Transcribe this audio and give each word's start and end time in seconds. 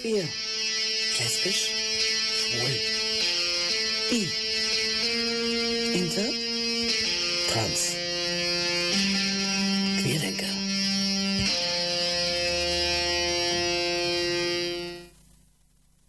Queer. 0.00 0.26
Lesbisch. 1.18 1.68
Schwul. 2.40 2.80
Bi. 4.08 4.28
Inter. 5.92 6.28
Trans. 7.50 7.96
Querdenker. 10.00 10.46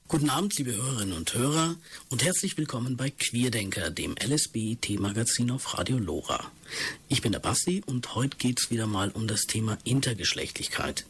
Guten 0.08 0.30
Abend, 0.30 0.58
liebe 0.58 0.74
Hörerinnen 0.74 1.18
und 1.18 1.34
Hörer, 1.34 1.76
und 2.10 2.24
herzlich 2.24 2.58
willkommen 2.58 2.96
bei 2.96 3.10
Queerdenker, 3.10 3.90
dem 3.90 4.16
LSB-T-Magazin 4.16 5.52
auf 5.52 5.78
Radio 5.78 5.98
Lora. 5.98 6.50
Ich 7.10 7.22
bin 7.22 7.34
der 7.34 7.40
Basti 7.40 7.84
und 7.86 8.16
heute 8.16 8.38
geht's 8.38 8.72
wieder 8.72 8.88
mal 8.88 9.10
um 9.10 9.28
das 9.28 9.48
Thema 9.48 9.78
Intergeschlechtlichkeit. 9.84 11.06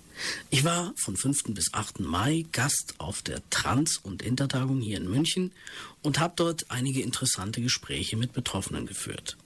Ich 0.49 0.63
war 0.63 0.93
von 0.97 1.15
5. 1.15 1.53
bis 1.53 1.73
8. 1.73 1.99
Mai 2.01 2.45
Gast 2.51 2.95
auf 2.97 3.21
der 3.21 3.41
Trans- 3.49 3.97
und 3.97 4.21
Intertagung 4.21 4.81
hier 4.81 4.97
in 4.97 5.09
München 5.09 5.51
und 6.01 6.19
habe 6.19 6.33
dort 6.35 6.69
einige 6.69 7.01
interessante 7.01 7.61
Gespräche 7.61 8.17
mit 8.17 8.33
Betroffenen 8.33 8.85
geführt. 8.85 9.37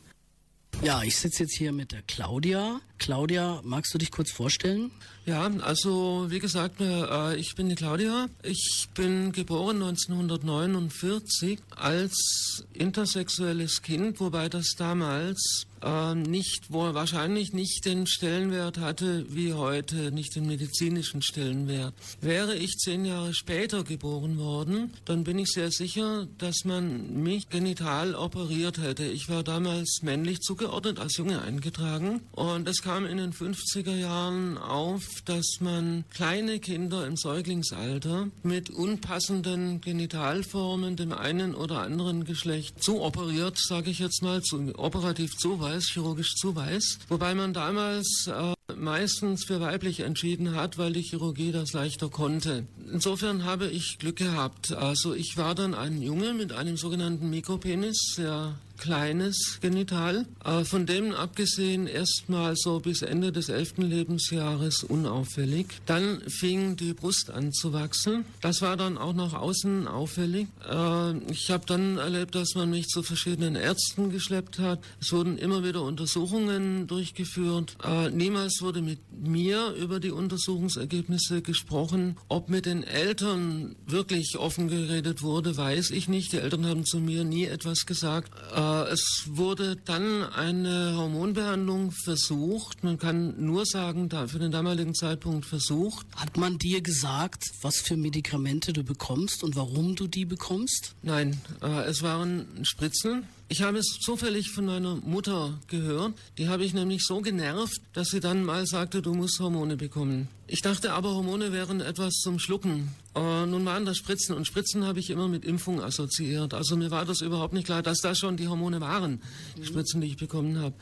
Ja, 0.82 1.04
ich 1.04 1.16
sitze 1.16 1.44
jetzt 1.44 1.56
hier 1.56 1.72
mit 1.72 1.92
der 1.92 2.02
Claudia. 2.02 2.82
Claudia, 2.98 3.62
magst 3.64 3.94
du 3.94 3.98
dich 3.98 4.12
kurz 4.12 4.32
vorstellen? 4.32 4.92
Ja, 5.26 5.50
also 5.62 6.28
wie 6.30 6.40
gesagt, 6.40 6.82
äh, 6.82 7.36
ich 7.38 7.56
bin 7.56 7.70
die 7.70 7.76
Claudia. 7.76 8.28
Ich 8.44 8.90
bin 8.94 9.32
geboren 9.32 9.82
1949 9.82 11.60
als 11.76 12.66
intersexuelles 12.74 13.82
Kind, 13.82 14.20
wobei 14.20 14.50
das 14.50 14.76
damals 14.78 15.66
äh, 15.84 16.16
nicht, 16.16 16.66
wo 16.70 16.94
wahrscheinlich 16.94 17.54
nicht 17.54 17.86
den 17.86 18.08
Stellenwert 18.08 18.80
hatte 18.80 19.26
wie 19.30 19.54
heute, 19.54 20.12
nicht 20.12 20.36
den 20.36 20.48
medizinischen 20.48 21.22
Stellenwert. 21.22 21.94
Wäre 22.22 22.56
ich 22.56 22.78
zehn 22.78 23.06
Jahre 23.06 23.34
später 23.34 23.84
geboren 23.84 24.38
worden, 24.38 24.94
dann 25.06 25.24
bin 25.24 25.38
ich 25.38 25.50
sehr 25.50 25.72
sicher, 25.72 26.28
dass 26.38 26.66
man 26.66 27.22
mich 27.22 27.50
genital 27.50 28.16
operiert 28.16 28.78
hätte. 28.78 29.06
Ich 29.06 29.30
war 29.30 29.44
damals 29.44 30.00
männlich 30.02 30.40
zugeordnet, 30.40 31.00
als 31.00 31.18
Junge 31.18 31.42
eingetragen 31.42 32.22
und 32.32 32.68
es 32.68 32.82
kam 32.82 33.06
in 33.06 33.18
den 33.18 33.34
50er 33.34 33.96
Jahren 33.96 34.58
auf, 34.58 35.04
dass 35.26 35.58
man 35.60 36.06
kleine 36.10 36.60
Kinder 36.60 37.06
im 37.06 37.18
Säuglingsalter 37.18 38.30
mit 38.44 38.70
unpassenden 38.70 39.82
Genitalformen 39.82 40.96
dem 40.96 41.12
einen 41.12 41.54
oder 41.54 41.82
anderen 41.82 42.24
Geschlecht 42.24 42.82
zuoperiert, 42.82 43.58
sage 43.58 43.92
ich 43.92 44.00
jetzt 44.00 44.24
mal, 44.24 44.42
zu, 44.42 44.74
operativ 44.78 45.36
zuweist 45.38 45.65
zuweist, 45.66 45.92
chirurgisch 45.92 46.36
zuweist, 46.36 47.00
wobei 47.10 47.34
man 47.34 47.54
damals 47.54 48.28
äh, 48.28 48.54
meistens 48.76 49.46
für 49.46 49.60
weiblich 49.60 50.02
entschieden 50.02 50.56
hat, 50.56 50.78
weil 50.78 50.94
die 50.94 51.02
Chirurgie 51.02 51.52
das 51.52 51.74
leichter 51.74 52.10
konnte. 52.10 52.68
Insofern 52.92 53.46
habe 53.46 53.68
ich 53.68 53.98
Glück 53.98 54.18
gehabt. 54.18 54.74
Also 54.74 55.16
ich 55.16 55.38
war 55.38 55.56
dann 55.56 55.74
ein 55.74 56.02
Junge 56.02 56.34
mit 56.34 56.54
einem 56.54 56.78
sogenannten 56.78 57.32
Mikropenis, 57.32 58.14
sehr 58.16 58.56
kleines 58.78 59.60
Genital, 59.62 60.26
äh, 60.44 60.64
von 60.64 60.86
dem 60.86 61.12
abgesehen 61.14 61.88
erstmal 61.88 62.56
so 62.56 62.80
bis 62.80 63.02
Ende 63.02 63.32
des 63.32 63.50
elften 63.50 63.84
Lebensjahres 63.84 64.84
unauffällig. 64.84 65.68
Dann 65.86 66.22
fing 66.28 66.76
die 66.76 66.94
Brust 66.94 67.30
an 67.30 67.52
zu 67.54 67.74
wachsen. 67.74 68.26
Das 68.42 68.62
war 68.62 68.78
dann 68.78 68.98
auch 68.98 69.14
nach 69.14 69.34
außen 69.34 69.88
auffällig. 69.88 70.48
Äh, 70.70 71.18
ich 71.32 71.50
habe 71.52 71.66
dann 71.66 71.98
erlebt, 71.98 72.36
dass 72.36 72.56
man 72.56 72.70
mich 72.70 72.88
zu 72.88 73.04
verschiedenen 73.04 73.56
Ärzten 73.56 74.10
geschleppt 74.10 74.60
hat. 74.60 74.80
Es 75.02 75.12
wurden 75.12 75.38
immer 75.38 75.64
wieder 75.64 75.82
Untersuchungen 75.82 76.88
durchgeführt. 76.88 77.78
Äh, 77.84 78.10
niemals 78.10 78.62
wurde 78.62 78.82
mit 78.82 79.00
mir 79.12 79.74
über 79.74 80.00
die 80.00 80.12
Untersuchungsergebnisse 80.12 81.42
gesprochen. 81.42 82.18
Ob 82.28 82.50
mit 82.50 82.66
den 82.66 82.84
Eltern 82.84 83.76
wirklich 83.86 84.38
offen 84.38 84.68
geredet 84.68 85.22
wurde, 85.22 85.58
weiß 85.58 85.92
ich 85.92 86.08
nicht. 86.08 86.34
Die 86.34 86.38
Eltern 86.38 86.66
haben 86.66 86.86
zu 86.86 87.00
mir 87.00 87.24
nie 87.24 87.46
etwas 87.46 87.86
gesagt. 87.86 88.32
Äh, 88.54 88.60
es 88.92 89.24
wurde 89.28 89.76
dann 89.76 90.24
eine 90.24 90.96
Hormonbehandlung 90.96 91.92
versucht. 91.92 92.84
Man 92.84 92.98
kann 92.98 93.44
nur 93.44 93.66
sagen, 93.66 94.10
da 94.10 94.28
für 94.28 94.40
den 94.40 94.52
damaligen 94.52 94.94
Zeitpunkt 94.94 95.46
versucht. 95.46 96.06
Hat 96.16 96.38
man 96.38 96.58
dir 96.58 96.82
gesagt, 96.82 97.44
was 97.62 97.78
für 97.78 97.98
Medikamente 97.98 98.74
du 98.74 98.84
bekommst 98.84 99.44
und 99.44 99.56
warum 99.56 99.96
du 99.96 100.08
die 100.08 100.26
bekommst? 100.26 100.96
Nein, 101.02 101.40
äh, 101.62 101.84
es 101.86 102.02
waren 102.04 102.48
Spritzen. 102.64 103.28
Ich 103.48 103.62
habe 103.62 103.78
es 103.78 104.00
zufällig 104.02 104.50
von 104.50 104.66
meiner 104.66 104.96
Mutter 104.96 105.60
gehört. 105.68 106.14
Die 106.38 106.48
habe 106.48 106.66
ich 106.66 106.74
nämlich 106.74 107.04
so 107.04 107.22
genervt, 107.22 107.80
dass 107.94 108.10
sie 108.10 108.20
dann 108.20 108.44
mal 108.44 108.66
sagte, 108.66 109.04
du 109.04 109.14
musst 109.14 109.40
Hormone 109.40 109.78
bekommen. 109.78 110.28
Ich 110.48 110.62
dachte 110.62 110.94
aber, 110.94 111.16
Hormone 111.16 111.52
wären 111.52 111.82
etwas 111.82 112.14
zum 112.16 112.38
Schlucken. 112.38 112.94
Äh, 113.16 113.46
nun 113.46 113.66
waren 113.66 113.86
das 113.86 113.98
Spritzen 113.98 114.36
und 114.36 114.46
Spritzen 114.46 114.84
habe 114.86 115.00
ich 115.00 115.10
immer 115.10 115.28
mit 115.28 115.44
Impfung 115.44 115.82
assoziiert. 115.82 116.54
Also 116.54 116.76
mir 116.78 116.92
war 116.92 117.06
das 117.06 117.22
überhaupt 117.22 117.54
nicht 117.54 117.66
klar, 117.66 117.82
dass 117.82 118.00
das 118.00 118.20
schon 118.20 118.38
die 118.38 118.48
Hormone 118.48 118.80
waren, 118.80 119.22
die 119.58 119.66
Spritzen, 119.66 120.02
die 120.02 120.08
ich 120.08 120.18
bekommen 120.18 120.60
habe. 120.60 120.76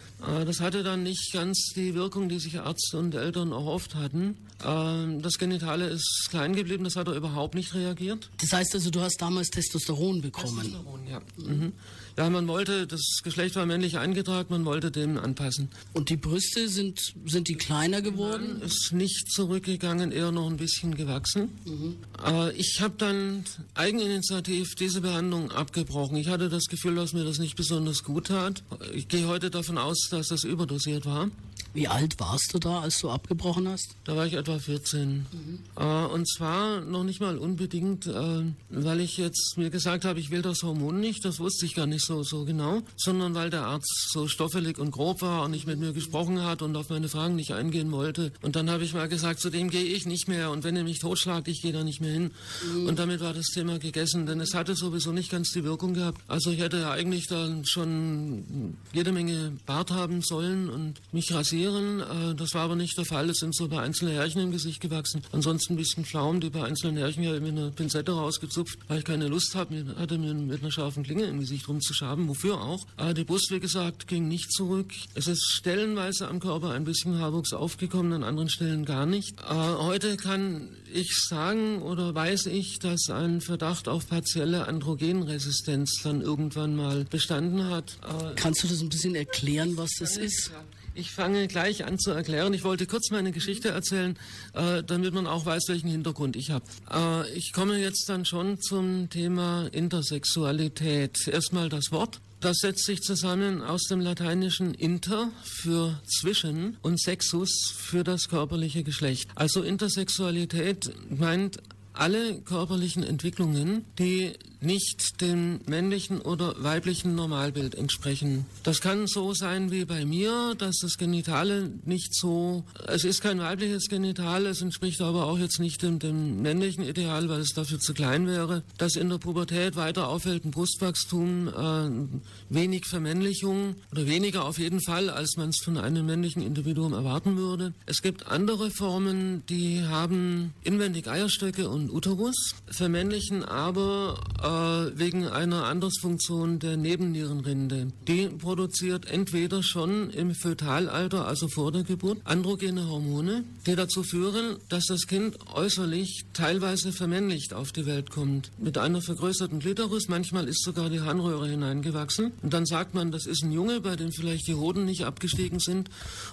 Das 0.46 0.60
hatte 0.60 0.84
dann 0.84 1.04
nicht 1.04 1.32
ganz 1.32 1.72
die 1.76 1.94
Wirkung, 1.94 2.28
die 2.28 2.40
sich 2.40 2.56
Ärzte 2.56 2.98
und 2.98 3.16
Eltern 3.16 3.52
erhofft 3.52 3.96
hatten. 3.96 4.38
Äh, 4.64 5.22
das 5.22 5.38
Genitale 5.38 5.88
ist 5.88 6.28
klein 6.30 6.54
geblieben, 6.56 6.84
das 6.84 6.98
hat 6.98 7.08
er 7.08 7.14
überhaupt 7.14 7.56
nicht 7.56 7.74
reagiert. 7.74 8.32
Das 8.42 8.52
heißt 8.52 8.76
also, 8.76 8.90
du 8.90 9.00
hast 9.00 9.22
damals 9.22 9.50
Testosteron 9.50 10.22
bekommen? 10.22 10.60
Testosteron, 10.60 11.08
ja. 11.08 11.22
Mhm. 11.38 11.72
Ja, 12.18 12.30
man 12.30 12.48
wollte, 12.48 12.86
das 12.86 13.22
Geschlecht 13.24 13.56
war 13.56 13.66
männlich 13.66 13.98
eingetragen, 13.98 14.48
man 14.50 14.66
wollte 14.66 14.92
dem 14.92 15.18
anpassen. 15.18 15.70
Und 15.94 16.10
die 16.10 16.18
Brüste 16.18 16.70
sind, 16.70 17.14
sind 17.26 17.48
die 17.48 17.56
kleiner 17.56 18.02
geworden? 18.02 18.58
Nein, 18.60 18.68
ist 18.68 18.94
nicht 18.94 19.32
zurückgegangen, 19.32 20.12
eher 20.12 20.32
noch 20.32 20.50
ein 20.50 20.58
bisschen 20.58 20.96
gewachsen. 20.96 21.50
Mhm. 21.66 21.96
Äh, 22.24 22.52
ich 22.54 22.82
habe 22.82 22.94
dann 22.98 23.46
eigeninitiativ 23.74 24.76
diese 24.76 25.02
Behandlung 25.02 25.52
abgebrochen. 25.52 26.18
Ich 26.18 26.28
hatte 26.28 26.50
das 26.50 26.66
Gefühl, 26.66 26.96
dass 26.96 27.14
mir 27.14 27.24
das 27.24 27.40
nicht 27.40 27.56
besonders 27.56 28.04
gut 28.04 28.28
tat. 28.28 28.64
Ich 28.94 29.08
gehe 29.08 29.28
heute 29.28 29.50
davon 29.50 29.78
aus, 29.78 30.08
dass 30.12 30.28
das 30.28 30.44
überdosiert 30.44 31.06
war. 31.06 31.30
Wie 31.74 31.88
alt 31.88 32.20
warst 32.20 32.54
du 32.54 32.60
da, 32.60 32.82
als 32.82 33.00
du 33.00 33.10
abgebrochen 33.10 33.68
hast? 33.68 33.96
Da 34.04 34.16
war 34.16 34.28
ich 34.28 34.34
etwa 34.34 34.60
14. 34.60 35.26
Mhm. 35.32 35.60
Äh, 35.76 36.06
und 36.06 36.30
zwar 36.30 36.82
noch 36.82 37.04
nicht 37.04 37.20
mal 37.20 37.38
unbedingt, 37.38 38.06
äh, 38.06 38.44
weil 38.70 39.00
ich 39.00 39.18
jetzt 39.18 39.58
mir 39.58 39.72
gesagt 39.72 40.06
habe, 40.06 40.20
ich 40.20 40.30
will 40.30 40.44
das 40.44 40.62
Hormon 40.62 41.00
nicht, 41.00 41.26
das 41.26 41.40
wusste 41.40 41.66
ich 41.66 41.74
gar 41.74 41.88
nicht 41.88 42.06
so, 42.06 42.22
so 42.22 42.46
genau, 42.46 42.84
sondern 42.96 43.34
weil 43.34 43.50
der 43.50 43.66
Arzt 43.66 44.12
so 44.12 44.28
stoffelig 44.28 44.78
und 44.78 44.92
grob 44.92 45.24
war 45.24 45.44
und 45.44 45.52
nicht 45.52 45.66
mit 45.66 45.80
mir 45.80 45.94
gesprochen 45.94 46.44
hat 46.44 46.62
und 46.62 46.76
auf 46.76 46.90
meine 46.90 47.10
Fragen 47.10 47.36
nicht 47.36 47.54
eingehen 47.54 47.92
wollte. 47.92 48.32
Und 48.44 48.56
dann 48.56 48.70
habe 48.70 48.84
ich 48.84 48.94
mal 48.94 49.10
gesagt, 49.10 49.40
zu 49.40 49.50
dem 49.50 49.72
gehe 49.72 49.84
ich 49.84 50.06
nicht 50.06 50.28
mehr 50.28 50.52
und 50.52 50.64
wenn 50.64 50.76
er 50.76 50.84
mich 50.84 51.00
totschlagt, 51.00 51.48
ich 51.48 51.64
gehe 51.64 51.74
da 51.74 51.84
nicht 51.84 52.02
mehr 52.02 52.14
hin. 52.14 52.32
Mhm. 52.72 52.86
Und 52.86 53.00
damit 53.00 53.20
war 53.20 53.34
das 53.34 53.48
Thema 53.48 53.80
gegessen, 53.80 54.28
denn 54.28 54.40
es 54.42 54.54
hatte 54.54 54.76
sowieso 54.76 55.12
nicht 55.12 55.32
ganz 55.32 55.52
die 55.52 55.64
Wirkung 55.64 55.96
gehabt. 55.96 56.22
Also 56.28 56.52
ich 56.52 56.60
hätte 56.60 56.90
eigentlich 56.92 57.26
dann 57.26 57.66
schon 57.66 58.78
jede 58.94 59.12
Menge 59.12 59.54
Bart 59.66 59.90
haben 59.90 60.22
sollen 60.22 60.70
und 60.70 61.02
mich 61.12 61.34
rasieren. 61.44 62.00
Äh, 62.00 62.36
das 62.36 62.54
war 62.54 62.62
aber 62.62 62.76
nicht 62.76 62.98
der 62.98 63.06
Fall. 63.06 63.30
Es 63.30 63.38
sind 63.38 63.54
so 63.56 63.66
ein 63.66 63.70
paar 63.70 63.84
einzelne 63.84 64.12
Härchen 64.12 64.42
im 64.42 64.52
Gesicht 64.52 64.80
gewachsen. 64.80 65.22
Ansonsten 65.32 65.74
ein 65.74 65.78
bisschen 65.78 66.06
Pflaumen, 66.06 66.40
die 66.40 66.50
bei 66.50 66.64
einzelnen 66.64 66.98
Härchen 66.98 67.24
ja 67.24 67.34
mit 67.34 67.52
einer 67.52 67.70
Pinzette 67.72 68.14
rausgezupft, 68.14 68.80
weil 68.88 69.00
ich 69.00 69.06
keine 69.06 69.28
Lust 69.28 69.54
habe, 69.56 69.96
hatte 69.98 70.18
mir 70.18 70.34
mit 70.34 70.62
einer 70.62 70.72
scharfen 70.72 71.04
Klinge 71.04 71.26
im 71.26 71.40
Gesicht 71.40 71.68
rumzuschaben. 71.68 72.28
Wofür 72.28 72.62
auch? 72.62 72.86
Äh, 72.98 73.14
die 73.14 73.26
Brust, 73.26 73.52
wie 73.52 73.60
gesagt, 73.60 74.08
ging 74.08 74.28
nicht 74.28 74.52
zurück. 74.54 74.92
Es 75.16 75.28
ist 75.28 75.44
stellenweise 75.52 76.28
am 76.28 76.40
Körper 76.40 76.72
ein 76.72 76.86
bisschen 76.86 77.20
Haarwuchs 77.20 77.54
aufgekommen, 77.54 78.14
an 78.14 78.24
anderen 78.24 78.50
Stellen 78.50 78.86
gar 78.86 79.06
nicht. 79.06 79.42
Äh, 79.42 79.54
heute 79.54 80.16
kann 80.16 80.70
ich 80.94 81.14
sagen 81.28 81.82
oder 81.82 82.16
weiß 82.16 82.46
ich, 82.46 82.80
dass 82.80 83.10
ein 83.10 83.42
Verdacht 83.42 83.88
auf 83.88 84.08
partielle 84.08 84.68
Androgenresistenz 84.68 86.02
dann 86.04 86.22
irgendwann 86.22 86.76
mal 86.76 87.04
bestanden 87.06 87.70
hat. 87.70 87.98
Kannst 88.36 88.64
du 88.64 88.68
das 88.68 88.82
ein 88.82 88.90
bisschen 88.90 89.16
erklären, 89.16 89.76
was 89.76 89.90
das 90.00 90.18
ist? 90.18 90.52
Ich 90.96 91.12
fange 91.12 91.48
gleich 91.48 91.86
an 91.86 91.98
zu 91.98 92.12
erklären. 92.12 92.54
Ich 92.54 92.64
wollte 92.64 92.86
kurz 92.86 93.10
meine 93.10 93.32
Geschichte 93.32 93.70
erzählen, 93.70 94.18
äh, 94.54 94.84
damit 94.84 95.14
man 95.14 95.26
auch 95.26 95.46
weiß, 95.46 95.64
welchen 95.68 95.90
Hintergrund 95.90 96.36
ich 96.36 96.52
habe. 96.52 96.66
Äh, 96.92 97.32
ich 97.34 97.52
komme 97.52 97.78
jetzt 97.78 98.08
dann 98.10 98.26
schon 98.26 98.60
zum 98.62 99.10
Thema 99.10 99.68
Intersexualität. 99.72 101.28
Erstmal 101.28 101.70
das 101.70 101.92
Wort. 101.92 102.22
Das 102.42 102.58
setzt 102.58 102.86
sich 102.86 103.02
zusammen 103.02 103.62
aus 103.62 103.84
dem 103.84 104.02
lateinischen 104.02 104.74
inter 104.74 105.32
für 105.44 106.00
zwischen 106.06 106.78
und 106.82 107.02
sexus 107.02 107.74
für 107.76 108.04
das 108.04 108.28
körperliche 108.28 108.84
Geschlecht. 108.84 109.30
Also 109.34 109.64
Intersexualität 109.64 110.92
meint 111.10 111.60
alle 111.94 112.42
körperlichen 112.42 113.04
Entwicklungen, 113.04 113.86
die 113.98 114.34
nicht 114.64 115.22
dem 115.22 115.60
männlichen 115.66 116.22
oder 116.22 116.56
weiblichen 116.64 117.16
Normalbild 117.16 117.76
entsprechen. 117.76 118.46
Das 118.64 118.82
kann 118.82 119.08
so 119.08 119.34
sein 119.34 119.72
wie 119.72 119.86
bei 119.86 120.06
mir, 120.06 120.56
dass 120.58 120.78
das 120.82 120.98
Genitale 120.98 121.72
nicht 121.86 122.16
so, 122.16 122.64
es 122.88 123.04
ist 123.04 123.22
kein 123.22 123.40
weibliches 123.40 123.88
Genital, 123.90 124.46
es 124.46 124.62
entspricht 124.62 125.02
aber 125.02 125.26
auch 125.26 125.38
jetzt 125.38 125.60
nicht 125.60 125.82
dem, 125.84 126.00
dem 126.00 126.42
männlichen 126.42 126.84
Ideal, 126.84 127.30
weil 127.30 127.42
es 127.42 127.54
dafür 127.54 127.80
zu 127.80 127.94
klein 127.94 128.28
wäre, 128.28 128.64
dass 128.78 128.96
in 128.96 129.10
der 129.10 129.18
Pubertät 129.18 129.76
weiter 129.76 130.08
auffällt 130.08 130.46
ein 130.46 130.52
Brustwachstum, 130.52 131.48
äh, 131.48 132.54
wenig 132.54 132.86
Vermännlichung 132.86 133.76
oder 133.92 134.08
weniger 134.08 134.46
auf 134.46 134.60
jeden 134.60 134.82
Fall, 134.82 135.10
als 135.10 135.36
man 135.38 135.50
es 135.50 135.60
von 135.64 135.78
einem 135.78 136.06
männlichen 136.06 136.42
Individuum 136.42 136.94
erwarten 136.94 137.38
würde. 137.38 137.74
Es 137.86 138.02
gibt 138.02 138.28
andere 138.28 138.72
Formen, 138.72 139.44
die 139.48 139.84
haben 139.84 140.54
inwendig 140.64 141.08
Eierstöcke 141.08 141.70
und 141.70 141.90
Uterus, 141.90 142.56
vermännlichen 142.68 143.44
aber 143.44 144.20
äh, 144.42 144.53
wegen 144.96 145.28
einer 145.28 145.66
Andersfunktion 145.66 146.60
der 146.60 146.78
Nebennierenrinde. 146.78 147.88
Die 148.08 148.28
produziert 148.28 149.10
entweder 149.10 149.64
schon 149.64 150.10
im 150.12 150.34
Fötalalter, 150.36 151.28
also 151.28 151.48
vor 151.48 151.72
der 151.72 151.84
Geburt, 151.84 152.20
androgene 152.24 152.88
Hormone, 152.88 153.44
die 153.66 153.76
dazu 153.76 154.04
führen, 154.04 154.58
dass 154.70 154.86
das 154.86 155.08
Kind 155.08 155.38
äußerlich 155.54 156.26
teilweise 156.34 156.92
vermännlicht 156.92 157.54
auf 157.54 157.72
die 157.72 157.86
Welt 157.86 158.12
kommt. 158.12 158.52
Mit 158.58 158.78
einer 158.78 159.02
vergrößerten 159.02 159.60
Klitoris, 159.60 160.08
manchmal 160.08 160.48
ist 160.48 160.64
sogar 160.64 160.90
die 160.90 161.02
Harnröhre 161.02 161.48
hineingewachsen. 161.48 162.32
Und 162.42 162.54
dann 162.54 162.66
sagt 162.66 162.94
man, 162.94 163.12
das 163.12 163.26
ist 163.26 163.44
ein 163.44 163.52
Junge, 163.52 163.82
bei 163.82 163.96
dem 163.96 164.12
vielleicht 164.12 164.48
die 164.48 164.56
Hoden 164.56 164.86
nicht 164.86 165.06
abgestiegen 165.06 165.60
sind. 165.60 165.90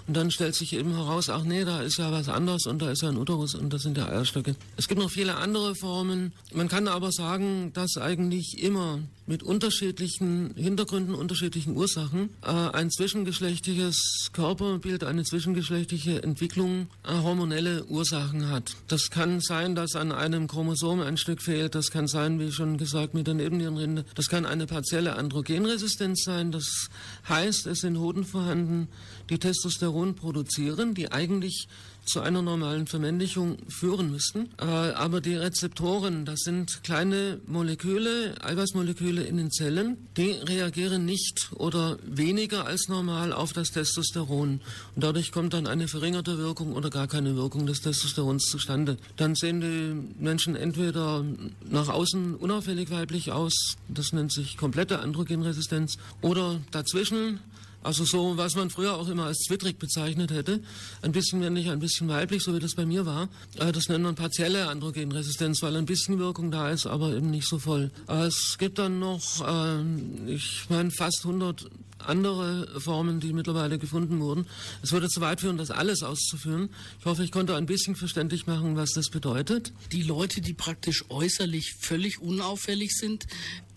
Und 0.07 0.17
dann 0.17 0.31
stellt 0.31 0.55
sich 0.55 0.75
eben 0.75 0.95
heraus, 0.95 1.29
ach 1.29 1.45
nee, 1.45 1.65
da 1.65 1.83
ist 1.83 1.99
ja 1.99 2.11
was 2.13 2.29
anderes 2.29 2.67
und 2.67 2.81
da 2.81 2.91
ist 2.91 3.03
ja 3.03 3.09
ein 3.09 3.17
Uterus 3.17 3.55
und 3.55 3.73
das 3.73 3.83
sind 3.83 3.97
ja 3.97 4.09
Eierstöcke. 4.09 4.57
Es 4.77 4.89
gibt 4.89 5.01
noch 5.01 5.11
viele 5.11 5.37
andere 5.37 5.75
Formen. 5.75 6.33
Man 6.53 6.69
kann 6.69 6.89
aber 6.89 7.13
sagen, 7.13 7.73
dass 7.75 7.97
eigentlich 8.11 8.61
immer 8.61 8.99
mit 9.27 9.45
unterschiedlichen 9.45 10.53
Hintergründen, 10.57 11.15
unterschiedlichen 11.15 11.77
Ursachen 11.77 12.31
äh, 12.43 12.49
ein 12.49 12.91
zwischengeschlechtliches 12.91 14.31
Körperbild, 14.33 15.05
eine 15.05 15.23
zwischengeschlechtliche 15.23 16.25
Entwicklung 16.25 16.89
äh, 17.05 17.13
hormonelle 17.13 17.85
Ursachen 17.85 18.49
hat. 18.49 18.75
Das 18.89 19.11
kann 19.11 19.41
sein, 19.41 19.77
dass 19.77 19.95
an 19.95 20.11
einem 20.11 20.49
Chromosom 20.49 21.01
ein 21.01 21.17
Stück 21.17 21.41
fehlt. 21.41 21.77
Das 21.77 21.93
kann 21.93 22.09
sein, 22.09 22.41
wie 22.41 22.51
schon 22.51 22.77
gesagt, 22.77 23.15
mit 23.15 23.29
der 23.29 23.35
Nebennierenrinde. 23.35 24.05
Das 24.17 24.27
kann 24.27 24.45
eine 24.45 24.67
partielle 24.67 25.15
Androgenresistenz 25.15 26.25
sein. 26.25 26.51
Das 26.51 26.89
heißt, 27.29 27.69
es 27.69 27.83
sind 27.83 27.99
Hoden 27.99 28.25
vorhanden, 28.25 28.89
die 29.31 29.39
Testosteron 29.39 30.17
produzieren, 30.17 30.95
die 30.95 31.13
eigentlich 31.13 31.69
zu 32.11 32.21
einer 32.21 32.43
normalen 32.43 32.87
Vermännlichung 32.87 33.59
führen 33.69 34.11
müssten. 34.11 34.49
Äh, 34.59 34.65
aber 34.65 35.21
die 35.21 35.35
Rezeptoren, 35.35 36.25
das 36.25 36.41
sind 36.41 36.83
kleine 36.85 37.41
Moleküle, 37.47 38.35
Eiweißmoleküle 38.43 39.23
in 39.23 39.37
den 39.37 39.51
Zellen, 39.51 39.97
die 40.17 40.31
reagieren 40.31 41.05
nicht 41.05 41.51
oder 41.55 41.99
weniger 42.05 42.67
als 42.67 42.89
normal 42.89 43.33
auf 43.33 43.53
das 43.53 43.71
Testosteron. 43.71 44.61
Und 44.95 45.05
dadurch 45.05 45.33
kommt 45.33 45.55
dann 45.55 45.67
eine 45.67 45.89
verringerte 45.89 46.39
Wirkung 46.39 46.75
oder 46.75 46.91
gar 46.91 47.07
keine 47.07 47.37
Wirkung 47.37 47.67
des 47.67 47.81
Testosterons 47.81 48.45
zustande. 48.45 48.97
Dann 49.17 49.35
sehen 49.35 49.61
die 49.61 50.23
Menschen 50.23 50.57
entweder 50.57 51.25
nach 51.69 51.89
außen 51.89 52.35
unauffällig 52.35 52.91
weiblich 52.91 53.33
aus, 53.33 53.77
das 53.89 54.13
nennt 54.13 54.33
sich 54.33 54.57
komplette 54.57 55.01
Androgenresistenz, 55.01 55.97
oder 56.21 56.61
dazwischen 56.71 57.41
also 57.83 58.05
so, 58.05 58.37
was 58.37 58.57
man 58.57 58.71
früher 58.71 58.95
auch 58.95 59.09
immer 59.09 59.25
als 59.25 59.39
zwittrig 59.39 59.79
bezeichnet 59.79 60.31
hätte. 60.31 60.61
Ein 61.03 61.13
bisschen 61.13 61.41
männlich, 61.41 61.71
ein 61.71 61.81
bisschen 61.81 62.09
weiblich, 62.09 62.43
so 62.43 62.55
wie 62.55 62.61
das 62.61 62.75
bei 62.75 62.85
mir 62.85 63.07
war. 63.07 63.29
Äh, 63.57 63.73
das 63.73 63.89
nennt 63.89 64.05
man 64.05 64.15
partielle 64.15 64.69
Androgenresistenz, 64.69 65.63
weil 65.63 65.77
ein 65.77 65.87
bisschen 65.87 66.19
Wirkung 66.19 66.51
da 66.51 66.71
ist, 66.71 66.87
aber 66.87 67.15
eben 67.15 67.31
nicht 67.31 67.49
so 67.49 67.59
voll. 67.59 67.91
Äh, 68.09 68.27
es 68.27 68.57
gibt 68.59 68.79
dann 68.79 68.99
noch, 68.99 69.47
äh, 69.47 70.31
ich 70.31 70.67
meine, 70.69 70.91
fast 70.91 71.25
100 71.25 71.71
andere 72.07 72.81
Formen, 72.81 73.21
die 73.21 73.33
mittlerweile 73.33 73.79
gefunden 73.79 74.21
wurden. 74.21 74.47
Es 74.83 74.93
würde 74.93 75.09
zu 75.09 75.21
weit 75.21 75.41
führen, 75.41 75.59
das 75.59 75.71
alles 75.71 76.03
auszuführen. 76.03 76.71
Ich 76.99 77.05
hoffe, 77.05 77.25
ich 77.25 77.33
konnte 77.33 77.57
ein 77.57 77.67
bisschen 77.67 77.97
verständlich 77.97 78.47
machen, 78.47 78.77
was 78.77 78.93
das 78.93 79.11
bedeutet. 79.11 79.73
Die 79.93 80.03
Leute, 80.03 80.41
die 80.41 80.55
praktisch 80.55 81.05
äußerlich 81.09 81.75
völlig 81.79 82.21
unauffällig 82.21 82.93
sind, 82.97 83.27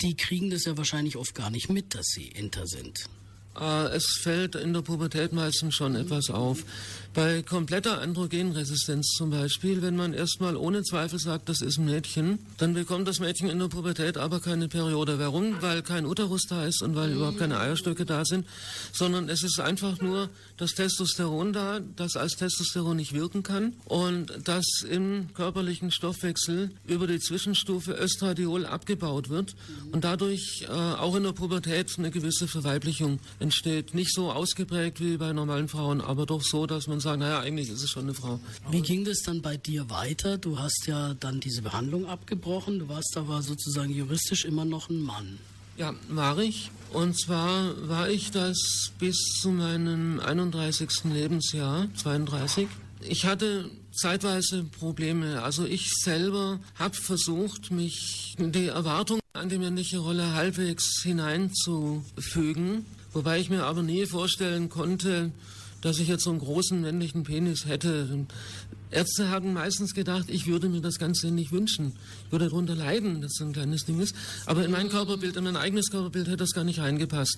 die 0.02 0.16
kriegen 0.16 0.50
das 0.50 0.66
ja 0.66 0.78
wahrscheinlich 0.78 1.18
oft 1.18 1.36
gar 1.36 1.50
nicht 1.50 1.70
mit, 1.70 1.96
dass 1.96 2.08
sie 2.08 2.28
Inter 2.28 2.68
sind. 2.68 3.10
Äh, 3.60 3.96
es 3.96 4.20
fällt 4.22 4.56
in 4.56 4.74
der 4.74 4.82
Pubertät 4.82 5.34
meistens 5.34 5.76
schon 5.76 5.96
etwas 5.96 6.30
auf. 6.30 6.64
Bei 7.14 7.44
kompletter 7.44 8.02
Androgenresistenz 8.02 9.12
zum 9.16 9.30
Beispiel, 9.30 9.84
wenn 9.84 9.96
man 9.96 10.14
erstmal 10.14 10.56
ohne 10.58 10.82
Zweifel 10.82 11.20
sagt, 11.20 11.48
das 11.48 11.62
ist 11.62 11.78
ein 11.78 11.86
Mädchen, 11.86 12.40
dann 12.58 12.74
bekommt 12.74 13.08
das 13.08 13.20
Mädchen 13.20 13.50
in 13.50 13.60
der 13.60 13.68
Pubertät 13.68 14.18
aber 14.18 14.40
keine 14.40 14.68
Periode. 14.68 15.20
Warum? 15.20 15.62
Weil 15.62 15.84
kein 15.84 16.08
Uterus 16.08 16.48
da 16.50 16.66
ist 16.66 16.82
und 16.82 16.96
weil 16.96 17.12
überhaupt 17.12 17.38
keine 17.38 17.60
Eierstöcke 17.60 18.06
da 18.06 18.26
sind, 18.26 18.48
sondern 18.94 19.30
es 19.30 19.44
ist 19.44 19.60
einfach 19.60 20.02
nur 20.02 20.30
das 20.58 20.72
Testosteron 20.72 21.54
da, 21.54 21.82
das 21.96 22.16
als 22.16 22.36
Testosteron 22.36 22.98
nicht 22.98 23.14
wirken 23.14 23.44
kann 23.44 23.74
und 23.86 24.34
das 24.44 24.66
im 24.90 25.32
körperlichen 25.36 25.92
Stoffwechsel 25.92 26.72
über 26.88 27.06
die 27.06 27.20
Zwischenstufe 27.20 27.92
Östradiol 27.92 28.66
abgebaut 28.66 29.30
wird 29.30 29.56
und 29.92 30.04
dadurch 30.04 30.66
äh, 30.68 30.72
auch 30.72 31.16
in 31.16 31.24
der 31.24 31.34
Pubertät 31.34 31.94
eine 32.00 32.10
gewisse 32.10 32.48
Verweiblichung 32.48 33.20
entsteht. 33.40 33.94
Nicht 33.94 34.14
so 34.14 34.32
ausgeprägt 34.32 35.00
wie 35.00 35.18
bei 35.18 35.32
normalen 35.32 35.68
Frauen, 35.68 36.02
aber 36.02 36.26
doch 36.26 36.42
so, 36.42 36.66
dass 36.66 36.88
man 36.88 37.03
sagt, 37.04 37.20
naja, 37.20 37.40
eigentlich 37.40 37.70
ist 37.70 37.84
es 37.84 37.90
schon 37.90 38.04
eine 38.04 38.14
Frau. 38.14 38.40
Wie 38.72 38.82
ging 38.82 39.06
das 39.06 39.20
dann 39.22 39.42
bei 39.42 39.58
dir 39.58 39.90
weiter? 39.90 40.38
Du 40.38 40.60
hast 40.60 40.88
ja 40.88 41.14
dann 41.14 41.40
diese 41.40 41.62
Behandlung 41.62 42.08
abgebrochen, 42.08 42.80
du 42.80 42.90
warst 42.90 43.16
aber 43.16 43.42
sozusagen 43.42 43.94
juristisch 43.94 44.46
immer 44.46 44.66
noch 44.66 44.90
ein 44.90 45.02
Mann. 45.02 45.38
Ja, 45.78 45.94
war 46.10 46.38
ich. 46.40 46.72
Und 46.92 47.20
zwar 47.20 47.88
war 47.88 48.10
ich 48.10 48.32
das 48.32 48.92
bis 49.00 49.18
zu 49.42 49.50
meinem 49.50 50.20
31. 50.20 51.06
Lebensjahr, 51.06 51.88
32. 51.96 52.68
Ich 53.02 53.26
hatte 53.26 53.70
zeitweise 53.92 54.64
Probleme. 54.64 55.42
Also 55.42 55.66
ich 55.66 55.92
selber 55.94 56.60
habe 56.76 56.96
versucht, 56.96 57.72
mich 57.72 58.36
in 58.38 58.52
die 58.52 58.68
Erwartung 58.68 59.20
an 59.34 59.50
die 59.50 59.58
männliche 59.58 59.98
Rolle 59.98 60.34
halbwegs 60.34 61.02
hineinzufügen. 61.02 62.86
Wobei 63.12 63.40
ich 63.40 63.50
mir 63.50 63.66
aber 63.66 63.84
nie 63.84 64.06
vorstellen 64.06 64.70
konnte, 64.70 65.32
dass 65.84 66.00
ich 66.00 66.08
jetzt 66.08 66.24
so 66.24 66.30
einen 66.30 66.40
großen 66.40 66.80
männlichen 66.80 67.24
Penis 67.24 67.66
hätte. 67.66 68.26
Ärzte 68.90 69.30
haben 69.30 69.54
meistens 69.54 69.94
gedacht, 69.94 70.30
ich 70.30 70.48
würde 70.48 70.70
mir 70.70 70.80
das 70.80 70.98
Ganze 70.98 71.30
nicht 71.30 71.52
wünschen. 71.52 71.94
Ich 72.26 72.32
würde 72.32 72.46
darunter 72.46 72.74
leiden, 72.74 73.22
dass 73.22 73.34
so 73.34 73.44
ein 73.44 73.52
kleines 73.52 73.86
Ding 73.86 74.00
ist. 74.00 74.16
Aber 74.46 74.64
in 74.64 74.72
mein 74.72 74.88
Körperbild, 74.90 75.36
in 75.36 75.44
mein 75.44 75.58
eigenes 75.58 75.90
Körperbild 75.90 76.28
hätte 76.28 76.38
das 76.38 76.54
gar 76.54 76.64
nicht 76.64 76.80
reingepasst. 76.80 77.38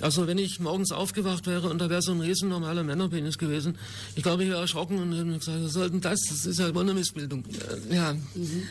Also 0.00 0.26
wenn 0.26 0.36
ich 0.36 0.58
morgens 0.58 0.90
aufgewacht 0.90 1.46
wäre 1.46 1.70
und 1.70 1.78
da 1.78 1.88
wäre 1.88 2.02
so 2.02 2.12
ein 2.12 2.20
riesen 2.20 2.48
normaler 2.48 2.82
Männerpenis 2.82 3.38
gewesen, 3.38 3.78
ich 4.16 4.22
glaube, 4.22 4.42
ich 4.42 4.50
wäre 4.50 4.60
erschrocken 4.60 4.98
und 4.98 5.12
hätte 5.12 5.38
gesagt, 5.38 5.62
was 5.62 5.72
soll 5.72 5.90
denn 5.90 6.00
das? 6.00 6.20
Das 6.28 6.44
ist 6.44 6.58
ja 6.58 6.74
wohl 6.74 6.82
eine 6.82 6.92
Missbildung. 6.92 7.44
Ja. 7.90 8.14
Mhm. 8.34 8.64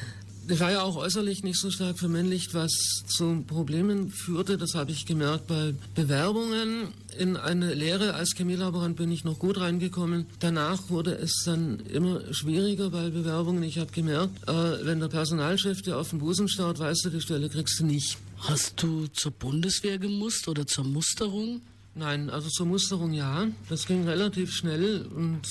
Ich 0.48 0.60
war 0.60 0.72
ja 0.72 0.84
auch 0.84 0.96
äußerlich 0.96 1.44
nicht 1.44 1.60
so 1.60 1.72
stark 1.72 1.98
vermännlicht, 1.98 2.54
was 2.54 2.72
zu 3.08 3.44
Problemen 3.48 4.12
führte. 4.12 4.58
Das 4.58 4.76
habe 4.76 4.92
ich 4.92 5.08
gemerkt 5.08 5.48
bei 5.48 5.74
Bewerbungen. 5.96 6.90
In 7.18 7.36
eine 7.36 7.74
Lehre 7.74 8.14
als 8.14 8.36
Chemielaborant 8.36 8.96
bin 8.96 9.12
ich 9.12 9.24
noch 9.24 9.40
gut 9.40 9.60
reingekommen. 9.60 10.28
Danach 10.40 10.90
wurde 10.90 11.16
es 11.16 11.42
dann 11.46 11.80
immer 11.80 12.22
schwieriger 12.32 12.92
bei 12.92 13.10
Bewerbungen. 13.10 13.64
Ich 13.64 13.80
habe 13.80 13.92
gemerkt, 13.92 14.48
äh, 14.48 14.86
wenn 14.86 15.00
der 15.00 15.08
Personalchef 15.08 15.82
dir 15.82 15.98
auf 15.98 16.12
den 16.12 16.20
Busen 16.20 16.48
starrt, 16.48 16.78
weißt 16.78 17.06
du, 17.06 17.10
die 17.10 17.22
Stelle 17.22 17.50
kriegst 17.50 17.80
du 17.80 17.86
nicht. 17.86 18.18
Hast 18.38 18.84
du 18.84 19.08
zur 19.08 19.32
Bundeswehr 19.32 19.98
gemusst 19.98 20.48
oder 20.48 20.68
zur 20.68 20.84
Musterung? 20.84 21.62
Nein, 21.96 22.30
also 22.30 22.50
zur 22.50 22.68
Musterung 22.68 23.14
ja. 23.14 23.48
Das 23.70 23.88
ging 23.88 24.08
relativ 24.08 24.54
schnell 24.54 25.08
und 25.16 25.42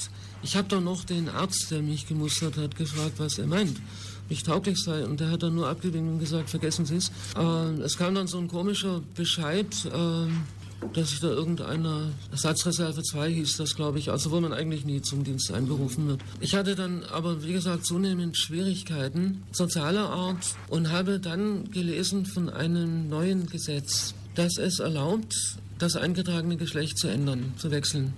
ich 0.45 0.54
habe 0.54 0.68
dann 0.68 0.85
noch 0.85 1.02
den 1.02 1.28
Arzt, 1.28 1.73
der 1.73 1.83
mich 1.83 2.07
gemustert 2.07 2.59
hat, 2.59 2.76
gefragt, 2.76 3.14
was 3.16 3.38
er 3.38 3.49
meint 3.49 3.76
nicht 4.28 4.47
tauglich 4.47 4.83
sei. 4.83 5.04
Und 5.04 5.21
der 5.21 5.31
hat 5.31 5.43
dann 5.43 5.54
nur 5.54 5.69
abgewinkt 5.69 6.11
und 6.12 6.19
gesagt, 6.19 6.50
vergessen 6.50 6.87
Sie 6.87 6.97
es. 6.97 7.11
Äh, 7.37 7.83
es 7.83 7.97
kam 7.97 8.14
dann 8.14 8.26
so 8.26 8.38
ein 8.38 8.49
komischer 8.49 9.02
Bescheid, 9.14 9.66
äh, 9.87 10.26
dass 10.93 11.11
sich 11.11 11.21
da 11.21 11.28
irgendeiner 11.28 12.11
Ersatzreserve 12.31 13.02
2 13.02 13.31
hieß 13.31 13.57
das, 13.57 13.75
glaube 13.75 13.99
ich, 13.99 14.11
also 14.11 14.31
wo 14.31 14.40
man 14.40 14.52
eigentlich 14.52 14.85
nie 14.85 15.00
zum 15.00 15.25
Dienst 15.25 15.50
einberufen 15.50 16.09
wird. 16.09 16.21
Ich 16.40 16.54
hatte 16.54 16.75
dann 16.75 17.04
aber, 17.04 17.43
wie 17.43 17.52
gesagt, 17.52 17.87
zunehmend 17.87 18.37
Schwierigkeiten 18.37 19.43
sozialer 19.52 20.11
Art 20.11 20.57
und 20.69 20.93
habe 20.93 21.21
dann 21.21 21.71
gelesen 21.71 22.26
von 22.26 22.50
einem 22.50 23.09
neuen 23.09 23.47
Gesetz, 23.47 24.14
das 24.35 24.59
es 24.59 24.78
erlaubt, 24.78 25.35
das 25.78 25.97
eingetragene 25.97 26.57
Geschlecht 26.57 26.99
zu 26.99 27.09
ändern, 27.09 27.54
zu 27.57 27.71
wechseln 27.71 28.12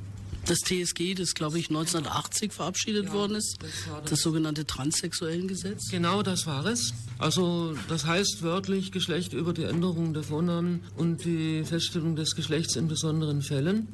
das 0.46 0.58
TSG, 0.60 1.14
das 1.14 1.34
glaube 1.34 1.58
ich 1.58 1.68
1980 1.68 2.52
verabschiedet 2.52 3.06
ja, 3.06 3.12
worden 3.12 3.36
ist, 3.36 3.56
das, 3.60 3.70
das. 4.02 4.10
das 4.10 4.20
sogenannte 4.20 4.66
Transsexuellengesetz. 4.66 5.90
Genau, 5.90 6.22
das 6.22 6.46
war 6.46 6.66
es. 6.66 6.94
Also 7.18 7.74
das 7.88 8.06
heißt 8.06 8.42
wörtlich 8.42 8.92
Geschlecht 8.92 9.32
über 9.32 9.52
die 9.52 9.64
Änderung 9.64 10.14
der 10.14 10.22
Vornamen 10.22 10.82
und 10.96 11.24
die 11.24 11.64
Feststellung 11.64 12.16
des 12.16 12.34
Geschlechts 12.34 12.76
in 12.76 12.88
besonderen 12.88 13.42
Fällen. 13.42 13.88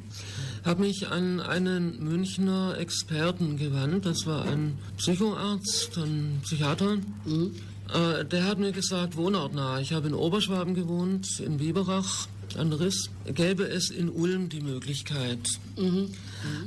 Habe 0.64 0.82
mich 0.82 1.08
an 1.08 1.40
einen 1.40 2.02
Münchner 2.04 2.76
Experten 2.78 3.56
gewandt. 3.56 4.06
Das 4.06 4.26
war 4.26 4.44
ein 4.44 4.78
Psychoarzt, 4.96 5.96
ein 5.98 6.40
Psychiater. 6.42 6.98
Mhm 7.24 7.52
Äh, 7.92 8.24
der 8.24 8.44
hat 8.44 8.58
mir 8.58 8.72
gesagt, 8.72 9.16
wohnortnah. 9.16 9.80
Ich 9.80 9.92
habe 9.92 10.08
in 10.08 10.14
Oberschwaben 10.14 10.74
gewohnt, 10.74 11.40
in 11.40 11.58
Biberach 11.58 12.26
an 12.58 12.72
Riss. 12.72 13.10
Gäbe 13.26 13.64
es 13.64 13.90
in 13.90 14.08
Ulm 14.08 14.48
die 14.48 14.60
Möglichkeit. 14.60 15.40
Mhm. 15.76 16.10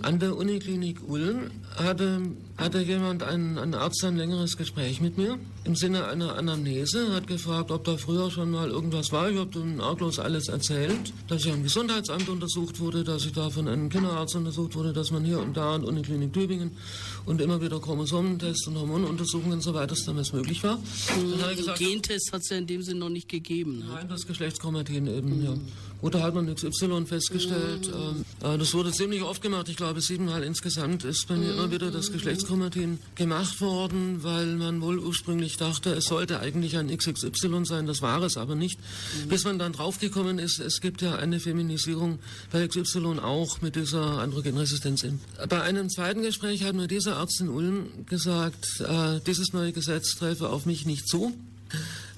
An 0.02 0.20
der 0.20 0.36
Uniklinik 0.36 1.08
Ulm 1.08 1.52
hatte, 1.76 2.22
hatte 2.58 2.82
jemand, 2.82 3.24
ein, 3.24 3.58
ein 3.58 3.74
Arzt, 3.74 4.04
ein 4.04 4.18
längeres 4.18 4.58
Gespräch 4.58 5.02
mit 5.02 5.18
mir 5.18 5.38
im 5.66 5.76
Sinne 5.76 6.08
einer 6.08 6.36
Anamnese, 6.38 7.14
hat 7.14 7.26
gefragt, 7.26 7.72
ob 7.72 7.84
da 7.84 7.98
früher 7.98 8.30
schon 8.30 8.52
mal 8.52 8.70
irgendwas 8.70 9.12
war. 9.12 9.30
Ich 9.30 9.38
habe 9.38 9.50
dann 9.52 9.82
arglos 9.82 10.20
alles 10.20 10.48
erzählt, 10.48 11.12
dass 11.28 11.44
ich 11.44 11.52
am 11.52 11.64
Gesundheitsamt 11.64 12.30
untersucht 12.30 12.80
wurde, 12.80 13.04
dass 13.04 13.26
ich 13.26 13.34
da 13.34 13.50
von 13.50 13.68
einem 13.68 13.90
Kinderarzt 13.90 14.36
untersucht 14.36 14.76
wurde, 14.76 14.94
dass 14.94 15.10
man 15.12 15.26
hier 15.26 15.40
und 15.40 15.58
da 15.58 15.76
an 15.76 15.82
der 15.82 15.90
Uniklinik 15.90 16.34
Tübingen 16.34 16.78
und 17.26 17.42
immer 17.42 17.62
wieder 17.62 17.80
Chromosomentests 17.80 18.68
und 18.68 18.78
Hormonuntersuchungen 18.78 19.54
und 19.54 19.62
so 19.62 19.74
weiter, 19.74 19.88
dass 19.88 20.06
damals 20.06 20.34
möglich 20.34 20.64
war. 20.64 20.78
Mhm. 20.78 21.56
Gesagt, 21.56 21.80
Gentest 21.80 22.32
hat 22.32 22.42
es 22.42 22.50
ja 22.50 22.58
in 22.58 22.68
dem 22.68 22.84
Sinne 22.84 23.00
noch 23.00 23.10
nicht 23.10 23.28
gegeben. 23.28 23.80
Ne? 23.80 23.86
Nein, 23.92 24.08
das 24.08 24.28
Geschlechtschromatin 24.28 25.08
eben, 25.08 25.40
mhm. 25.40 25.46
ja. 25.46 25.58
Oder 26.02 26.22
hat 26.22 26.36
man 26.36 26.54
XY 26.54 27.06
festgestellt. 27.06 27.88
Mhm. 27.88 28.26
Äh, 28.48 28.58
das 28.58 28.74
wurde 28.74 28.92
ziemlich 28.92 29.24
oft 29.24 29.42
gemacht. 29.42 29.70
Ich 29.70 29.78
glaube, 29.78 30.02
siebenmal 30.02 30.44
insgesamt 30.44 31.04
ist 31.04 31.28
bei 31.28 31.36
mir 31.36 31.54
immer 31.54 31.72
wieder 31.72 31.92
das 31.92 32.12
Geschlechtschromatin 32.12 33.00
gemacht 33.16 33.62
worden, 33.62 34.24
weil 34.24 34.56
man 34.56 34.82
wohl 34.82 35.00
ursprünglich 35.00 35.58
dachte, 35.58 35.92
es 35.94 36.06
sollte 36.06 36.40
eigentlich 36.40 36.78
ein 36.78 36.96
XXY 36.96 37.66
sein. 37.66 37.88
Das 37.88 38.02
war 38.02 38.22
es 38.24 38.38
aber 38.38 38.56
nicht. 38.56 38.80
Mhm. 38.80 39.30
Bis 39.30 39.44
man 39.46 39.58
dann 39.58 39.74
draufgekommen 39.74 40.40
ist, 40.40 40.60
es 40.60 40.82
gibt 40.82 41.02
ja 41.02 41.16
eine 41.16 41.40
Feminisierung 41.40 42.20
bei 42.52 42.68
XY 42.68 43.20
auch 43.22 43.62
mit 43.62 43.76
dieser 43.76 44.20
Androgenresistenz. 44.20 45.06
Bei 45.50 45.62
einem 45.62 45.90
zweiten 45.90 46.22
Gespräch 46.22 46.64
hat 46.64 46.76
mir 46.76 46.88
dieser 46.88 47.18
Arzt 47.18 47.42
in 47.42 47.50
Ulm 47.50 48.06
gesagt, 48.06 48.82
äh, 48.82 49.20
dieses 49.26 49.54
neue 49.54 49.72
Gesetz 49.72 50.16
treffe 50.16 50.50
auf 50.50 50.66
mich 50.66 50.86
nicht 50.86 51.08
zu 51.08 51.34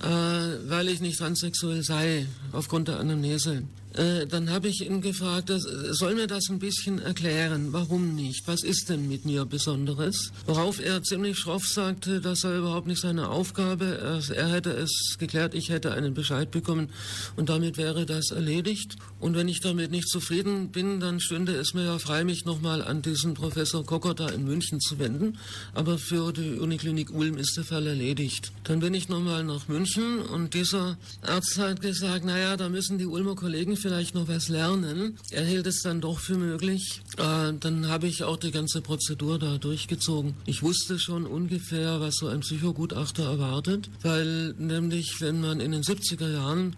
äh, 0.02 0.70
weil 0.70 0.88
ich 0.90 1.02
nicht 1.02 1.18
transsexuell 1.18 1.84
sei, 1.84 2.28
aufgrund 2.52 2.88
der 2.88 3.00
Anamnese. 3.00 3.64
Äh, 3.98 4.28
dann 4.28 4.52
habe 4.52 4.68
ich 4.68 4.86
ihn 4.86 5.02
gefragt, 5.02 5.50
das, 5.50 5.64
soll 5.64 6.14
mir 6.14 6.28
das 6.28 6.50
ein 6.50 6.60
bisschen 6.60 7.00
erklären, 7.00 7.74
warum 7.74 8.16
nicht? 8.16 8.48
Was 8.48 8.64
ist 8.64 8.90
denn 8.90 9.08
mit 9.08 9.26
mir 9.26 9.46
Besonderes? 9.46 10.32
Worauf 10.46 10.80
er 10.80 11.02
ziemlich 11.02 11.40
schroff 11.40 11.66
sagte, 11.66 12.22
das 12.22 12.42
sei 12.42 12.58
überhaupt 12.58 12.86
nicht 12.86 13.02
seine 13.02 13.30
Aufgabe. 13.30 13.98
Er, 13.98 14.36
er 14.36 14.50
hätte 14.50 14.70
es 14.72 15.16
geklärt, 15.18 15.56
ich 15.56 15.70
hätte 15.70 15.94
einen 15.94 16.14
Bescheid 16.14 16.52
bekommen 16.52 16.90
und 17.38 17.50
damit 17.50 17.78
wäre 17.78 18.06
das 18.06 18.30
erledigt. 18.30 18.98
Und 19.20 19.36
wenn 19.36 19.48
ich 19.48 19.62
damit 19.62 19.90
nicht 19.90 20.10
zufrieden 20.10 20.70
bin, 20.70 21.00
dann 21.00 21.20
stünde 21.20 21.56
es 21.56 21.74
mir 21.74 21.86
ja 21.86 21.98
frei, 21.98 22.24
mich 22.24 22.46
nochmal 22.46 22.84
an 22.84 23.02
diesen 23.02 23.34
Professor 23.34 23.84
Kokota 23.84 24.30
in 24.30 24.46
München 24.46 24.80
zu 24.80 25.00
wenden. 25.00 25.40
Aber 25.74 25.98
für 25.98 26.32
die 26.34 26.60
Uniklinik 26.60 27.12
Ulm 27.12 27.38
ist 27.38 27.58
der 27.58 27.64
Fall 27.64 27.88
erledigt. 27.88 28.52
Dann 28.66 28.80
bin 28.80 28.94
ich 28.94 29.10
nochmal 29.10 29.44
nach 29.44 29.68
München 29.68 30.20
und 30.20 30.54
dieser 30.54 30.98
Arzt 31.24 31.58
hat 31.58 31.82
gesagt, 31.82 32.26
naja, 32.26 32.58
da 32.58 32.70
müssen 32.70 33.00
die 33.00 33.08
Ulmer 33.08 33.36
Kollegen 33.36 33.76
vielleicht 33.88 34.16
noch 34.16 34.28
was 34.28 34.50
lernen. 34.50 35.18
Er 35.32 35.46
hielt 35.46 35.66
es 35.66 35.82
dann 35.82 36.02
doch 36.02 36.20
für 36.20 36.36
möglich. 36.36 37.02
Äh, 37.18 37.54
dann 37.58 37.88
habe 37.88 38.08
ich 38.08 38.26
auch 38.26 38.36
die 38.36 38.52
ganze 38.52 38.82
Prozedur 38.82 39.40
da 39.40 39.58
durchgezogen. 39.58 40.34
Ich 40.46 40.62
wusste 40.62 41.00
schon 41.00 41.26
ungefähr, 41.26 42.02
was 42.02 42.16
so 42.16 42.28
ein 42.28 42.42
Psychogutachter 42.42 43.24
erwartet, 43.24 43.90
weil 44.02 44.54
nämlich, 44.58 45.22
wenn 45.22 45.40
man 45.40 45.62
in 45.62 45.72
den 45.72 45.84
70er 45.84 46.30
Jahren 46.30 46.76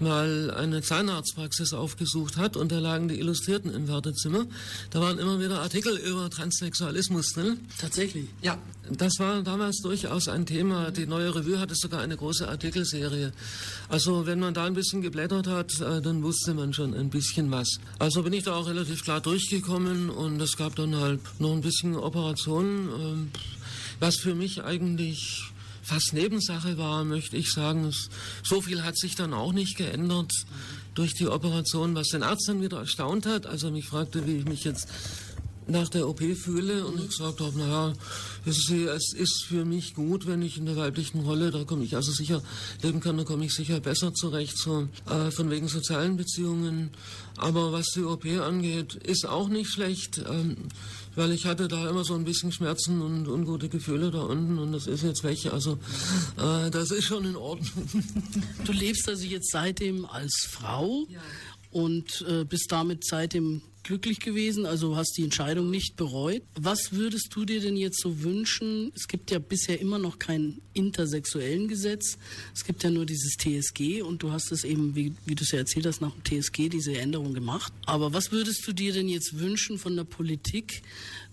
mal 0.00 0.50
eine 0.50 0.82
Zahnarztpraxis 0.82 1.72
aufgesucht 1.72 2.36
hat 2.36 2.56
und 2.56 2.72
da 2.72 2.78
lagen 2.78 3.08
die 3.08 3.18
Illustrierten 3.18 3.72
im 3.72 3.88
Wartezimmer. 3.88 4.46
Da 4.90 5.00
waren 5.00 5.18
immer 5.18 5.40
wieder 5.40 5.60
Artikel 5.60 5.96
über 5.96 6.30
Transsexualismus 6.30 7.32
drin. 7.32 7.58
Tatsächlich? 7.78 8.26
Ja, 8.42 8.58
das 8.90 9.18
war 9.18 9.42
damals 9.42 9.80
durchaus 9.82 10.28
ein 10.28 10.46
Thema. 10.46 10.90
Die 10.90 11.06
neue 11.06 11.34
Revue 11.34 11.58
hatte 11.58 11.74
sogar 11.74 12.00
eine 12.00 12.16
große 12.16 12.48
Artikelserie. 12.48 13.32
Also 13.88 14.26
wenn 14.26 14.40
man 14.40 14.54
da 14.54 14.64
ein 14.64 14.74
bisschen 14.74 15.02
geblättert 15.02 15.46
hat, 15.46 15.80
äh, 15.80 16.00
dann 16.00 16.22
wusste 16.22 16.54
man 16.54 16.72
schon 16.72 16.94
ein 16.94 17.10
bisschen 17.10 17.50
was. 17.50 17.78
Also 17.98 18.22
bin 18.22 18.32
ich 18.32 18.44
da 18.44 18.54
auch 18.54 18.68
relativ 18.68 19.04
klar 19.04 19.20
durchgekommen 19.20 20.10
und 20.10 20.40
es 20.40 20.56
gab 20.56 20.76
dann 20.76 20.96
halt 20.96 21.20
noch 21.38 21.52
ein 21.52 21.60
bisschen 21.60 21.96
Operationen, 21.96 22.88
ähm, 22.88 23.30
was 24.00 24.16
für 24.16 24.34
mich 24.34 24.62
eigentlich 24.62 25.52
fast 25.88 26.12
Nebensache 26.12 26.76
war, 26.78 27.04
möchte 27.04 27.36
ich 27.36 27.50
sagen. 27.50 27.90
So 28.42 28.60
viel 28.60 28.84
hat 28.84 28.96
sich 28.96 29.14
dann 29.14 29.32
auch 29.32 29.52
nicht 29.52 29.76
geändert 29.76 30.32
durch 30.94 31.14
die 31.14 31.28
Operation, 31.28 31.94
was 31.94 32.08
den 32.08 32.22
Arzt 32.22 32.48
dann 32.48 32.60
wieder 32.62 32.78
erstaunt 32.78 33.24
hat, 33.26 33.46
als 33.46 33.62
er 33.62 33.70
mich 33.70 33.86
fragte, 33.86 34.26
wie 34.26 34.36
ich 34.36 34.44
mich 34.44 34.64
jetzt 34.64 34.88
nach 35.68 35.88
der 35.88 36.08
OP 36.08 36.20
fühle 36.20 36.86
und 36.86 36.98
ich 37.00 37.08
gesagt 37.08 37.40
habe, 37.40 37.58
naja, 37.58 37.92
es 38.46 39.12
ist 39.12 39.44
für 39.46 39.64
mich 39.64 39.94
gut, 39.94 40.26
wenn 40.26 40.42
ich 40.42 40.56
in 40.56 40.66
der 40.66 40.76
weiblichen 40.76 41.20
Rolle, 41.20 41.50
da 41.50 41.64
komme 41.64 41.84
ich 41.84 41.94
also 41.94 42.10
sicher 42.12 42.42
leben 42.82 43.00
kann, 43.00 43.16
da 43.16 43.24
komme 43.24 43.44
ich 43.44 43.52
sicher 43.52 43.80
besser 43.80 44.14
zurecht, 44.14 44.56
so 44.58 44.88
äh, 45.08 45.30
von 45.30 45.50
wegen 45.50 45.68
sozialen 45.68 46.16
Beziehungen. 46.16 46.90
Aber 47.36 47.72
was 47.72 47.86
die 47.94 48.02
OP 48.02 48.24
angeht, 48.26 48.94
ist 48.94 49.28
auch 49.28 49.48
nicht 49.48 49.70
schlecht. 49.70 50.22
Ähm, 50.28 50.56
weil 51.18 51.32
ich 51.32 51.46
hatte 51.46 51.66
da 51.66 51.90
immer 51.90 52.04
so 52.04 52.14
ein 52.14 52.24
bisschen 52.24 52.52
Schmerzen 52.52 53.02
und 53.02 53.26
ungute 53.26 53.68
Gefühle 53.68 54.10
da 54.10 54.22
unten 54.22 54.58
und 54.58 54.72
das 54.72 54.86
ist 54.86 55.02
jetzt 55.02 55.24
weg. 55.24 55.52
Also 55.52 55.78
äh, 56.36 56.70
das 56.70 56.92
ist 56.92 57.04
schon 57.04 57.24
in 57.24 57.36
Ordnung. 57.36 57.88
Du 58.64 58.72
lebst 58.72 59.08
also 59.08 59.24
jetzt 59.24 59.50
seitdem 59.50 60.04
als 60.04 60.46
Frau 60.48 61.06
ja. 61.08 61.20
und 61.72 62.24
äh, 62.28 62.44
bist 62.44 62.70
damit 62.70 63.04
seitdem 63.04 63.62
glücklich 63.82 64.20
gewesen, 64.20 64.66
also 64.66 64.96
hast 64.96 65.16
die 65.16 65.24
Entscheidung 65.24 65.70
nicht 65.70 65.96
bereut. 65.96 66.42
Was 66.54 66.92
würdest 66.92 67.28
du 67.34 67.44
dir 67.44 67.60
denn 67.60 67.76
jetzt 67.76 68.00
so 68.00 68.22
wünschen? 68.22 68.92
Es 68.94 69.08
gibt 69.08 69.30
ja 69.30 69.38
bisher 69.38 69.80
immer 69.80 69.98
noch 69.98 70.18
kein 70.18 70.60
intersexuellen 70.74 71.68
Gesetz. 71.68 72.18
Es 72.54 72.64
gibt 72.64 72.82
ja 72.82 72.90
nur 72.90 73.06
dieses 73.06 73.36
TSG 73.36 74.02
und 74.02 74.22
du 74.22 74.30
hast 74.30 74.52
es 74.52 74.64
eben, 74.64 74.94
wie, 74.94 75.14
wie 75.24 75.34
du 75.34 75.42
es 75.42 75.52
ja 75.52 75.58
erzählt 75.58 75.86
hast, 75.86 76.00
nach 76.00 76.12
dem 76.12 76.24
TSG 76.24 76.68
diese 76.68 76.96
Änderung 76.96 77.34
gemacht. 77.34 77.72
Aber 77.86 78.12
was 78.12 78.32
würdest 78.32 78.66
du 78.66 78.72
dir 78.72 78.92
denn 78.92 79.08
jetzt 79.08 79.38
wünschen 79.38 79.78
von 79.78 79.96
der 79.96 80.04
Politik, 80.04 80.82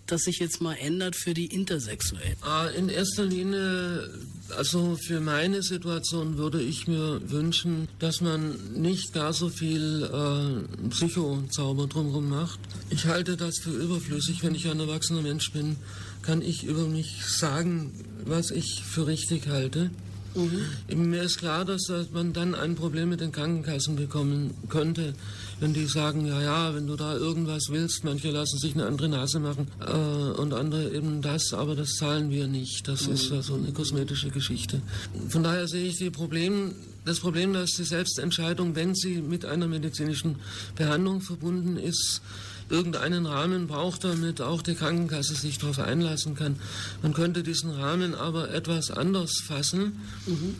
das 0.06 0.22
sich 0.22 0.38
jetzt 0.38 0.60
mal 0.60 0.74
ändert 0.74 1.16
für 1.16 1.34
die 1.34 1.46
Intersexuellen? 1.46 2.36
Ah, 2.42 2.68
in 2.68 2.88
erster 2.88 3.24
Linie, 3.24 4.10
also 4.56 4.96
für 4.96 5.20
meine 5.20 5.62
Situation 5.62 6.38
würde 6.38 6.60
ich 6.62 6.86
mir 6.86 7.20
wünschen, 7.30 7.88
dass 7.98 8.20
man 8.20 8.56
nicht 8.74 9.12
gar 9.12 9.32
so 9.32 9.48
viel 9.48 10.04
äh, 10.04 10.88
Psychozauber 10.90 11.86
drumherum 11.86 12.28
macht. 12.28 12.58
Ich 12.90 13.06
halte 13.06 13.36
das 13.36 13.58
für 13.58 13.70
überflüssig, 13.70 14.42
wenn 14.42 14.54
ich 14.54 14.68
ein 14.68 14.80
erwachsener 14.80 15.22
Mensch 15.22 15.52
bin, 15.52 15.76
kann 16.22 16.42
ich 16.42 16.64
über 16.64 16.86
mich 16.86 17.24
sagen, 17.24 17.92
was 18.24 18.50
ich 18.50 18.82
für 18.82 19.06
richtig 19.06 19.46
halte. 19.48 19.90
Mhm. 20.36 21.10
Mir 21.10 21.22
ist 21.22 21.38
klar, 21.38 21.64
dass 21.64 21.90
man 22.12 22.32
dann 22.32 22.54
ein 22.54 22.74
Problem 22.74 23.08
mit 23.08 23.20
den 23.20 23.32
Krankenkassen 23.32 23.96
bekommen 23.96 24.54
könnte, 24.68 25.14
wenn 25.60 25.72
die 25.72 25.86
sagen, 25.86 26.26
ja, 26.26 26.40
ja, 26.42 26.74
wenn 26.74 26.86
du 26.86 26.96
da 26.96 27.16
irgendwas 27.16 27.68
willst, 27.70 28.04
manche 28.04 28.30
lassen 28.30 28.58
sich 28.58 28.74
eine 28.74 28.86
andere 28.86 29.08
Nase 29.08 29.40
machen 29.40 29.68
äh, 29.80 30.40
und 30.40 30.52
andere 30.52 30.90
eben 30.92 31.22
das, 31.22 31.54
aber 31.54 31.74
das 31.74 31.94
zahlen 31.94 32.30
wir 32.30 32.46
nicht. 32.46 32.86
Das 32.88 33.06
mhm. 33.06 33.14
ist 33.14 33.30
ja 33.30 33.42
so 33.42 33.54
eine 33.54 33.72
kosmetische 33.72 34.30
Geschichte. 34.30 34.82
Von 35.28 35.42
daher 35.42 35.66
sehe 35.66 35.86
ich 35.86 35.96
die 35.96 36.10
Problem, 36.10 36.72
das 37.06 37.20
Problem, 37.20 37.52
dass 37.52 37.70
die 37.70 37.84
Selbstentscheidung, 37.84 38.74
wenn 38.74 38.94
sie 38.94 39.22
mit 39.22 39.44
einer 39.44 39.68
medizinischen 39.68 40.36
Behandlung 40.74 41.20
verbunden 41.20 41.76
ist, 41.76 42.20
irgendeinen 42.68 43.26
Rahmen 43.26 43.68
braucht, 43.68 44.04
damit 44.04 44.40
auch 44.40 44.60
die 44.60 44.74
Krankenkasse 44.74 45.34
sich 45.34 45.58
darauf 45.58 45.78
einlassen 45.78 46.34
kann. 46.34 46.56
Man 47.02 47.14
könnte 47.14 47.42
diesen 47.42 47.70
Rahmen 47.70 48.14
aber 48.14 48.52
etwas 48.52 48.90
anders 48.90 49.40
fassen. 49.40 50.00
Mhm. 50.26 50.56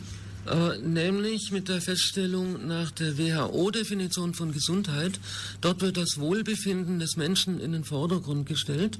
Äh, 0.49 0.77
nämlich 0.79 1.51
mit 1.51 1.67
der 1.67 1.81
Feststellung 1.81 2.67
nach 2.67 2.91
der 2.91 3.17
WHO-Definition 3.17 4.33
von 4.33 4.53
Gesundheit. 4.53 5.19
Dort 5.61 5.81
wird 5.81 5.97
das 5.97 6.19
Wohlbefinden 6.19 6.99
des 6.99 7.17
Menschen 7.17 7.59
in 7.59 7.73
den 7.73 7.83
Vordergrund 7.83 8.47
gestellt 8.47 8.97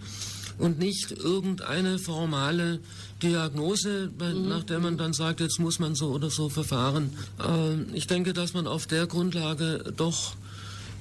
und 0.58 0.80
nicht 0.80 1.12
irgendeine 1.12 2.00
formale 2.00 2.80
Diagnose, 3.24 4.12
mhm. 4.20 4.50
nach 4.50 4.64
der 4.64 4.80
man 4.80 4.98
dann 4.98 5.14
sagt, 5.14 5.40
jetzt 5.40 5.60
muss 5.60 5.80
man 5.80 5.96
so 5.96 6.10
oder 6.10 6.30
so 6.30 6.50
verfahren. 6.50 7.12
Äh, 7.40 7.96
ich 7.96 8.08
denke, 8.08 8.34
dass 8.34 8.54
man 8.54 8.68
auf 8.68 8.86
der 8.86 9.08
Grundlage 9.08 9.94
doch 9.96 10.36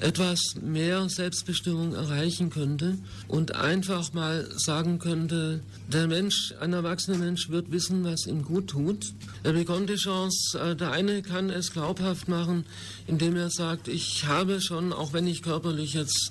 etwas 0.00 0.56
mehr 0.60 1.08
Selbstbestimmung 1.08 1.94
erreichen 1.94 2.50
könnte 2.50 2.98
und 3.28 3.54
einfach 3.54 4.12
mal 4.12 4.48
sagen 4.56 4.98
könnte, 4.98 5.60
der 5.90 6.06
Mensch, 6.06 6.54
ein 6.60 6.72
erwachsener 6.72 7.18
Mensch 7.18 7.48
wird 7.48 7.70
wissen, 7.72 8.04
was 8.04 8.26
ihm 8.26 8.42
gut 8.42 8.68
tut. 8.68 9.12
Er 9.42 9.52
bekommt 9.52 9.88
die 9.88 9.96
Chance, 9.96 10.58
äh, 10.58 10.76
der 10.76 10.92
eine 10.92 11.22
kann 11.22 11.50
es 11.50 11.72
glaubhaft 11.72 12.28
machen, 12.28 12.66
indem 13.06 13.36
er 13.36 13.50
sagt, 13.50 13.88
ich 13.88 14.26
habe 14.26 14.60
schon, 14.60 14.92
auch 14.92 15.12
wenn 15.12 15.26
ich 15.26 15.42
körperlich 15.42 15.94
jetzt 15.94 16.30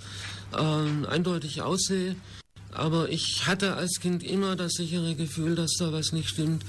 äh, 0.53 1.07
eindeutig 1.07 1.62
aussehe, 1.62 2.15
Aber 2.75 3.07
ich 3.07 3.48
hatte 3.48 3.75
als 3.75 4.01
Kind 4.01 4.22
immer 4.22 4.57
das 4.57 4.74
sichere 4.74 5.15
Gefühl, 5.15 5.55
dass 5.55 5.75
da 5.79 5.93
was 5.93 6.12
nicht 6.12 6.29
stimmt. 6.29 6.63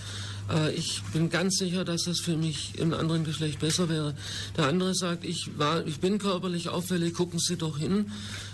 Äh, 0.50 0.74
ich 0.74 1.02
bin 1.12 1.30
ganz 1.30 1.58
sicher, 1.58 1.84
dass 1.84 2.04
das 2.04 2.20
für 2.20 2.36
mich 2.36 2.78
im 2.78 2.92
anderen 2.92 3.24
Geschlecht 3.24 3.60
besser 3.60 3.88
wäre. 3.88 4.14
Der 4.56 4.66
andere 4.66 4.94
sagt, 4.94 5.24
ich, 5.24 5.58
war, 5.58 5.86
ich 5.86 6.00
bin 6.00 6.18
körperlich 6.18 6.68
auffällig, 6.68 7.14
gucken 7.14 7.38
Sie 7.38 7.56
doch 7.56 7.78
hin, 7.78 8.10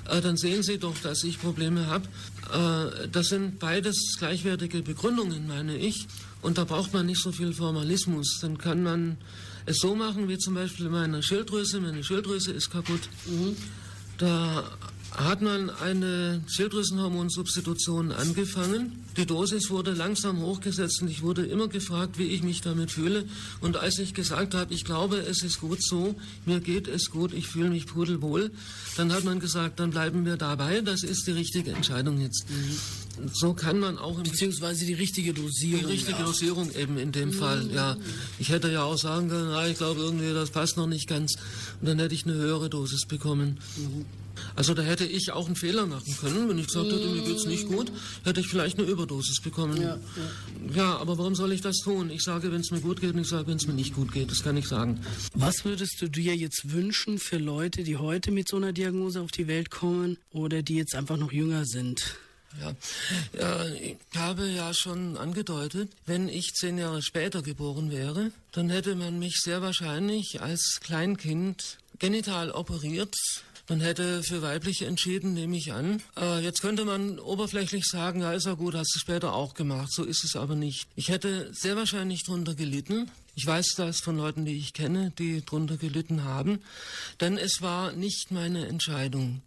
äh, 0.08 0.20
dann 0.20 0.36
sehen 0.36 0.62
Sie 0.62 0.78
doch, 0.78 0.96
dass 1.02 1.24
ich 1.24 1.40
Probleme 1.40 1.86
habe. 1.86 2.06
Äh, 2.52 3.08
das 3.08 3.28
sind 3.28 3.58
beides 3.58 4.16
gleichwertige 4.18 4.82
Begründungen, 4.82 5.46
meine 5.46 5.76
ich. 5.76 6.06
Und 6.40 6.58
da 6.58 6.64
braucht 6.64 6.92
man 6.92 7.06
nicht 7.06 7.22
so 7.22 7.30
viel 7.30 7.52
Formalismus. 7.52 8.38
Dann 8.40 8.58
kann 8.58 8.82
man 8.82 9.16
es 9.64 9.78
so 9.78 9.94
machen, 9.94 10.28
wie 10.28 10.38
zum 10.38 10.54
Beispiel 10.54 10.88
meine 10.88 11.22
Schilddrüse. 11.22 11.80
Meine 11.80 12.02
Schilddrüse 12.02 12.50
ist 12.52 12.70
kaputt. 12.70 13.02
Mhm. 13.26 13.56
Da 14.18 14.64
hat 15.16 15.42
man 15.42 15.68
eine 15.68 16.42
Schilddrüsenhormonsubstitution 16.46 18.12
angefangen. 18.12 19.04
Die 19.16 19.26
Dosis 19.26 19.68
wurde 19.68 19.92
langsam 19.92 20.40
hochgesetzt 20.40 21.02
und 21.02 21.08
ich 21.08 21.22
wurde 21.22 21.44
immer 21.44 21.68
gefragt, 21.68 22.18
wie 22.18 22.24
ich 22.24 22.42
mich 22.42 22.62
damit 22.62 22.90
fühle. 22.90 23.26
Und 23.60 23.76
als 23.76 23.98
ich 23.98 24.14
gesagt 24.14 24.54
habe, 24.54 24.72
ich 24.72 24.84
glaube, 24.84 25.18
es 25.18 25.42
ist 25.42 25.60
gut 25.60 25.82
so, 25.82 26.14
mir 26.46 26.60
geht 26.60 26.88
es 26.88 27.10
gut, 27.10 27.34
ich 27.34 27.46
fühle 27.46 27.68
mich 27.68 27.86
pudelwohl, 27.86 28.50
dann 28.96 29.12
hat 29.12 29.24
man 29.24 29.38
gesagt, 29.38 29.80
dann 29.80 29.90
bleiben 29.90 30.24
wir 30.24 30.36
dabei. 30.36 30.80
Das 30.80 31.02
ist 31.02 31.26
die 31.26 31.32
richtige 31.32 31.72
Entscheidung 31.72 32.20
jetzt. 32.20 32.46
Mhm. 32.48 33.30
So 33.34 33.52
kann 33.52 33.78
man 33.78 33.98
auch 33.98 34.18
beziehungsweise 34.20 34.86
die 34.86 34.94
richtige 34.94 35.34
Dosierung. 35.34 35.80
Die 35.80 35.92
richtige 35.92 36.18
ja. 36.18 36.24
Dosierung 36.24 36.74
eben 36.74 36.96
in 36.96 37.12
dem 37.12 37.28
mhm. 37.28 37.34
Fall. 37.34 37.70
Ja, 37.70 37.98
ich 38.38 38.48
hätte 38.48 38.72
ja 38.72 38.84
auch 38.84 38.96
sagen 38.96 39.28
können, 39.28 39.48
na, 39.50 39.68
ich 39.68 39.76
glaube 39.76 40.00
irgendwie, 40.00 40.32
das 40.32 40.50
passt 40.50 40.78
noch 40.78 40.86
nicht 40.86 41.06
ganz, 41.06 41.34
und 41.80 41.88
dann 41.88 41.98
hätte 41.98 42.14
ich 42.14 42.24
eine 42.24 42.34
höhere 42.34 42.70
Dosis 42.70 43.04
bekommen. 43.04 43.58
Mhm. 43.76 44.21
Also 44.54 44.74
da 44.74 44.82
hätte 44.82 45.04
ich 45.04 45.32
auch 45.32 45.46
einen 45.46 45.56
Fehler 45.56 45.86
machen 45.86 46.16
können. 46.20 46.48
Wenn 46.48 46.58
ich 46.58 46.66
gesagt 46.66 46.86
hätte, 46.86 47.06
mir 47.08 47.22
geht's 47.22 47.46
nicht 47.46 47.68
gut, 47.68 47.92
hätte 48.24 48.40
ich 48.40 48.48
vielleicht 48.48 48.78
eine 48.78 48.88
Überdosis 48.88 49.40
bekommen. 49.40 49.80
Ja, 49.80 49.96
ja. 49.96 50.74
ja 50.74 50.96
aber 50.96 51.18
warum 51.18 51.34
soll 51.34 51.52
ich 51.52 51.60
das 51.60 51.78
tun? 51.78 52.10
Ich 52.10 52.22
sage, 52.22 52.52
wenn 52.52 52.60
es 52.60 52.70
mir 52.70 52.80
gut 52.80 53.00
geht 53.00 53.14
und 53.14 53.20
ich 53.20 53.28
sage, 53.28 53.46
wenn 53.46 53.56
es 53.56 53.66
mir 53.66 53.74
nicht 53.74 53.94
gut 53.94 54.12
geht. 54.12 54.30
Das 54.30 54.42
kann 54.42 54.56
ich 54.56 54.68
sagen. 54.68 55.00
Was 55.34 55.64
würdest 55.64 56.00
du 56.00 56.08
dir 56.08 56.36
jetzt 56.36 56.72
wünschen 56.72 57.18
für 57.18 57.38
Leute, 57.38 57.84
die 57.84 57.96
heute 57.96 58.30
mit 58.30 58.48
so 58.48 58.56
einer 58.56 58.72
Diagnose 58.72 59.20
auf 59.20 59.30
die 59.30 59.46
Welt 59.46 59.70
kommen 59.70 60.18
oder 60.30 60.62
die 60.62 60.76
jetzt 60.76 60.94
einfach 60.94 61.16
noch 61.16 61.32
jünger 61.32 61.64
sind? 61.64 62.16
Ja, 62.60 62.74
ja, 63.38 63.64
ich 63.66 63.96
habe 64.14 64.46
ja 64.48 64.74
schon 64.74 65.16
angedeutet, 65.16 65.90
wenn 66.04 66.28
ich 66.28 66.52
zehn 66.52 66.76
Jahre 66.76 67.00
später 67.00 67.42
geboren 67.42 67.90
wäre, 67.90 68.30
dann 68.52 68.68
hätte 68.68 68.94
man 68.94 69.18
mich 69.18 69.40
sehr 69.40 69.62
wahrscheinlich 69.62 70.42
als 70.42 70.80
Kleinkind 70.82 71.78
genital 71.98 72.50
operiert 72.50 73.16
man 73.72 73.80
hätte 73.80 74.22
für 74.22 74.42
weiblich 74.42 74.82
entschieden, 74.82 75.32
nehme 75.32 75.56
ich 75.56 75.72
an. 75.72 76.02
Äh, 76.20 76.40
jetzt 76.40 76.60
könnte 76.60 76.84
man 76.84 77.18
oberflächlich 77.18 77.86
sagen, 77.86 78.20
ja, 78.20 78.34
ist 78.34 78.44
ja 78.44 78.52
gut, 78.52 78.74
hast 78.74 78.94
du 78.94 78.98
später 78.98 79.32
auch 79.32 79.54
gemacht. 79.54 79.90
So 79.90 80.04
ist 80.04 80.24
es 80.24 80.36
aber 80.36 80.54
nicht. 80.54 80.88
Ich 80.94 81.08
hätte 81.08 81.48
sehr 81.54 81.74
wahrscheinlich 81.74 82.22
drunter 82.22 82.54
gelitten. 82.54 83.10
Ich 83.34 83.46
weiß 83.46 83.76
das 83.78 84.00
von 84.00 84.18
Leuten, 84.18 84.44
die 84.44 84.58
ich 84.58 84.74
kenne, 84.74 85.10
die 85.18 85.42
drunter 85.42 85.78
gelitten 85.78 86.24
haben. 86.24 86.58
Denn 87.22 87.38
es 87.38 87.62
war 87.62 87.92
nicht 87.92 88.30
meine 88.30 88.66
Entscheidung. 88.66 89.40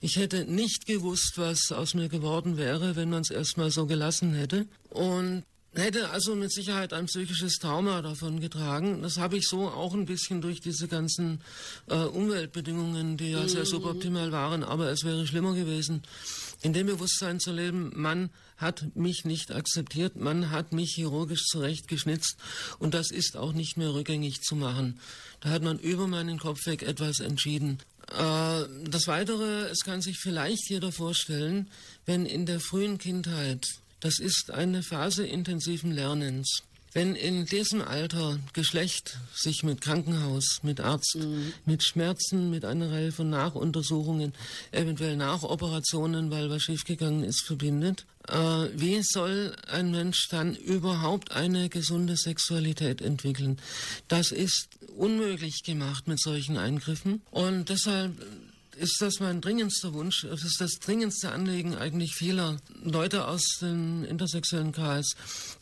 Ich 0.00 0.16
hätte 0.16 0.46
nicht 0.46 0.86
gewusst, 0.86 1.34
was 1.36 1.70
aus 1.70 1.94
mir 1.94 2.08
geworden 2.08 2.56
wäre, 2.56 2.96
wenn 2.96 3.08
man 3.08 3.22
es 3.22 3.30
erstmal 3.30 3.70
so 3.70 3.86
gelassen 3.86 4.34
hätte. 4.34 4.66
Und 4.88 5.44
hätte 5.74 6.10
also 6.10 6.34
mit 6.34 6.52
Sicherheit 6.52 6.92
ein 6.92 7.06
psychisches 7.06 7.58
Trauma 7.58 8.02
davon 8.02 8.40
getragen. 8.40 9.02
Das 9.02 9.18
habe 9.18 9.36
ich 9.36 9.46
so 9.46 9.68
auch 9.68 9.94
ein 9.94 10.06
bisschen 10.06 10.40
durch 10.40 10.60
diese 10.60 10.88
ganzen 10.88 11.40
äh, 11.88 11.94
Umweltbedingungen, 11.94 13.16
die 13.16 13.30
ja 13.30 13.46
sehr 13.46 13.60
mhm. 13.60 13.66
suboptimal 13.66 14.32
waren, 14.32 14.64
aber 14.64 14.90
es 14.90 15.04
wäre 15.04 15.26
schlimmer 15.26 15.54
gewesen. 15.54 16.02
In 16.62 16.72
dem 16.72 16.86
Bewusstsein 16.86 17.40
zu 17.40 17.52
leben, 17.52 17.92
man 17.94 18.30
hat 18.56 18.94
mich 18.94 19.24
nicht 19.24 19.52
akzeptiert, 19.52 20.16
man 20.16 20.50
hat 20.50 20.72
mich 20.72 20.92
chirurgisch 20.94 21.44
zurechtgeschnitzt 21.46 22.36
und 22.78 22.92
das 22.92 23.10
ist 23.10 23.36
auch 23.36 23.52
nicht 23.52 23.76
mehr 23.76 23.94
rückgängig 23.94 24.42
zu 24.42 24.56
machen. 24.56 24.98
Da 25.40 25.50
hat 25.50 25.62
man 25.62 25.78
über 25.78 26.06
meinen 26.06 26.38
Kopf 26.38 26.66
weg 26.66 26.82
etwas 26.82 27.20
entschieden. 27.20 27.78
Äh, 28.08 28.64
das 28.84 29.06
Weitere, 29.06 29.68
es 29.68 29.84
kann 29.84 30.02
sich 30.02 30.18
vielleicht 30.18 30.68
jeder 30.68 30.92
vorstellen, 30.92 31.70
wenn 32.06 32.26
in 32.26 32.44
der 32.44 32.60
frühen 32.60 32.98
Kindheit 32.98 33.66
das 34.00 34.18
ist 34.18 34.50
eine 34.50 34.82
Phase 34.82 35.26
intensiven 35.26 35.92
Lernens. 35.92 36.62
Wenn 36.92 37.14
in 37.14 37.46
diesem 37.46 37.82
Alter 37.82 38.40
Geschlecht 38.52 39.16
sich 39.32 39.62
mit 39.62 39.80
Krankenhaus, 39.80 40.58
mit 40.64 40.80
Arzt, 40.80 41.18
mhm. 41.18 41.52
mit 41.64 41.84
Schmerzen, 41.84 42.50
mit 42.50 42.64
einer 42.64 42.90
Reihe 42.90 43.12
von 43.12 43.30
Nachuntersuchungen, 43.30 44.34
eventuell 44.72 45.16
Nachoperationen, 45.16 46.32
weil 46.32 46.50
was 46.50 46.62
schiefgegangen 46.62 47.22
ist, 47.22 47.42
verbindet, 47.42 48.06
äh, 48.26 48.34
wie 48.34 49.02
soll 49.02 49.54
ein 49.68 49.92
Mensch 49.92 50.26
dann 50.30 50.56
überhaupt 50.56 51.30
eine 51.30 51.68
gesunde 51.68 52.16
Sexualität 52.16 53.00
entwickeln? 53.00 53.58
Das 54.08 54.32
ist 54.32 54.68
unmöglich 54.96 55.62
gemacht 55.62 56.08
mit 56.08 56.20
solchen 56.20 56.56
Eingriffen. 56.56 57.22
Und 57.30 57.68
deshalb 57.68 58.12
ist 58.80 59.00
das 59.00 59.20
mein 59.20 59.40
dringendster 59.40 59.92
Wunsch, 59.92 60.22
das 60.22 60.42
ist 60.42 60.60
das 60.60 60.78
dringendste 60.78 61.30
Anliegen 61.30 61.76
eigentlich 61.76 62.14
vieler 62.14 62.56
Leute 62.82 63.26
aus 63.26 63.58
dem 63.60 64.04
intersexuellen 64.04 64.72
Kreis, 64.72 65.14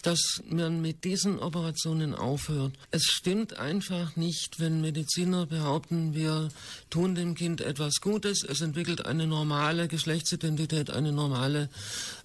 dass 0.02 0.42
man 0.48 0.80
mit 0.80 1.04
diesen 1.04 1.38
Operationen 1.38 2.14
aufhört. 2.14 2.72
Es 2.90 3.04
stimmt 3.04 3.58
einfach 3.58 4.16
nicht, 4.16 4.60
wenn 4.60 4.80
Mediziner 4.80 5.46
behaupten, 5.46 6.14
wir 6.14 6.48
tun 6.90 7.14
dem 7.14 7.34
Kind 7.34 7.60
etwas 7.60 8.00
Gutes, 8.00 8.44
es 8.44 8.60
entwickelt 8.60 9.06
eine 9.06 9.26
normale 9.26 9.88
Geschlechtsidentität, 9.88 10.90
eine 10.90 11.12
normale 11.12 11.68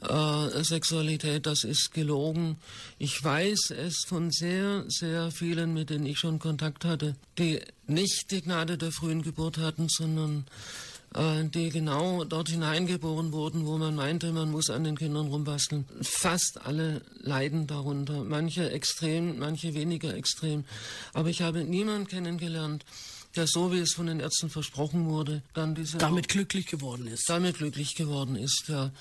äh, 0.02 0.64
Sexualität. 0.64 1.46
Das 1.46 1.64
ist 1.64 1.94
gelogen. 1.94 2.58
Ich 3.00 3.24
weiß 3.24 3.72
es 3.72 4.04
von 4.08 4.32
sehr, 4.32 4.86
sehr 4.88 5.32
vielen, 5.32 5.74
mit 5.74 5.90
denen 5.90 6.06
ich 6.06 6.20
schon 6.20 6.40
Kontakt 6.40 6.86
hatte, 6.86 7.16
die 7.38 7.60
nicht 7.88 8.32
die 8.32 8.42
Gnade 8.42 8.78
der 8.78 8.92
frühen 8.92 9.22
Geburt 9.24 9.58
hatten, 9.58 9.90
sondern 9.90 10.46
die 11.15 11.69
genau 11.69 12.23
dort 12.23 12.49
hineingeboren 12.49 13.32
wurden, 13.32 13.65
wo 13.67 13.78
man 13.78 13.95
meinte, 13.95 14.32
man 14.32 14.49
muss 14.49 14.69
an 14.69 14.84
den 14.84 14.97
Kindern 14.97 15.28
rumbasteln. 15.28 15.86
Fast 16.02 16.62
alle 16.65 17.02
leiden 17.21 17.67
darunter, 17.67 18.23
manche 18.23 18.71
extrem, 18.71 19.38
manche 19.38 19.76
weniger 19.76 20.15
extrem. 20.15 20.63
Aber 21.13 21.30
ich 21.30 21.43
habe 21.43 21.63
niemanden 21.63 22.08
kennengelernt, 22.08 22.84
der 23.36 23.47
so 23.47 23.71
wie 23.71 23.80
es 23.80 23.93
von 23.93 24.08
den 24.08 24.19
Ärzten 24.19 24.49
versprochen 24.49 25.06
wurde, 25.06 25.41
dann 25.54 25.76
diese 25.76 25.97
damit 25.97 26.28
glücklich 26.28 26.67
geworden 26.67 27.08
ist. 27.08 27.30
Damit 27.30 27.58
glücklich 27.58 27.95
geworden 27.95 28.36
ist, 28.36 28.65
ja. 28.67 28.91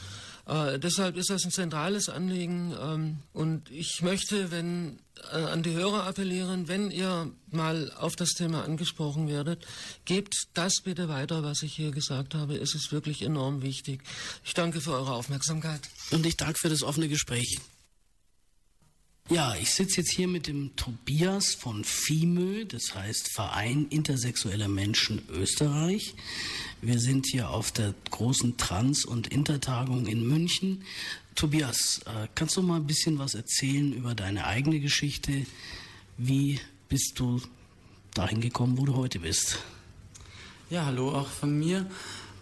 Äh, 0.47 0.79
deshalb 0.79 1.17
ist 1.17 1.31
das 1.31 1.45
ein 1.45 1.51
zentrales 1.51 2.09
Anliegen 2.09 2.75
ähm, 2.81 3.19
und 3.33 3.71
ich 3.71 4.03
möchte, 4.03 4.51
wenn 4.51 4.99
äh, 5.33 5.37
an 5.37 5.63
die 5.63 5.73
Hörer 5.73 6.05
appellieren, 6.05 6.67
wenn 6.67 6.91
ihr 6.91 7.31
mal 7.51 7.93
auf 7.93 8.17
das 8.17 8.31
Thema 8.31 8.65
angesprochen 8.65 9.29
werdet, 9.29 9.65
gebt 10.05 10.49
das 10.55 10.81
bitte 10.83 11.09
weiter, 11.09 11.45
was 11.45 11.63
ich 11.63 11.75
hier 11.75 11.93
gesagt 11.93 12.35
habe. 12.35 12.57
Es 12.57 12.75
ist 12.75 12.91
wirklich 12.91 13.23
enorm 13.23 13.63
wichtig. 13.63 14.03
Ich 14.45 14.55
danke 14.55 14.81
für 14.81 14.93
eure 14.93 15.13
Aufmerksamkeit. 15.13 15.81
Und 16.11 16.27
ich 16.27 16.37
danke 16.37 16.59
für 16.59 16.69
das 16.69 16.83
offene 16.83 17.09
Gespräch. 17.09 17.61
Ja, 19.33 19.55
ich 19.59 19.71
sitze 19.71 20.03
jetzt 20.03 20.11
hier 20.11 20.29
mit 20.29 20.47
dem 20.47 20.77
Tobias 20.77 21.55
von 21.55 21.85
FIMÖ, 21.85 22.66
das 22.66 22.95
heißt 22.95 23.33
Verein 23.33 23.87
Intersexueller 23.88 24.68
Menschen 24.68 25.23
Österreich. 25.31 26.14
Wir 26.83 27.01
sind 27.01 27.25
hier 27.31 27.49
auf 27.49 27.73
der 27.73 27.95
großen 28.11 28.59
Trans- 28.59 29.07
und 29.07 29.29
Intertagung 29.29 30.05
in 30.05 30.29
München. 30.29 30.83
Tobias, 31.35 32.03
äh, 32.05 32.29
kannst 32.35 32.59
du 32.59 32.62
mal 32.62 32.77
ein 32.77 32.87
bisschen 32.87 33.18
was 33.18 33.35
erzählen 33.35 33.95
über 33.95 34.14
deine 34.14 34.45
eigene 34.45 34.81
Geschichte? 34.81 35.47
Wie 36.18 36.61
bist 36.90 37.14
du 37.18 37.40
dahin 38.12 38.42
gekommen, 38.42 38.77
wo 38.77 38.85
du 38.85 38.97
heute 38.97 39.21
bist? 39.21 39.61
Ja, 40.68 40.85
hallo 40.85 41.11
auch 41.11 41.29
von 41.29 41.59
mir. 41.59 41.90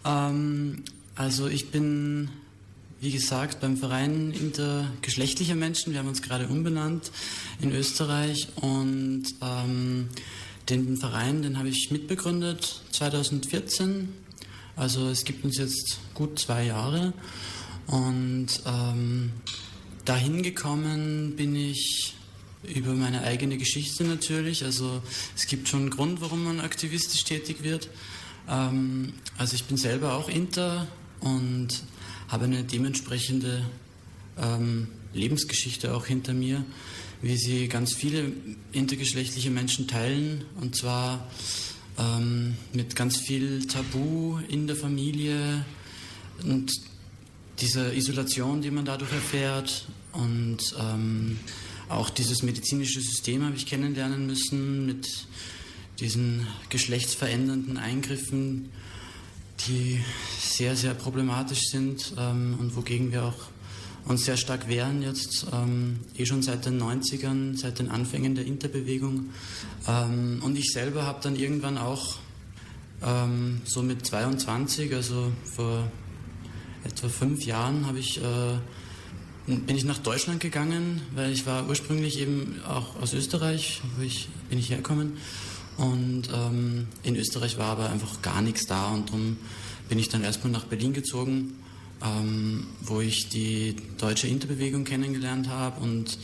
Ähm, 0.03 0.83
also 1.15 1.47
ich 1.47 1.71
bin 1.71 2.31
wie 3.01 3.11
gesagt, 3.11 3.59
beim 3.61 3.77
Verein 3.77 4.31
intergeschlechtlicher 4.31 5.55
Menschen. 5.55 5.91
Wir 5.91 5.99
haben 5.99 6.07
uns 6.07 6.21
gerade 6.21 6.47
umbenannt 6.47 7.11
in 7.59 7.71
Österreich 7.71 8.47
und 8.57 9.23
ähm, 9.41 10.07
den 10.69 10.97
Verein, 10.97 11.41
den 11.41 11.57
habe 11.57 11.69
ich 11.69 11.89
mitbegründet 11.89 12.83
2014. 12.91 14.09
Also 14.75 15.09
es 15.09 15.25
gibt 15.25 15.43
uns 15.43 15.57
jetzt 15.57 15.99
gut 16.13 16.37
zwei 16.37 16.65
Jahre 16.65 17.13
und 17.87 18.47
ähm, 18.67 19.31
dahin 20.05 20.43
gekommen 20.43 21.35
bin 21.35 21.55
ich 21.55 22.13
über 22.63 22.93
meine 22.93 23.23
eigene 23.23 23.57
Geschichte 23.57 24.03
natürlich. 24.03 24.63
Also 24.63 25.01
es 25.35 25.47
gibt 25.47 25.67
schon 25.67 25.81
einen 25.81 25.89
Grund, 25.89 26.21
warum 26.21 26.43
man 26.43 26.59
aktivistisch 26.59 27.23
tätig 27.23 27.63
wird. 27.63 27.89
Ähm, 28.47 29.13
also 29.39 29.55
ich 29.55 29.63
bin 29.63 29.77
selber 29.77 30.13
auch 30.13 30.29
Inter 30.29 30.87
und 31.19 31.83
habe 32.31 32.45
eine 32.45 32.63
dementsprechende 32.63 33.61
ähm, 34.37 34.87
Lebensgeschichte 35.13 35.93
auch 35.93 36.05
hinter 36.05 36.33
mir, 36.33 36.63
wie 37.21 37.35
sie 37.35 37.67
ganz 37.67 37.93
viele 37.93 38.31
intergeschlechtliche 38.71 39.51
Menschen 39.51 39.87
teilen. 39.87 40.45
Und 40.61 40.75
zwar 40.75 41.29
ähm, 41.99 42.55
mit 42.71 42.95
ganz 42.95 43.17
viel 43.17 43.67
Tabu 43.67 44.39
in 44.47 44.65
der 44.65 44.77
Familie 44.77 45.65
und 46.43 46.71
diese 47.59 47.93
Isolation, 47.93 48.61
die 48.61 48.71
man 48.71 48.85
dadurch 48.85 49.11
erfährt. 49.11 49.85
Und 50.13 50.59
ähm, 50.79 51.37
auch 51.89 52.09
dieses 52.09 52.43
medizinische 52.43 53.01
System 53.01 53.43
habe 53.43 53.57
ich 53.57 53.65
kennenlernen 53.65 54.25
müssen 54.25 54.85
mit 54.85 55.27
diesen 55.99 56.47
geschlechtsverändernden 56.69 57.77
Eingriffen, 57.77 58.69
die 59.67 60.01
sehr, 60.39 60.75
sehr 60.75 60.93
problematisch 60.93 61.69
sind 61.69 62.13
ähm, 62.17 62.55
und 62.59 62.75
wogegen 62.75 63.11
wir 63.11 63.23
auch 63.23 63.51
uns 64.05 64.25
sehr 64.25 64.37
stark 64.37 64.67
wehren 64.67 65.01
jetzt, 65.01 65.45
ähm, 65.53 65.99
eh 66.17 66.25
schon 66.25 66.41
seit 66.41 66.65
den 66.65 66.81
90ern, 66.81 67.57
seit 67.57 67.79
den 67.79 67.89
Anfängen 67.89 68.35
der 68.35 68.45
Interbewegung. 68.45 69.29
Ähm, 69.87 70.41
und 70.43 70.57
ich 70.57 70.71
selber 70.71 71.05
habe 71.05 71.19
dann 71.21 71.35
irgendwann 71.35 71.77
auch 71.77 72.17
ähm, 73.03 73.61
so 73.65 73.83
mit 73.83 74.05
22, 74.05 74.93
also 74.93 75.31
vor 75.55 75.87
etwa 76.83 77.09
fünf 77.09 77.45
Jahren, 77.45 77.85
habe 77.85 77.99
ich, 77.99 78.17
äh, 78.17 78.57
bin 79.45 79.75
ich 79.75 79.85
nach 79.85 79.99
Deutschland 79.99 80.39
gegangen, 80.39 81.01
weil 81.13 81.31
ich 81.31 81.45
war 81.45 81.67
ursprünglich 81.67 82.19
eben 82.19 82.59
auch 82.67 82.99
aus 83.01 83.13
Österreich, 83.13 83.81
wo 83.97 84.03
ich, 84.03 84.29
bin 84.49 84.57
ich 84.57 84.69
hergekommen. 84.69 85.17
Und 85.81 86.23
ähm, 86.33 86.87
in 87.03 87.15
Österreich 87.15 87.57
war 87.57 87.69
aber 87.69 87.89
einfach 87.89 88.21
gar 88.21 88.41
nichts 88.41 88.65
da 88.65 88.89
und 88.89 89.09
darum 89.09 89.37
bin 89.89 89.99
ich 89.99 90.09
dann 90.09 90.23
erstmal 90.23 90.51
nach 90.51 90.65
Berlin 90.65 90.93
gezogen 90.93 91.53
ähm, 92.03 92.67
wo 92.81 93.01
ich 93.01 93.29
die 93.29 93.75
deutsche 93.97 94.27
Interbewegung 94.27 94.83
kennengelernt 94.83 95.49
habe 95.49 95.81
und 95.81 96.17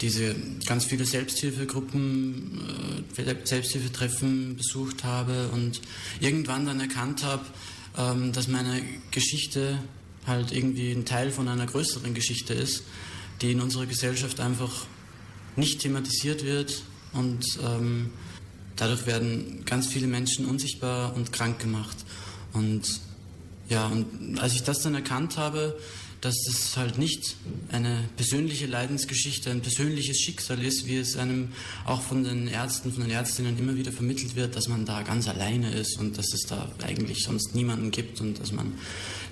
diese 0.00 0.34
ganz 0.66 0.86
viele 0.86 1.04
Selbsthilfegruppen, 1.04 3.04
äh, 3.16 3.34
Selbsthilfetreffen 3.44 4.56
besucht 4.56 5.04
habe 5.04 5.48
und 5.52 5.80
irgendwann 6.20 6.66
dann 6.66 6.80
erkannt 6.80 7.22
habe, 7.22 7.44
ähm, 7.96 8.32
dass 8.32 8.48
meine 8.48 8.82
Geschichte 9.10 9.78
halt 10.26 10.52
irgendwie 10.52 10.90
ein 10.90 11.04
Teil 11.04 11.30
von 11.30 11.48
einer 11.48 11.66
größeren 11.66 12.14
Geschichte 12.14 12.54
ist, 12.54 12.82
die 13.40 13.52
in 13.52 13.60
unserer 13.60 13.86
Gesellschaft 13.86 14.40
einfach 14.40 14.86
nicht 15.56 15.80
thematisiert 15.80 16.44
wird 16.44 16.82
und 17.12 17.44
ähm, 17.62 18.10
dadurch 18.76 19.06
werden 19.06 19.64
ganz 19.64 19.86
viele 19.86 20.06
Menschen 20.06 20.46
unsichtbar 20.46 21.14
und 21.14 21.32
krank 21.32 21.58
gemacht. 21.58 21.96
Und 22.52 23.00
ja, 23.68 23.86
und 23.86 24.38
als 24.38 24.54
ich 24.54 24.62
das 24.62 24.82
dann 24.82 24.94
erkannt 24.94 25.36
habe, 25.36 25.76
dass 26.24 26.36
es 26.48 26.76
halt 26.78 26.96
nicht 26.96 27.36
eine 27.70 28.08
persönliche 28.16 28.64
Leidensgeschichte, 28.64 29.50
ein 29.50 29.60
persönliches 29.60 30.18
Schicksal 30.18 30.62
ist, 30.64 30.86
wie 30.86 30.96
es 30.96 31.18
einem 31.18 31.50
auch 31.84 32.00
von 32.00 32.24
den 32.24 32.48
Ärzten, 32.48 32.92
von 32.92 33.02
den 33.02 33.10
Ärztinnen 33.10 33.58
immer 33.58 33.76
wieder 33.76 33.92
vermittelt 33.92 34.34
wird, 34.34 34.56
dass 34.56 34.66
man 34.66 34.86
da 34.86 35.02
ganz 35.02 35.28
alleine 35.28 35.70
ist 35.74 35.98
und 35.98 36.16
dass 36.16 36.32
es 36.32 36.46
da 36.48 36.72
eigentlich 36.82 37.24
sonst 37.24 37.54
niemanden 37.54 37.90
gibt 37.90 38.22
und 38.22 38.40
dass 38.40 38.52
man, 38.52 38.72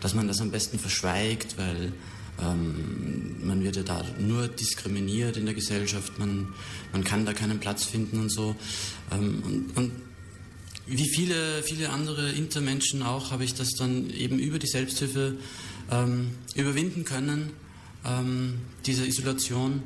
dass 0.03 0.13
man 0.13 0.29
das 0.29 0.43
am 0.43 0.51
besten 0.51 0.79
verschweigt, 0.79 1.57
weil 1.57 1.95
ähm, 2.41 3.47
man 3.47 3.63
wird 3.63 3.77
ja 3.77 3.83
da 3.83 4.05
nur 4.19 4.49
diskriminiert 4.49 5.37
in 5.37 5.45
der 5.45 5.55
Gesellschaft, 5.55 6.19
man, 6.19 6.49
man 6.93 7.05
kann 7.05 7.27
da 7.27 7.33
keinen 7.33 7.59
Platz 7.61 7.85
finden 7.85 8.21
und 8.21 8.31
so. 8.31 8.57
Ähm, 9.11 9.43
und, 9.45 9.77
und 9.77 9.93
wie 10.87 11.09
viele, 11.09 11.63
viele 11.63 11.91
andere 11.91 12.31
Intermenschen 12.33 13.03
auch, 13.03 13.31
habe 13.31 13.45
ich 13.45 13.55
das 13.55 13.71
dann 13.71 14.11
eben 14.11 14.39
über 14.39 14.59
die 14.59 14.67
Selbsthilfe 14.67 15.37
ähm, 15.91 16.33
überwinden 16.55 17.05
können, 17.05 17.51
ähm, 18.05 18.61
diese 18.87 19.07
Isolation. 19.07 19.83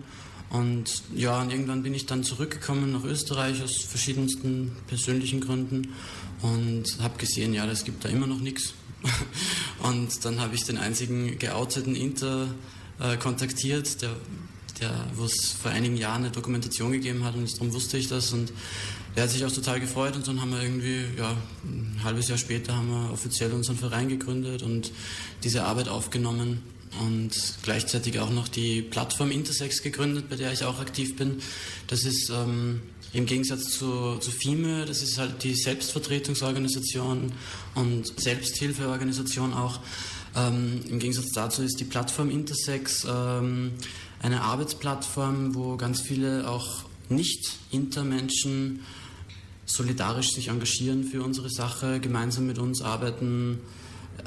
Und 0.48 1.02
ja, 1.14 1.40
und 1.42 1.50
irgendwann 1.50 1.82
bin 1.82 1.92
ich 1.92 2.06
dann 2.06 2.22
zurückgekommen 2.22 2.92
nach 2.92 3.04
Österreich 3.04 3.62
aus 3.62 3.82
verschiedensten 3.82 4.72
persönlichen 4.87 5.40
Gründen 5.40 5.88
und 6.40 6.85
habe 7.00 7.18
gesehen, 7.18 7.52
ja, 7.52 7.66
es 7.66 7.85
gibt 7.85 8.04
da 8.04 8.09
immer 8.09 8.26
noch 8.26 8.40
nichts. 8.40 8.74
Und 9.82 10.24
dann 10.24 10.40
habe 10.40 10.54
ich 10.54 10.64
den 10.64 10.78
einzigen 10.78 11.38
geouteten 11.38 11.94
Inter 11.94 12.48
äh, 13.00 13.16
kontaktiert, 13.16 14.02
der, 14.02 14.16
der, 14.80 14.90
wo 15.14 15.24
es 15.24 15.52
vor 15.52 15.70
einigen 15.70 15.96
Jahren 15.96 16.24
eine 16.24 16.30
Dokumentation 16.30 16.92
gegeben 16.92 17.24
hat 17.24 17.35
und 17.35 17.52
darum 17.54 17.72
wusste 17.72 17.98
ich 17.98 18.09
das 18.09 18.32
und 18.32 18.52
er 19.14 19.24
hat 19.24 19.30
sich 19.30 19.44
auch 19.44 19.52
total 19.52 19.80
gefreut 19.80 20.16
und 20.16 20.26
dann 20.26 20.40
haben 20.40 20.50
wir 20.50 20.62
irgendwie, 20.62 21.04
ja, 21.16 21.37
ein 21.64 22.00
halbes 22.04 22.28
Jahr 22.28 22.38
später 22.38 22.76
haben 22.76 22.88
wir 22.88 23.12
offiziell 23.12 23.52
unseren 23.52 23.76
Verein 23.76 24.09
gegründet 24.09 24.62
und 24.62 24.92
diese 25.42 25.64
Arbeit 25.64 25.88
aufgenommen 25.88 26.62
und 27.00 27.32
gleichzeitig 27.62 28.20
auch 28.20 28.30
noch 28.30 28.48
die 28.48 28.82
Plattform 28.82 29.30
Intersex 29.30 29.82
gegründet, 29.82 30.28
bei 30.28 30.37
der 30.37 30.52
ich 30.52 30.64
auch 30.64 30.80
aktiv 30.80 31.16
bin. 31.16 31.38
Das 31.87 32.04
ist 32.04 32.30
ähm, 32.30 32.82
im 33.12 33.26
Gegensatz 33.26 33.70
zu, 33.70 34.16
zu 34.16 34.30
FIME, 34.30 34.84
das 34.84 35.02
ist 35.02 35.18
halt 35.18 35.42
die 35.42 35.54
Selbstvertretungsorganisation 35.54 37.32
und 37.74 38.20
Selbsthilfeorganisation 38.20 39.54
auch. 39.54 39.80
Ähm, 40.34 40.82
Im 40.88 40.98
Gegensatz 40.98 41.32
dazu 41.32 41.62
ist 41.62 41.80
die 41.80 41.84
Plattform 41.84 42.30
Intersex 42.30 43.06
ähm, 43.08 43.72
eine 44.20 44.42
Arbeitsplattform, 44.42 45.54
wo 45.54 45.76
ganz 45.76 46.02
viele 46.02 46.48
auch 46.48 46.84
nicht-Intermenschen 47.08 48.80
solidarisch 49.64 50.32
sich 50.32 50.48
engagieren 50.48 51.04
für 51.04 51.22
unsere 51.22 51.50
Sache, 51.50 52.00
gemeinsam 52.00 52.46
mit 52.46 52.58
uns 52.58 52.82
arbeiten, 52.82 53.60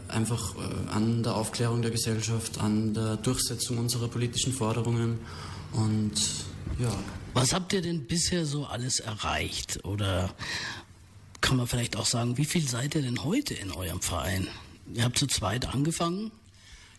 einfach 0.07 0.55
äh, 0.55 0.89
an 0.91 1.23
der 1.23 1.35
Aufklärung 1.35 1.81
der 1.81 1.91
Gesellschaft, 1.91 2.59
an 2.59 2.93
der 2.93 3.17
Durchsetzung 3.17 3.77
unserer 3.77 4.07
politischen 4.07 4.53
Forderungen 4.53 5.19
und 5.73 6.13
ja. 6.79 6.91
Was 7.39 7.53
habt 7.53 7.71
ihr 7.71 7.81
denn 7.81 8.05
bisher 8.05 8.45
so 8.45 8.65
alles 8.65 8.99
erreicht? 8.99 9.85
Oder 9.85 10.35
kann 11.39 11.55
man 11.55 11.67
vielleicht 11.67 11.95
auch 11.95 12.05
sagen, 12.05 12.37
wie 12.37 12.43
viel 12.43 12.67
seid 12.67 12.95
ihr 12.95 13.01
denn 13.01 13.23
heute 13.23 13.53
in 13.53 13.71
eurem 13.71 14.01
Verein? 14.01 14.49
Ihr 14.93 15.05
habt 15.05 15.17
zu 15.17 15.25
zweit 15.25 15.65
angefangen? 15.73 16.31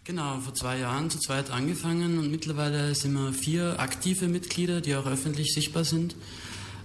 Genau, 0.05 0.41
vor 0.41 0.55
zwei 0.55 0.79
Jahren 0.79 1.11
zu 1.11 1.19
zweit 1.19 1.51
angefangen 1.51 2.19
und 2.19 2.31
mittlerweile 2.31 2.95
sind 2.95 3.13
wir 3.13 3.35
vier 3.35 3.79
aktive 3.81 4.29
Mitglieder, 4.29 4.81
die 4.81 4.97
auch 4.97 5.05
öffentlich 5.05 5.53
sichtbar 5.53 5.85
sind. 5.85 6.17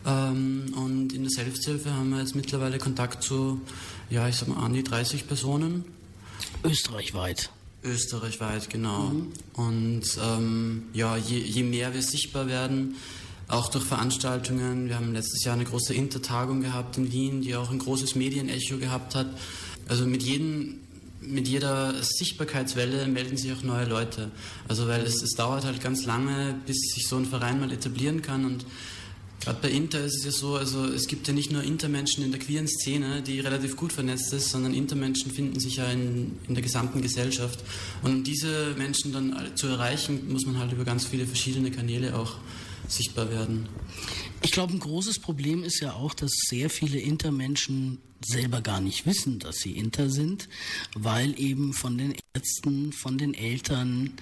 Ähm, 0.05 0.73
und 0.75 1.13
in 1.13 1.21
der 1.21 1.31
Selbsthilfe 1.31 1.93
haben 1.93 2.09
wir 2.09 2.19
jetzt 2.19 2.35
mittlerweile 2.35 2.77
Kontakt 2.77 3.23
zu, 3.23 3.61
ja, 4.09 4.27
ich 4.27 4.35
sag 4.35 4.49
mal, 4.49 4.65
an 4.65 4.73
die 4.73 4.83
30 4.83 5.27
Personen. 5.27 5.85
Österreichweit. 6.65 7.51
Österreichweit, 7.85 8.69
genau. 8.69 9.11
Mhm. 9.11 9.31
Und 9.53 10.03
ähm, 10.21 10.83
ja, 10.91 11.15
je, 11.15 11.39
je 11.39 11.63
mehr 11.63 11.93
wir 11.93 12.01
sichtbar 12.01 12.47
werden, 12.47 12.95
auch 13.47 13.69
durch 13.69 13.83
Veranstaltungen. 13.83 14.87
Wir 14.87 14.95
haben 14.95 15.13
letztes 15.13 15.43
Jahr 15.43 15.55
eine 15.55 15.65
große 15.65 15.93
Intertagung 15.93 16.61
gehabt 16.61 16.97
in 16.97 17.11
Wien, 17.11 17.41
die 17.41 17.55
auch 17.55 17.71
ein 17.71 17.79
großes 17.79 18.15
Medienecho 18.15 18.77
gehabt 18.77 19.15
hat. 19.15 19.27
Also 19.87 20.05
mit 20.05 20.23
jedem 20.23 20.79
mit 21.27 21.47
jeder 21.47 21.95
Sichtbarkeitswelle 22.03 23.07
melden 23.07 23.35
sich 23.35 23.51
auch 23.51 23.63
neue 23.63 23.85
Leute. 23.85 24.29
Also 24.67 24.87
weil 24.87 25.01
es, 25.01 25.23
es 25.23 25.31
dauert 25.31 25.65
halt 25.65 25.81
ganz 25.81 26.05
lange, 26.05 26.55
bis 26.67 26.77
sich 26.93 27.07
so 27.07 27.17
ein 27.17 27.25
Verein 27.25 27.59
mal 27.59 27.71
etablieren 27.71 28.21
kann 28.21 28.45
und 28.45 28.65
Gerade 29.41 29.59
bei 29.61 29.69
Inter 29.69 30.03
ist 30.03 30.15
es 30.17 30.25
ja 30.25 30.31
so, 30.31 30.55
also 30.55 30.85
es 30.85 31.07
gibt 31.07 31.27
ja 31.27 31.33
nicht 31.33 31.51
nur 31.51 31.61
Intermenschen 31.61 32.23
in 32.23 32.31
der 32.31 32.39
queeren 32.39 32.67
Szene, 32.67 33.21
die 33.21 33.39
relativ 33.41 33.75
gut 33.75 33.93
vernetzt 33.93 34.33
ist, 34.33 34.49
sondern 34.49 34.73
Intermenschen 34.73 35.29
finden 35.29 35.59
sich 35.59 35.75
ja 35.75 35.85
in, 35.91 36.31
in 36.47 36.55
der 36.55 36.63
gesamten 36.63 37.01
Gesellschaft. 37.03 37.59
Und 38.01 38.11
um 38.11 38.23
diese 38.23 38.73
Menschen 38.75 39.13
dann 39.13 39.35
zu 39.55 39.67
erreichen, 39.67 40.31
muss 40.31 40.47
man 40.47 40.57
halt 40.57 40.71
über 40.71 40.83
ganz 40.83 41.05
viele 41.05 41.27
verschiedene 41.27 41.69
Kanäle 41.69 42.17
auch 42.17 42.37
sichtbar 42.91 43.29
werden. 43.29 43.67
Ich 44.41 44.51
glaube, 44.51 44.73
ein 44.73 44.79
großes 44.79 45.19
Problem 45.19 45.63
ist 45.63 45.79
ja 45.79 45.93
auch, 45.93 46.13
dass 46.13 46.31
sehr 46.49 46.69
viele 46.69 46.99
Intermenschen 46.99 47.99
selber 48.23 48.61
gar 48.61 48.81
nicht 48.81 49.05
wissen, 49.05 49.39
dass 49.39 49.57
sie 49.57 49.77
Inter 49.77 50.09
sind, 50.09 50.49
weil 50.95 51.39
eben 51.39 51.73
von 51.73 51.97
den 51.97 52.15
Ärzten, 52.33 52.91
von 52.91 53.17
den 53.17 53.33
Eltern, 53.33 54.13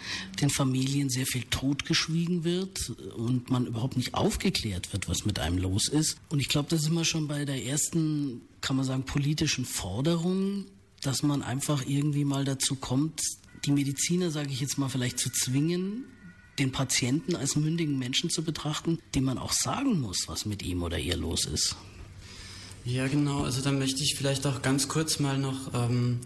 den 0.42 0.50
Familien 0.50 1.10
sehr 1.10 1.26
viel 1.26 1.44
totgeschwiegen 1.50 2.44
wird 2.44 2.92
und 3.16 3.50
man 3.50 3.68
überhaupt 3.68 3.98
nicht 3.98 4.14
aufgeklärt 4.14 4.92
wird, 4.94 5.08
was 5.08 5.26
mit 5.26 5.40
einem 5.40 5.58
los 5.58 5.88
ist. 5.88 6.18
Und 6.30 6.40
ich 6.40 6.50
glaube, 6.50 6.70
da 6.70 6.78
sind 6.78 6.94
wir 6.94 7.06
schon 7.06 7.28
bei 7.28 7.46
der 7.46 7.64
ersten, 7.64 8.42
kann 8.62 8.76
man 8.76 8.86
sagen, 8.86 9.04
politischen 9.04 9.66
Forderung, 9.66 10.66
dass 11.02 11.24
man 11.24 11.42
einfach 11.42 11.86
irgendwie 11.86 12.26
mal 12.26 12.46
dazu 12.46 12.76
kommt, 12.76 13.22
die 13.66 13.72
Mediziner, 13.72 14.32
sage 14.32 14.52
ich 14.52 14.60
jetzt 14.60 14.78
mal, 14.78 14.90
vielleicht 14.90 15.20
zu 15.20 15.30
zwingen, 15.30 16.06
den 16.60 16.72
Patienten 16.72 17.36
als 17.36 17.56
mündigen 17.56 17.98
Menschen 17.98 18.30
zu 18.30 18.44
betrachten, 18.44 19.00
dem 19.16 19.24
man 19.24 19.38
auch 19.38 19.54
sagen 19.54 20.00
muss, 20.00 20.28
was 20.28 20.46
mit 20.46 20.64
ihm 20.64 20.84
oder 20.84 21.00
ihr 21.00 21.18
los 21.18 21.46
ist. 21.46 21.76
Ja, 22.86 23.08
genau. 23.08 23.44
Also 23.44 23.62
da 23.62 23.72
möchte 23.72 24.04
ich 24.04 24.16
vielleicht 24.16 24.46
auch 24.46 24.62
ganz 24.62 24.88
kurz 24.88 25.20
mal 25.20 25.38
noch 25.38 25.74
ähm, 25.74 26.20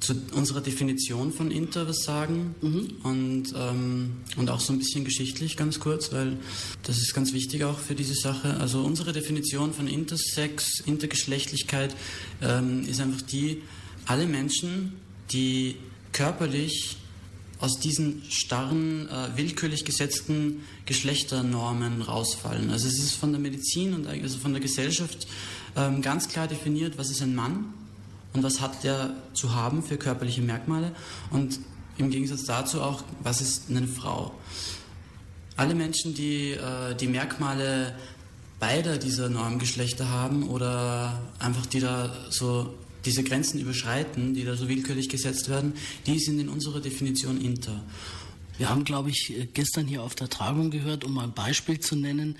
zu 0.00 0.14
unserer 0.32 0.60
Definition 0.60 1.32
von 1.32 1.50
Inter 1.50 1.88
was 1.88 2.02
sagen 2.04 2.54
mhm. 2.60 2.92
und, 3.02 3.54
ähm, 3.56 4.16
und 4.36 4.50
auch 4.50 4.60
so 4.60 4.72
ein 4.72 4.78
bisschen 4.78 5.04
geschichtlich 5.04 5.56
ganz 5.56 5.80
kurz, 5.80 6.12
weil 6.12 6.38
das 6.82 6.98
ist 6.98 7.14
ganz 7.14 7.32
wichtig 7.32 7.64
auch 7.64 7.78
für 7.78 7.94
diese 7.94 8.14
Sache. 8.14 8.58
Also 8.60 8.82
unsere 8.82 9.12
Definition 9.12 9.72
von 9.72 9.88
Intersex, 9.88 10.80
Intergeschlechtlichkeit 10.80 11.94
ähm, 12.42 12.86
ist 12.86 13.00
einfach 13.00 13.22
die, 13.22 13.62
alle 14.06 14.26
Menschen, 14.26 14.94
die 15.32 15.76
körperlich 16.12 16.96
aus 17.60 17.78
diesen 17.78 18.22
starren, 18.30 19.08
äh, 19.08 19.36
willkürlich 19.36 19.84
gesetzten 19.84 20.62
Geschlechternormen 20.86 22.02
rausfallen. 22.02 22.70
Also 22.70 22.88
es 22.88 22.98
ist 22.98 23.14
von 23.14 23.32
der 23.32 23.40
Medizin 23.40 23.94
und 23.94 24.06
also 24.06 24.38
von 24.38 24.52
der 24.52 24.60
Gesellschaft 24.60 25.26
ähm, 25.76 26.02
ganz 26.02 26.28
klar 26.28 26.48
definiert, 26.48 26.98
was 26.98 27.10
ist 27.10 27.22
ein 27.22 27.34
Mann 27.34 27.72
und 28.32 28.42
was 28.42 28.60
hat 28.60 28.84
der 28.84 29.14
zu 29.32 29.54
haben 29.54 29.82
für 29.82 29.96
körperliche 29.96 30.42
Merkmale. 30.42 30.92
Und 31.30 31.60
im 31.96 32.10
Gegensatz 32.10 32.44
dazu 32.44 32.82
auch, 32.82 33.02
was 33.22 33.40
ist 33.40 33.70
eine 33.70 33.86
Frau? 33.86 34.34
Alle 35.56 35.74
Menschen, 35.74 36.14
die 36.14 36.50
äh, 36.50 36.94
die 36.96 37.06
Merkmale 37.06 37.94
beider 38.58 38.98
dieser 38.98 39.28
Normgeschlechter 39.28 40.08
haben 40.08 40.48
oder 40.48 41.20
einfach 41.38 41.66
die 41.66 41.80
da 41.80 42.14
so 42.30 42.74
diese 43.04 43.22
Grenzen 43.22 43.60
überschreiten, 43.60 44.34
die 44.34 44.44
da 44.44 44.56
so 44.56 44.68
willkürlich 44.68 45.08
gesetzt 45.08 45.48
werden, 45.48 45.74
die 46.06 46.18
sind 46.18 46.38
in 46.38 46.48
unserer 46.48 46.80
Definition 46.80 47.40
inter. 47.40 47.84
Wir 48.56 48.70
haben, 48.70 48.84
glaube 48.84 49.10
ich, 49.10 49.32
gestern 49.52 49.88
hier 49.88 50.02
auf 50.02 50.14
der 50.14 50.28
Tagung 50.28 50.70
gehört, 50.70 51.02
um 51.04 51.18
ein 51.18 51.34
Beispiel 51.34 51.80
zu 51.80 51.96
nennen, 51.96 52.36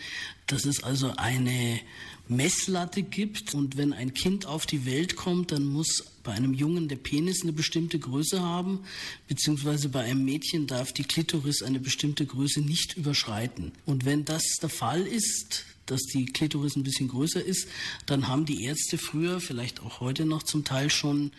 dass 0.47 0.65
es 0.65 0.85
also 0.85 1.13
eine 1.17 1.81
Messlatte 2.29 3.03
gibt 3.03 3.53
und 3.53 3.77
wenn 3.77 3.93
ein 3.93 4.15
Kind 4.15 4.47
auf 4.47 4.65
die 4.65 4.87
Welt 4.87 5.17
kommt, 5.17 5.51
dann 5.51 5.65
muss 5.65 6.05
bei 6.23 6.33
einem 6.33 6.55
Jungen 6.55 6.89
der 6.89 6.97
Penis 6.97 7.43
eine 7.43 7.53
bestimmte 7.53 7.99
Größe 7.99 8.41
haben, 8.41 8.81
beziehungsweise 9.29 9.89
bei 9.89 10.05
einem 10.05 10.25
Mädchen 10.25 10.67
darf 10.67 10.93
die 10.93 11.03
Klitoris 11.03 11.63
eine 11.63 11.81
bestimmte 11.81 12.25
Größe 12.25 12.61
nicht 12.61 12.97
überschreiten. 12.97 13.73
Und 13.85 14.05
wenn 14.05 14.25
das 14.25 14.45
der 14.63 14.71
Fall 14.71 15.03
ist, 15.07 15.67
dass 15.87 16.03
die 16.03 16.27
Klitoris 16.27 16.77
ein 16.77 16.83
bisschen 16.83 17.09
größer 17.09 17.45
ist, 17.45 17.69
dann 18.07 18.29
haben 18.29 18.45
die 18.45 18.65
Ärzte 18.65 18.99
früher, 18.99 19.41
vielleicht 19.41 19.81
auch 19.81 20.01
heute 20.01 20.25
noch 20.25 20.43
zum 20.43 20.65
Teil 20.65 20.91
schon 20.91 21.33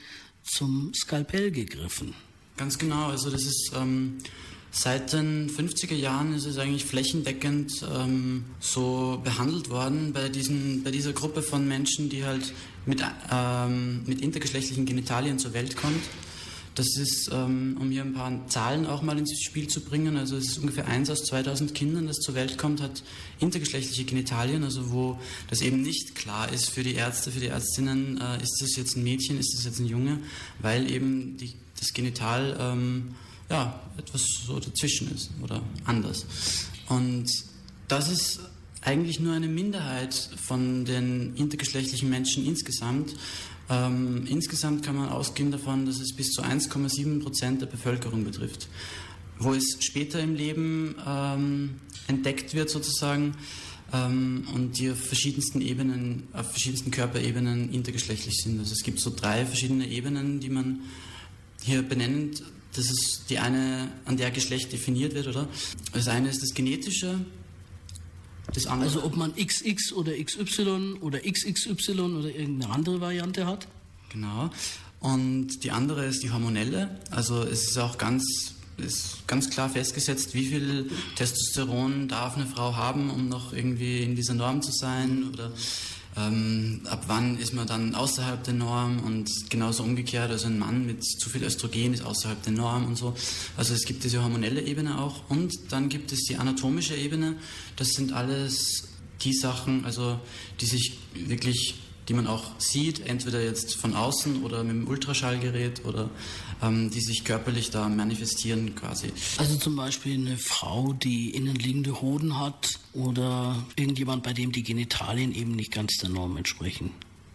zum 0.44 0.94
Skalpell 0.94 1.52
gegriffen. 1.52 2.14
Ganz 2.58 2.78
genau, 2.78 3.08
also 3.08 3.30
das 3.30 3.44
ist 3.44 3.72
ähm, 3.76 4.18
seit 4.72 5.14
den 5.14 5.50
50er 5.50 5.96
Jahren 5.96 6.34
ist 6.34 6.46
es 6.46 6.58
eigentlich 6.58 6.86
flächendeckend 6.86 7.86
ähm, 7.94 8.46
so 8.60 9.20
behandelt 9.24 9.70
worden 9.70 10.14
bei, 10.14 10.30
diesen, 10.30 10.84
bei 10.84 10.92
dieser 10.92 11.14
Gruppe 11.14 11.42
von 11.42 11.68
Menschen, 11.68 12.10
die 12.10 12.26
halt 12.26 12.54
mit, 12.86 13.02
ähm, 13.32 14.04
mit 14.06 14.22
intergeschlechtlichen 14.22 14.86
Genitalien 14.86 15.40
zur 15.40 15.54
Welt 15.54 15.76
kommt. 15.76 16.04
Das 16.76 16.98
ist, 16.98 17.30
ähm, 17.32 17.78
um 17.80 17.90
hier 17.90 18.02
ein 18.02 18.14
paar 18.14 18.48
Zahlen 18.48 18.86
auch 18.86 19.02
mal 19.02 19.18
ins 19.18 19.32
Spiel 19.42 19.68
zu 19.68 19.80
bringen, 19.80 20.18
also 20.18 20.36
es 20.36 20.50
ist 20.50 20.58
ungefähr 20.58 20.88
eins 20.88 21.10
aus 21.10 21.24
2000 21.24 21.74
Kindern, 21.74 22.06
das 22.06 22.18
zur 22.18 22.36
Welt 22.36 22.58
kommt, 22.58 22.82
hat 22.82 23.02
intergeschlechtliche 23.40 24.04
Genitalien, 24.04 24.64
also 24.64 24.92
wo 24.92 25.18
das 25.50 25.62
eben 25.62 25.82
nicht 25.82 26.16
klar 26.16 26.52
ist 26.52 26.70
für 26.70 26.84
die 26.84 26.96
Ärzte, 26.96 27.32
für 27.32 27.40
die 27.40 27.48
Ärztinnen, 27.48 28.20
äh, 28.20 28.44
ist 28.44 28.60
das 28.62 28.76
jetzt 28.76 28.98
ein 28.98 29.04
Mädchen, 29.04 29.40
ist 29.40 29.54
das 29.56 29.64
jetzt 29.64 29.80
ein 29.80 29.86
Junge, 29.86 30.20
weil 30.60 30.92
eben 30.92 31.38
die, 31.38 31.54
das 31.80 31.94
Genital 31.94 32.58
ähm, 32.60 33.16
ja, 33.50 33.80
etwas 33.98 34.22
so 34.46 34.60
dazwischen 34.60 35.14
ist 35.16 35.32
oder 35.42 35.62
anders. 35.86 36.26
Und 36.90 37.30
das 37.88 38.10
ist 38.10 38.40
eigentlich 38.82 39.20
nur 39.20 39.34
eine 39.34 39.48
Minderheit 39.48 40.14
von 40.44 40.86
den 40.86 41.36
intergeschlechtlichen 41.36 42.10
Menschen 42.10 42.46
insgesamt. 42.46 43.16
Ähm, 43.70 44.26
insgesamt 44.28 44.84
kann 44.84 44.96
man 44.96 45.10
ausgehen 45.10 45.52
davon, 45.52 45.86
dass 45.86 46.00
es 46.00 46.16
bis 46.16 46.32
zu 46.32 46.44
1,7 46.44 47.22
Prozent 47.22 47.62
der 47.62 47.68
Bevölkerung 47.68 48.24
betrifft. 48.24 48.68
Wo 49.40 49.54
es 49.54 49.78
später 49.80 50.20
im 50.20 50.36
Leben 50.36 50.96
ähm, 51.06 51.76
entdeckt 52.08 52.54
wird 52.54 52.70
sozusagen 52.70 53.36
ähm, 53.92 54.48
und 54.54 54.78
die 54.78 54.92
auf 54.92 55.00
verschiedensten 55.00 55.62
Ebenen, 55.62 56.28
auf 56.34 56.52
verschiedensten 56.52 56.92
Körperebenen 56.92 57.74
intergeschlechtlich 57.74 58.36
sind. 58.38 58.60
Also 58.60 58.74
es 58.74 58.84
gibt 58.84 59.00
so 59.00 59.12
drei 59.14 59.46
verschiedene 59.46 59.88
Ebenen, 59.88 60.40
die 60.40 60.50
man 60.50 60.82
hier 61.64 61.82
benennt. 61.82 62.44
Das 62.76 62.86
ist 62.86 63.26
die 63.30 63.40
eine, 63.40 63.90
an 64.06 64.18
der 64.18 64.32
Geschlecht 64.32 64.72
definiert 64.72 65.16
wird, 65.16 65.28
oder? 65.28 65.48
Das 65.94 66.08
eine 66.08 66.30
ist 66.30 66.42
das 66.42 66.54
Genetische, 66.54 67.20
das 68.54 68.68
andere. 68.68 68.90
Also 68.90 69.04
ob 69.04 69.16
man 69.16 69.34
XX 69.36 69.94
oder 69.94 70.14
XY 70.14 70.98
oder 71.02 71.20
XXY 71.20 71.92
oder 71.92 72.30
irgendeine 72.30 72.74
andere 72.74 73.02
Variante 73.02 73.46
hat? 73.46 73.68
Genau. 74.10 74.50
Und 75.00 75.64
die 75.64 75.72
andere 75.72 76.06
ist 76.06 76.24
die 76.24 76.32
hormonelle. 76.32 77.00
Also 77.12 77.44
es 77.44 77.70
ist 77.70 77.78
auch 77.78 77.98
ganz, 77.98 78.54
ist 78.78 79.28
ganz 79.28 79.50
klar 79.50 79.70
festgesetzt, 79.70 80.34
wie 80.34 80.48
viel 80.48 80.90
Testosteron 81.16 82.08
darf 82.08 82.36
eine 82.36 82.46
Frau 82.46 82.76
haben, 82.76 83.10
um 83.10 83.30
noch 83.30 83.54
irgendwie 83.54 84.02
in 84.02 84.16
dieser 84.16 84.34
Norm 84.34 84.62
zu 84.62 84.72
sein 84.72 85.30
oder 85.32 85.52
ähm, 86.18 86.82
ab 86.86 87.04
wann 87.08 87.38
ist 87.38 87.54
man 87.54 87.68
dann 87.68 87.94
außerhalb 87.94 88.44
der 88.44 88.54
Norm 88.54 89.00
und 89.00 89.30
genauso 89.50 89.84
umgekehrt, 89.84 90.32
also 90.32 90.48
ein 90.48 90.58
Mann 90.58 90.86
mit 90.86 91.04
zu 91.04 91.30
viel 91.30 91.44
Östrogen 91.44 91.94
ist 91.94 92.04
außerhalb 92.04 92.42
der 92.44 92.54
Norm 92.54 92.86
und 92.86 92.98
so. 92.98 93.14
Also 93.58 93.74
es 93.74 93.84
gibt 93.86 94.04
diese 94.04 94.24
hormonelle 94.24 94.62
Ebene 94.62 95.00
auch 95.00 95.30
und 95.30 95.54
dann 95.72 95.90
gibt 95.90 96.12
es 96.12 96.24
die 96.24 96.38
anatomische 96.38 96.96
Ebene. 96.96 97.36
Das 97.76 97.90
sind 97.90 98.14
alles 98.14 98.88
die 99.22 99.34
Sachen, 99.34 99.84
also 99.86 100.20
die 100.62 100.66
sich 100.66 100.98
wirklich 101.14 101.76
die 102.08 102.14
man 102.14 102.28
auch 102.28 102.52
sieht, 102.60 103.08
entweder 103.08 103.44
jetzt 103.44 103.76
von 103.76 103.96
außen 103.96 104.44
oder 104.44 104.64
mit 104.64 104.76
dem 104.76 104.88
Ultraschallgerät 104.88 105.86
oder 105.86 106.10
ähm, 106.62 106.92
die 106.92 107.02
sich 107.02 107.24
körperlich 107.24 107.72
da 107.72 107.90
manifestieren 107.90 108.76
quasi. 108.76 109.12
Also 109.38 109.58
zum 109.58 109.76
Beispiel 109.76 110.14
eine 110.16 110.38
Frau, 110.38 110.94
die 110.94 111.32
innenliegende 111.32 112.02
Hoden 112.02 112.40
hat 112.40 112.80
oder 112.94 113.64
irgendjemand, 113.76 114.24
bei 114.24 114.34
dem 114.34 114.52
die 114.52 114.64
Genitalien 114.64 115.34
eben 115.34 115.52
nicht 115.52 115.72
ganz 115.72 115.98
der 115.98 116.10
Norm 116.10 116.38
entsprechen. 116.38 116.92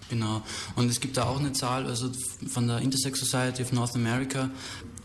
Genau. 0.09 0.43
Und 0.77 0.91
es 0.91 1.01
gibt 1.01 1.17
da 1.17 1.25
auch 1.25 1.39
eine 1.39 1.53
Zahl, 1.53 1.87
also 1.87 2.11
von 2.47 2.67
der 2.67 2.79
Intersex 2.79 3.21
Society 3.21 3.63
of 3.63 3.73
North 3.73 3.95
America, 3.95 4.51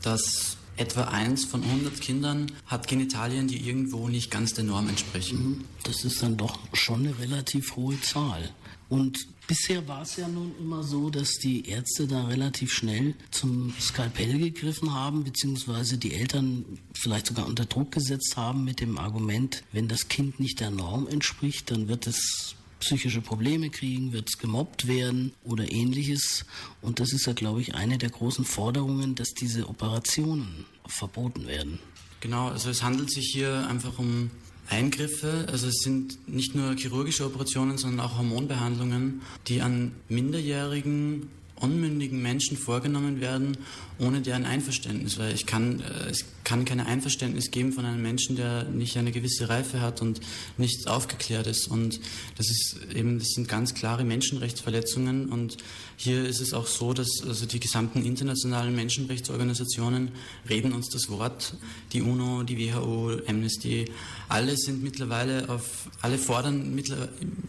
dass 0.01 0.57
etwa 0.77 1.05
eins 1.05 1.45
von 1.45 1.63
100 1.63 2.01
Kindern 2.01 2.51
hat 2.65 2.87
Genitalien, 2.87 3.47
die 3.47 3.67
irgendwo 3.67 4.09
nicht 4.09 4.29
ganz 4.29 4.53
der 4.53 4.65
Norm 4.65 4.89
entsprechen. 4.89 5.37
Mhm. 5.37 5.65
Das 5.83 6.03
ist 6.03 6.21
dann 6.21 6.37
doch 6.37 6.59
schon 6.73 7.01
eine 7.01 7.17
relativ 7.19 7.75
hohe 7.75 7.99
Zahl. 8.01 8.49
Und 8.87 9.27
bisher 9.47 9.87
war 9.87 10.03
es 10.03 10.15
ja 10.17 10.27
nun 10.27 10.53
immer 10.59 10.83
so, 10.83 11.09
dass 11.09 11.31
die 11.33 11.67
Ärzte 11.67 12.07
da 12.07 12.25
relativ 12.25 12.71
schnell 12.71 13.15
zum 13.31 13.73
Skalpell 13.79 14.37
gegriffen 14.37 14.93
haben, 14.93 15.23
beziehungsweise 15.23 15.97
die 15.97 16.13
Eltern 16.13 16.65
vielleicht 16.93 17.27
sogar 17.27 17.47
unter 17.47 17.65
Druck 17.65 17.91
gesetzt 17.91 18.37
haben 18.37 18.63
mit 18.63 18.79
dem 18.81 18.97
Argument, 18.97 19.63
wenn 19.71 19.87
das 19.87 20.07
Kind 20.07 20.39
nicht 20.39 20.59
der 20.59 20.69
Norm 20.69 21.07
entspricht, 21.07 21.71
dann 21.71 21.87
wird 21.87 22.05
es 22.07 22.55
psychische 22.79 23.21
Probleme 23.21 23.71
kriegen, 23.71 24.11
wird 24.11 24.29
es 24.29 24.37
gemobbt 24.37 24.87
werden 24.87 25.33
oder 25.43 25.71
ähnliches. 25.71 26.45
Und 26.81 26.99
das 26.99 27.13
ist 27.13 27.25
ja, 27.25 27.33
glaube 27.33 27.61
ich, 27.61 27.73
eine 27.73 27.97
der 27.97 28.09
großen 28.09 28.45
Forderungen, 28.45 29.15
dass 29.15 29.29
diese 29.29 29.67
Operationen 29.67 30.65
verboten 30.85 31.47
werden. 31.47 31.79
Genau, 32.19 32.49
also 32.49 32.69
es 32.69 32.83
handelt 32.83 33.11
sich 33.11 33.31
hier 33.31 33.67
einfach 33.67 33.97
um 33.97 34.29
Eingriffe, 34.69 35.45
also 35.51 35.67
es 35.67 35.81
sind 35.81 36.27
nicht 36.27 36.55
nur 36.55 36.75
chirurgische 36.75 37.25
Operationen, 37.25 37.77
sondern 37.77 37.99
auch 38.05 38.17
Hormonbehandlungen, 38.17 39.21
die 39.47 39.61
an 39.61 39.91
minderjährigen, 40.09 41.29
unmündigen 41.57 42.21
Menschen 42.21 42.57
vorgenommen 42.57 43.21
werden, 43.21 43.57
ohne 43.97 44.21
deren 44.21 44.45
Einverständnis, 44.45 45.17
weil 45.17 45.33
ich 45.33 45.45
kann, 45.45 45.79
äh, 45.79 46.09
es 46.09 46.25
kann 46.43 46.65
kein 46.65 46.79
Einverständnis 46.79 47.51
geben 47.51 47.71
von 47.71 47.85
einem 47.85 48.01
Menschen, 48.01 48.35
der 48.35 48.65
nicht 48.65 48.97
eine 48.97 49.11
gewisse 49.11 49.47
Reife 49.47 49.81
hat 49.81 50.01
und 50.01 50.19
nicht 50.57 50.87
aufgeklärt 50.87 51.47
ist. 51.47 51.67
Und 51.67 51.99
das 52.37 52.49
ist 52.49 52.77
eben, 52.93 53.19
das 53.19 53.29
sind 53.29 53.47
ganz 53.47 53.73
klare 53.73 54.03
Menschenrechtsverletzungen. 54.03 55.27
Und 55.27 55.57
hier 55.97 56.25
ist 56.25 56.41
es 56.41 56.53
auch 56.53 56.67
so, 56.67 56.93
dass 56.93 57.21
also 57.25 57.45
die 57.45 57.59
gesamten 57.59 58.03
internationalen 58.05 58.75
Menschenrechtsorganisationen 58.75 60.11
reden 60.49 60.73
uns 60.73 60.89
das 60.89 61.09
Wort. 61.09 61.55
Die 61.93 62.01
UNO, 62.01 62.43
die 62.43 62.57
WHO, 62.57 63.19
Amnesty, 63.27 63.85
alle 64.27 64.57
sind 64.57 64.83
mittlerweile 64.83 65.49
auf, 65.49 65.89
alle 66.01 66.17
fordern 66.17 66.75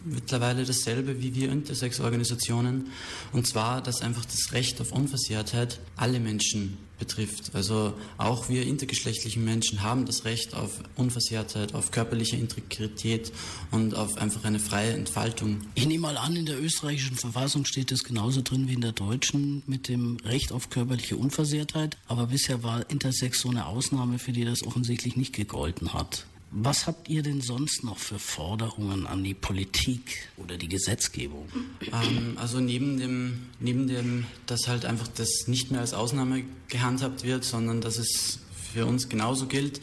mittlerweile 0.05 0.63
dasselbe 0.63 1.21
wie 1.21 1.35
wir 1.35 1.51
Intersex-Organisationen. 1.51 2.87
Und 3.33 3.47
zwar, 3.47 3.81
dass 3.81 4.01
einfach 4.01 4.25
das 4.25 4.53
Recht 4.53 4.79
auf 4.81 4.91
Unversehrtheit 4.91 5.79
alle 5.95 6.19
Menschen 6.19 6.37
Menschen 6.37 6.86
betrifft. 6.99 7.51
Also 7.53 7.93
auch 8.17 8.49
wir 8.49 8.63
intergeschlechtlichen 8.65 9.43
Menschen 9.43 9.83
haben 9.83 10.05
das 10.05 10.25
Recht 10.25 10.53
auf 10.53 10.81
Unversehrtheit, 10.95 11.73
auf 11.73 11.91
körperliche 11.91 12.35
Integrität 12.35 13.31
und 13.71 13.95
auf 13.95 14.17
einfach 14.17 14.43
eine 14.43 14.59
freie 14.59 14.91
Entfaltung. 14.91 15.61
Ich 15.75 15.87
nehme 15.87 16.01
mal 16.01 16.17
an, 16.17 16.35
in 16.35 16.45
der 16.45 16.61
österreichischen 16.61 17.17
Verfassung 17.17 17.65
steht 17.65 17.91
es 17.91 18.03
genauso 18.03 18.41
drin 18.41 18.67
wie 18.67 18.73
in 18.73 18.81
der 18.81 18.91
deutschen 18.93 19.63
mit 19.67 19.87
dem 19.87 20.17
Recht 20.23 20.51
auf 20.51 20.69
körperliche 20.69 21.17
Unversehrtheit. 21.17 21.97
Aber 22.07 22.27
bisher 22.27 22.63
war 22.63 22.89
Intersex 22.89 23.41
so 23.41 23.49
eine 23.49 23.65
Ausnahme, 23.65 24.19
für 24.19 24.31
die 24.31 24.45
das 24.45 24.63
offensichtlich 24.63 25.15
nicht 25.15 25.33
gegolten 25.33 25.93
hat. 25.93 26.25
Was 26.51 26.87
habt 26.87 27.09
ihr 27.09 27.23
denn 27.23 27.41
sonst 27.41 27.83
noch 27.83 27.97
für 27.97 28.19
Forderungen 28.19 29.05
an 29.05 29.23
die 29.23 29.33
Politik 29.33 30.29
oder 30.37 30.57
die 30.57 30.69
Gesetzgebung? 30.69 31.49
Ähm, 31.81 32.37
also 32.37 32.61
neben 32.61 32.97
dem, 32.97 33.47
neben 33.59 33.87
dem, 33.87 34.25
dass 34.45 34.67
halt 34.67 34.85
einfach 34.85 35.09
das 35.09 35.47
nicht 35.47 35.71
mehr 35.71 35.81
als 35.81 35.93
Ausnahme 35.93 36.43
gehandhabt 36.69 37.23
wird, 37.23 37.43
sondern 37.43 37.81
dass 37.81 37.97
es 37.97 38.39
für 38.73 38.85
uns 38.85 39.09
genauso 39.09 39.47
gilt, 39.47 39.81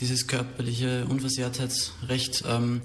dieses 0.00 0.26
körperliche 0.26 1.06
Unversehrtheitsrecht, 1.06 2.44
ähm, 2.46 2.80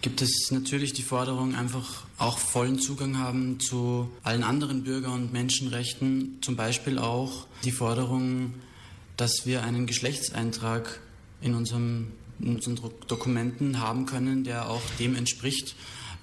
gibt 0.00 0.22
es 0.22 0.50
natürlich 0.50 0.92
die 0.92 1.02
Forderung, 1.02 1.54
einfach 1.54 2.04
auch 2.18 2.38
vollen 2.38 2.78
Zugang 2.78 3.18
haben 3.18 3.60
zu 3.60 4.10
allen 4.22 4.42
anderen 4.42 4.84
Bürger- 4.84 5.12
und 5.12 5.32
Menschenrechten, 5.32 6.38
zum 6.40 6.56
Beispiel 6.56 6.98
auch 6.98 7.46
die 7.64 7.72
Forderung, 7.72 8.54
dass 9.16 9.46
wir 9.46 9.62
einen 9.62 9.86
Geschlechtseintrag 9.86 11.00
in 11.40 11.54
unserem 11.54 12.08
unseren 12.42 12.78
Dokumenten 13.08 13.80
haben 13.80 14.06
können, 14.06 14.44
der 14.44 14.68
auch 14.68 14.82
dem 14.98 15.14
entspricht, 15.16 15.74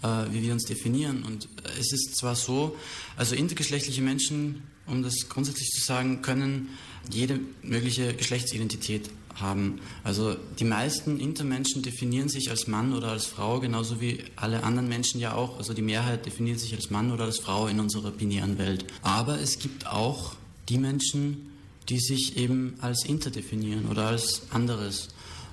äh, 0.04 0.08
wie 0.32 0.44
wir 0.44 0.54
uns 0.54 0.66
definieren. 0.66 1.24
Und 1.24 1.48
es 1.80 1.92
ist 1.92 2.16
zwar 2.16 2.36
so, 2.36 2.76
also 3.18 3.36
intergeschlechtliche 3.36 4.02
Menschen 4.02 4.64
um 4.90 5.04
das 5.04 5.30
grundsätzlich 5.30 5.70
zu 5.70 5.82
sagen, 5.82 6.22
können 6.22 6.70
jede 7.12 7.40
mögliche 7.62 8.14
Geschlechtsidentität 8.14 9.10
haben. 9.36 9.80
Also 10.04 10.36
die 10.60 10.66
meisten 10.66 11.20
Intermenschen 11.20 11.82
definieren 11.82 12.28
sich 12.28 12.50
als 12.50 12.68
Mann 12.68 12.94
oder 12.94 13.10
als 13.10 13.26
Frau, 13.26 13.60
genauso 13.60 14.02
wie 14.02 14.20
alle 14.36 14.64
anderen 14.64 14.90
Menschen 14.90 15.22
ja 15.22 15.34
auch. 15.34 15.58
Also 15.58 15.74
die 15.74 15.82
Mehrheit 15.82 16.26
definiert 16.26 16.60
sich 16.60 16.76
als 16.76 16.90
Mann 16.90 17.12
oder 17.12 17.26
als 17.26 17.40
Frau 17.40 17.68
in 17.68 17.80
unserer 17.80 18.12
binären 18.12 18.58
Welt. 18.58 18.86
Aber 19.02 19.40
es 19.40 19.60
gibt 19.60 19.88
auch 19.88 20.36
die 20.68 20.78
Menschen, 20.78 21.52
die 21.88 22.00
sich 22.00 22.38
eben 22.38 22.76
als 22.82 23.06
Inter 23.06 23.32
definieren 23.32 23.86
oder 23.86 24.08
als 24.08 24.44
anderes. 24.52 25.10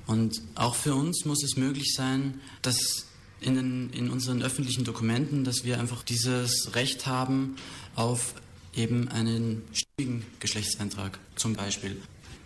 Und 0.07 0.41
auch 0.55 0.75
für 0.75 0.95
uns 0.95 1.25
muss 1.25 1.43
es 1.43 1.57
möglich 1.57 1.95
sein, 1.95 2.41
dass 2.63 3.07
in, 3.41 3.57
den, 3.57 3.91
in 3.91 4.11
unseren 4.11 4.43
öffentlichen 4.43 4.85
Dokumenten, 4.85 5.45
dass 5.45 5.65
wir 5.65 5.79
einfach 5.81 6.03
dieses 6.03 6.75
Recht 6.75 7.07
haben 7.07 7.57
auf 7.95 8.35
eben 8.75 9.09
einen 9.09 9.63
stimmigen 9.73 10.25
Geschlechtseintrag 10.41 11.19
zum 11.35 11.55
Beispiel. 11.55 11.97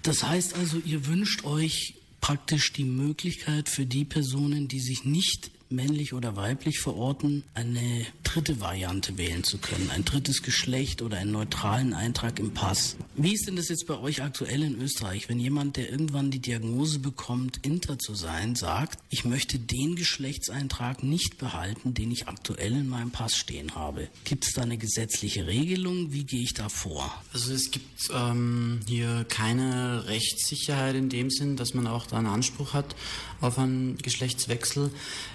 Das 0.03 0.23
heißt 0.23 0.57
also, 0.57 0.79
ihr 0.85 1.07
wünscht 1.07 1.44
euch 1.44 1.94
praktisch 2.20 2.73
die 2.73 2.85
Möglichkeit 2.85 3.68
für 3.68 3.87
die 3.87 4.05
Personen, 4.05 4.68
die 4.68 4.81
sich 4.81 5.05
nicht 5.05 5.51
männlich 5.68 6.12
oder 6.14 6.37
weiblich 6.37 6.81
verorten, 6.81 7.44
eine 7.55 8.07
dritte 8.33 8.61
Variante 8.61 9.19
wählen 9.19 9.43
zu 9.43 9.59
können, 9.59 9.90
ein 9.90 10.05
drittes 10.05 10.43
Geschlecht 10.43 11.03
oder 11.03 11.16
einen 11.16 11.33
neutralen 11.33 11.95
Eintrag 11.95 12.38
im 12.38 12.55
Pass. 12.55 12.97
Wie 13.16 13.35
ist 13.35 13.49
denn 13.49 13.57
das 13.57 13.69
jetzt 13.69 13.87
bei 13.88 13.99
euch 13.99 14.23
aktuell 14.23 14.62
in 14.62 14.81
Österreich, 14.81 15.29
wenn 15.29 15.40
jemand, 15.40 15.77
der 15.77 15.90
irgendwann 15.90 16.31
die 16.31 16.38
Diagnose 16.38 17.01
bekommt, 17.01 17.59
Inter 17.66 17.99
zu 17.99 18.14
sein, 18.14 18.55
sagt, 18.55 19.01
ich 19.11 19.25
möchte 19.25 19.59
den 19.59 19.97
Geschlechtseintrag 19.97 21.03
nicht 21.03 21.38
behalten, 21.38 21.95
den 21.95 22.12
ich 22.12 22.29
aktuell 22.29 22.73
in 22.73 22.88
meinem 22.88 23.11
Pass 23.11 23.37
stehen 23.37 23.75
habe? 23.75 24.09
Gibt 24.25 24.47
es 24.47 24.53
da 24.53 24.62
eine 24.62 24.79
gesetzliche 24.79 25.49
Regelung? 25.49 26.12
Wie 26.12 26.25
gehe 26.25 26.43
ich 26.43 26.55
da 26.55 26.69
vor? 26.69 27.12
Also 27.33 27.53
es 27.53 27.73
gibt 27.73 28.11
ähm, 28.14 28.81
hier 28.87 29.25
keine 29.29 30.07
Rechtssicherheit 30.07 30.95
in 30.95 31.09
dem 31.09 31.31
Sinn, 31.31 31.57
dass 31.57 31.75
man 31.75 31.88
auch 31.88 32.07
da 32.07 32.19
einen 32.19 32.27
Anspruch 32.27 32.75
hat 32.75 32.95
auf 33.40 33.59
einen 33.59 33.97
Geschlechtswechsel. 33.99 34.90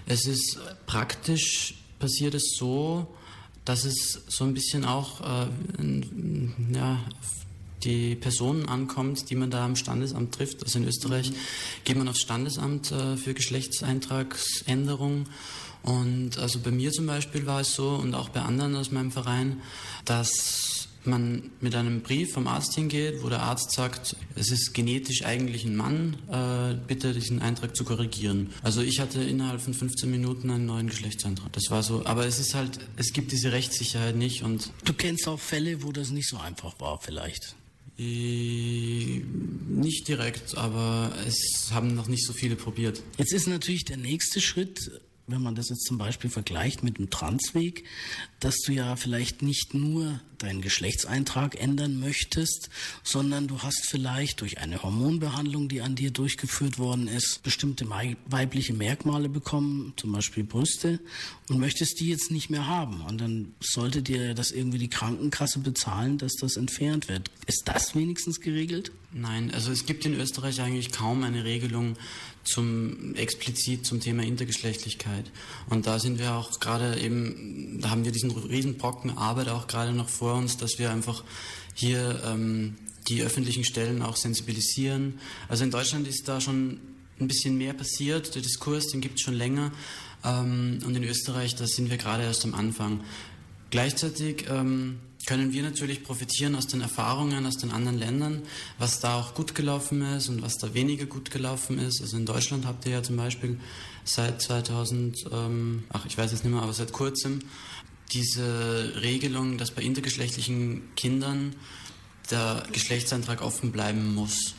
Es 0.06 0.26
ist 0.26 0.60
praktisch 0.86 1.76
passiert 2.06 2.36
es 2.36 2.56
so, 2.56 3.08
dass 3.66 3.84
es 3.84 4.22
so 4.28 4.44
ein 4.44 4.54
bisschen 4.54 4.86
auch 4.86 5.22
äh, 5.22 5.48
ja, 6.72 7.00
die 7.84 8.14
Personen 8.14 8.68
ankommt, 8.68 9.32
die 9.32 9.36
man 9.36 9.50
da 9.50 9.66
am 9.66 9.76
Standesamt 9.76 10.36
trifft. 10.36 10.62
Also 10.64 10.78
in 10.78 10.88
Österreich 10.88 11.32
mhm. 11.32 11.36
geht 11.84 11.98
man 11.98 12.08
aufs 12.08 12.22
Standesamt 12.22 12.92
äh, 12.92 13.18
für 13.18 13.34
Geschlechtseintragsänderung. 13.34 15.26
Und 15.82 16.38
also 16.38 16.60
bei 16.60 16.70
mir 16.70 16.92
zum 16.92 17.08
Beispiel 17.08 17.48
war 17.48 17.62
es 17.62 17.74
so 17.74 17.90
und 17.90 18.14
auch 18.14 18.30
bei 18.30 18.42
anderen 18.42 18.76
aus 18.76 18.92
meinem 18.92 19.12
Verein, 19.12 19.64
dass 20.06 20.75
man 21.08 21.52
mit 21.62 21.76
einem 21.76 22.02
Brief 22.02 22.34
vom 22.34 22.48
Arzt 22.48 22.76
hingeht, 22.76 23.24
wo 23.24 23.30
der 23.30 23.42
Arzt 23.42 23.72
sagt, 23.72 24.16
es 24.36 24.52
ist 24.52 24.74
genetisch 24.74 25.24
eigentlich 25.26 25.66
ein 25.66 25.76
Mann, 25.76 26.18
äh, 26.32 26.76
bitte 26.88 27.14
diesen 27.14 27.42
Eintrag 27.42 27.76
zu 27.76 27.84
korrigieren. 27.84 28.52
Also 28.64 28.82
ich 28.82 29.00
hatte 29.00 29.22
innerhalb 29.22 29.62
von 29.62 29.74
15 29.74 30.10
Minuten 30.10 30.50
einen 30.50 30.66
neuen 30.66 30.88
Geschlechtseintrag. 30.88 31.52
Das 31.54 31.70
war 31.70 31.84
so, 31.84 32.06
aber 32.06 32.26
es 32.26 32.40
ist 32.40 32.56
halt, 32.56 32.80
es 32.98 33.14
gibt 33.14 33.32
diese 33.32 33.52
Rechtssicherheit 33.52 34.16
nicht 34.16 34.44
und. 34.44 34.72
Du 34.84 34.94
kennst 34.94 35.28
auch 35.28 35.40
Fälle, 35.40 35.84
wo 35.84 35.92
das 35.92 36.12
nicht 36.12 36.28
so 36.28 36.38
einfach 36.38 36.80
war, 36.80 37.00
vielleicht. 37.02 37.56
Äh, 37.98 39.22
nicht 39.70 40.08
direkt, 40.08 40.58
aber 40.58 41.14
es 41.28 41.70
haben 41.72 41.96
noch 41.96 42.08
nicht 42.08 42.26
so 42.26 42.34
viele 42.34 42.56
probiert. 42.56 43.02
Jetzt 43.18 43.32
ist 43.32 43.48
natürlich 43.48 43.86
der 43.86 43.98
nächste 43.98 44.42
Schritt, 44.42 44.92
wenn 45.28 45.42
man 45.42 45.56
das 45.56 45.70
jetzt 45.70 45.86
zum 45.86 45.98
Beispiel 45.98 46.30
vergleicht 46.30 46.84
mit 46.84 46.98
dem 46.98 47.10
Transweg, 47.10 47.84
dass 48.40 48.58
du 48.66 48.74
ja 48.74 48.96
vielleicht 48.96 49.42
nicht 49.42 49.74
nur 49.74 50.20
deinen 50.38 50.62
Geschlechtseintrag 50.62 51.60
ändern 51.60 52.00
möchtest, 52.00 52.70
sondern 53.04 53.48
du 53.48 53.64
hast 53.64 53.88
vielleicht 53.88 54.42
durch 54.42 54.60
eine 54.60 54.84
Hormonbehandlung, 54.84 55.68
die 55.68 55.82
an 55.82 55.96
dir 55.96 56.12
durchgeführt 56.12 56.78
worden 56.78 57.08
ist, 57.08 57.42
bestimmte 57.42 57.90
weibliche 57.90 58.74
Merkmale 58.74 59.30
bekommen, 59.30 59.94
zum 59.98 60.12
Beispiel 60.12 60.44
Brüste, 60.44 61.00
und 61.50 61.60
möchtest 61.60 62.00
die 62.00 62.10
jetzt 62.10 62.30
nicht 62.30 62.50
mehr 62.50 62.68
haben. 62.68 63.02
Und 63.02 63.20
dann 63.20 63.54
sollte 63.60 64.04
dir 64.04 64.36
das 64.36 64.52
irgendwie 64.52 64.78
die 64.78 64.90
Krankenkasse 64.90 65.60
bezahlen, 65.60 66.18
dass 66.18 66.34
das 66.34 66.58
entfernt 66.58 67.08
wird. 67.08 67.32
Ist 67.48 67.64
das 67.66 67.96
wenigstens 67.96 68.42
geregelt? 68.42 68.92
Nein, 69.12 69.52
also 69.54 69.72
es 69.72 69.86
gibt 69.86 70.06
in 70.06 70.14
Österreich 70.14 70.60
eigentlich 70.62 70.92
kaum 70.92 71.24
eine 71.24 71.46
Regelung 71.46 71.96
zum 72.46 73.16
explizit 73.16 73.86
zum 73.86 74.00
Thema 74.00 74.24
Intergeschlechtlichkeit. 74.24 75.32
Und 75.70 75.88
da 75.88 76.00
sind 76.00 76.20
wir 76.20 76.34
auch 76.34 76.60
gerade 76.60 77.00
eben, 77.00 77.80
da 77.82 77.90
haben 77.90 78.06
wir 78.06 78.12
diesen 78.12 78.32
Riesenbrocken 78.32 79.18
Arbeit 79.18 79.50
auch 79.50 79.68
gerade 79.68 79.94
noch 79.94 80.10
vor 80.10 80.36
uns, 80.36 80.58
dass 80.58 80.80
wir 80.80 80.92
einfach 80.92 81.24
hier 81.74 82.22
ähm, 82.26 82.76
die 83.08 83.22
öffentlichen 83.24 83.66
Stellen 83.66 84.02
auch 84.02 84.16
sensibilisieren. 84.16 85.20
Also 85.48 85.64
in 85.64 85.72
Deutschland 85.72 86.08
ist 86.08 86.28
da 86.28 86.40
schon 86.40 86.80
ein 87.20 87.28
bisschen 87.28 87.58
mehr 87.58 87.74
passiert. 87.74 88.36
Der 88.36 88.42
Diskurs, 88.42 88.88
den 88.88 89.02
gibt 89.02 89.16
es 89.16 89.22
schon 89.22 89.36
länger. 89.36 89.72
Ähm, 90.24 90.80
und 90.86 90.96
in 90.96 91.04
Österreich, 91.04 91.56
da 91.56 91.68
sind 91.68 91.90
wir 91.90 91.98
gerade 91.98 92.24
erst 92.24 92.46
am 92.46 92.54
Anfang. 92.54 93.02
Gleichzeitig 93.70 94.46
ähm, 94.50 95.00
können 95.26 95.54
wir 95.54 95.64
natürlich 95.64 96.04
profitieren 96.04 96.56
aus 96.56 96.68
den 96.68 96.82
Erfahrungen 96.82 97.46
aus 97.46 97.58
den 97.58 97.72
anderen 97.72 97.98
Ländern, 97.98 98.44
was 98.78 99.00
da 99.00 99.20
auch 99.20 99.34
gut 99.34 99.56
gelaufen 99.56 100.02
ist 100.02 100.30
und 100.30 100.42
was 100.42 100.58
da 100.58 100.74
weniger 100.74 101.06
gut 101.06 101.32
gelaufen 101.32 101.80
ist. 101.80 102.02
Also 102.02 102.18
in 102.18 102.26
Deutschland 102.26 102.66
habt 102.66 102.86
ihr 102.86 102.94
ja 102.94 103.04
zum 103.04 103.18
Beispiel 103.18 103.60
seit 104.04 104.42
2000, 104.42 105.26
ähm, 105.32 105.84
ach 105.90 106.06
ich 106.06 106.18
weiß 106.18 106.32
es 106.32 106.44
nicht 106.44 106.54
mehr, 106.54 106.62
aber 106.62 106.74
seit 106.74 106.92
kurzem 106.92 107.40
diese 108.12 108.94
Regelung, 109.02 109.58
dass 109.58 109.72
bei 109.72 109.82
intergeschlechtlichen 109.82 110.84
Kindern 110.96 111.56
der 112.32 112.64
Geschlechtsantrag 112.72 113.42
offen 113.42 113.72
bleiben 113.72 114.14
muss. 114.14 114.56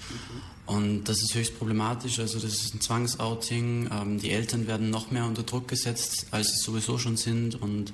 Und 0.66 1.05
das 1.05 1.22
ist 1.22 1.35
höchst 1.35 1.59
problematisch. 1.59 2.18
Also 2.18 2.40
das 2.40 2.55
ist 2.55 2.74
ein 2.74 2.81
Zwangsouting. 2.81 3.88
Ähm, 3.92 4.18
die 4.18 4.31
Eltern 4.31 4.66
werden 4.66 4.90
noch 4.90 5.12
mehr 5.12 5.24
unter 5.24 5.44
Druck 5.44 5.68
gesetzt, 5.68 6.26
als 6.33 6.48
sie 6.48 6.59
sowieso 6.59 6.98
schon 6.98 7.16
sind. 7.16 7.55
Und 7.62 7.92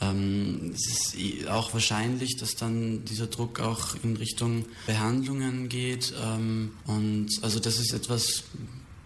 ähm, 0.00 0.72
es 0.74 1.14
ist 1.14 1.48
auch 1.48 1.72
wahrscheinlich, 1.72 2.36
dass 2.36 2.56
dann 2.56 3.04
dieser 3.04 3.28
Druck 3.28 3.60
auch 3.60 3.94
in 4.02 4.16
Richtung 4.16 4.64
Behandlungen 4.86 5.68
geht. 5.68 6.12
Ähm, 6.20 6.72
und 6.86 7.30
also 7.42 7.60
das 7.60 7.78
ist 7.78 7.92
etwas, 7.92 8.42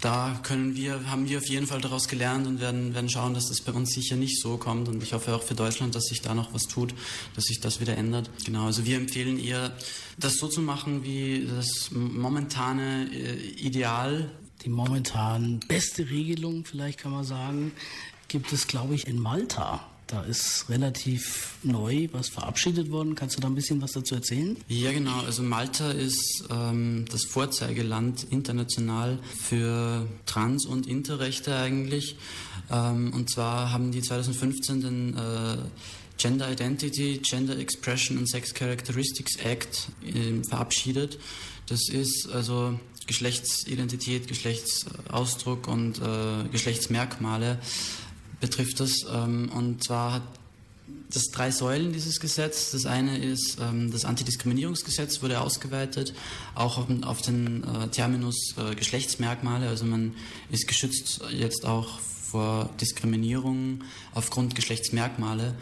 da 0.03 0.41
können 0.43 0.75
wir, 0.75 1.09
haben 1.09 1.29
wir 1.29 1.39
auf 1.39 1.47
jeden 1.47 1.69
Fall 1.69 1.81
daraus 1.81 2.09
gelernt 2.09 2.49
und 2.49 2.61
werden, 2.61 2.93
werden 2.93 3.09
schauen, 3.09 3.35
dass 3.35 3.47
das 3.47 3.61
bei 3.61 3.71
uns 3.73 3.93
sicher 3.93 4.17
nicht 4.17 4.41
so 4.41 4.57
kommt. 4.57 4.89
Und 4.89 5.01
ich 5.01 5.13
hoffe 5.13 5.33
auch 5.33 5.45
für 5.45 5.55
Deutschland, 5.55 5.95
dass 5.95 6.07
sich 6.07 6.21
da 6.21 6.35
noch 6.35 6.53
was 6.53 6.65
tut, 6.65 6.93
dass 7.37 7.45
sich 7.45 7.61
das 7.61 7.81
wieder 7.81 7.97
ändert. 7.97 8.29
Genau, 8.45 8.67
also 8.67 8.85
wir 8.85 8.97
empfehlen 8.97 9.39
eher, 9.39 9.73
das 10.19 10.39
so 10.39 10.49
zu 10.49 10.61
machen 10.61 11.05
wie 11.05 11.47
das 11.47 11.91
momentane 11.93 13.11
äh, 13.13 13.37
Ideal. 13.61 14.33
Die 14.65 14.71
momentan 14.71 15.61
beste 15.69 16.11
Regelung, 16.11 16.65
vielleicht 16.65 16.99
kann 16.99 17.13
man 17.13 17.25
sagen, 17.25 17.73
gibt 18.27 18.53
es, 18.53 18.67
glaube 18.67 18.97
ich, 18.97 19.07
in 19.07 19.21
Malta. 19.21 19.92
Da 20.13 20.21
ist 20.25 20.67
relativ 20.69 21.55
neu 21.63 22.07
was 22.13 22.29
verabschiedet 22.29 22.91
worden. 22.91 23.15
Kannst 23.15 23.39
du 23.39 23.41
da 23.41 23.49
ein 23.49 23.55
bisschen 23.55 23.81
was 23.81 23.93
dazu 23.93 24.15
erzählen? 24.15 24.59
Ja, 24.69 24.93
genau. 24.93 25.21
Also 25.21 25.43
Malta 25.43 25.91
ist 25.91 26.45
ähm, 26.51 27.07
das 27.11 27.25
Vorzeigeland 27.25 28.27
international 28.29 29.19
für 29.41 30.07
Trans- 30.27 30.67
und 30.67 30.87
Interrechte 30.87 31.57
eigentlich. 31.57 32.17
Ähm, 32.71 33.15
und 33.15 33.31
zwar 33.31 33.73
haben 33.73 33.91
die 33.91 34.03
2015 34.03 34.83
den 34.83 35.17
äh, 35.17 35.57
Gender 36.19 36.53
Identity, 36.53 37.23
Gender 37.23 37.57
Expression 37.57 38.19
and 38.19 38.29
Sex 38.29 38.53
Characteristics 38.53 39.37
Act 39.37 39.89
äh, 40.05 40.45
verabschiedet. 40.45 41.19
Das 41.69 41.89
ist 41.89 42.29
also 42.31 42.79
Geschlechtsidentität, 43.07 44.29
Geschlechtsausdruck 44.29 45.69
und 45.69 46.03
äh, 46.03 46.49
Geschlechtsmerkmale 46.53 47.59
betrifft 48.43 48.81
das. 48.81 49.07
Ähm, 49.11 49.51
und 49.55 49.83
zwar 49.83 50.15
hat 50.15 50.23
das 51.11 51.25
drei 51.33 51.51
Säulen 51.51 51.95
dieses 51.95 52.21
Gesetz. 52.21 52.73
Das 52.73 52.85
eine 52.85 53.17
ist, 53.19 53.57
ähm, 53.61 53.91
das 53.91 54.05
Antidiskriminierungsgesetz 54.05 55.23
wurde 55.23 55.41
ausgeweitet, 55.41 56.13
auch 56.55 56.77
auf, 56.77 56.87
auf 57.03 57.23
den 57.23 57.65
äh, 57.65 57.89
Terminus 57.89 58.55
äh, 58.59 58.75
Geschlechtsmerkmale. 58.75 59.69
Also 59.69 59.87
man 59.87 60.15
ist 60.51 60.69
geschützt 60.69 61.23
jetzt 61.31 61.65
auch 61.65 62.01
vor 62.01 62.69
Diskriminierung 62.81 63.85
aufgrund 64.13 64.55
Geschlechtsmerkmale. 64.55 65.55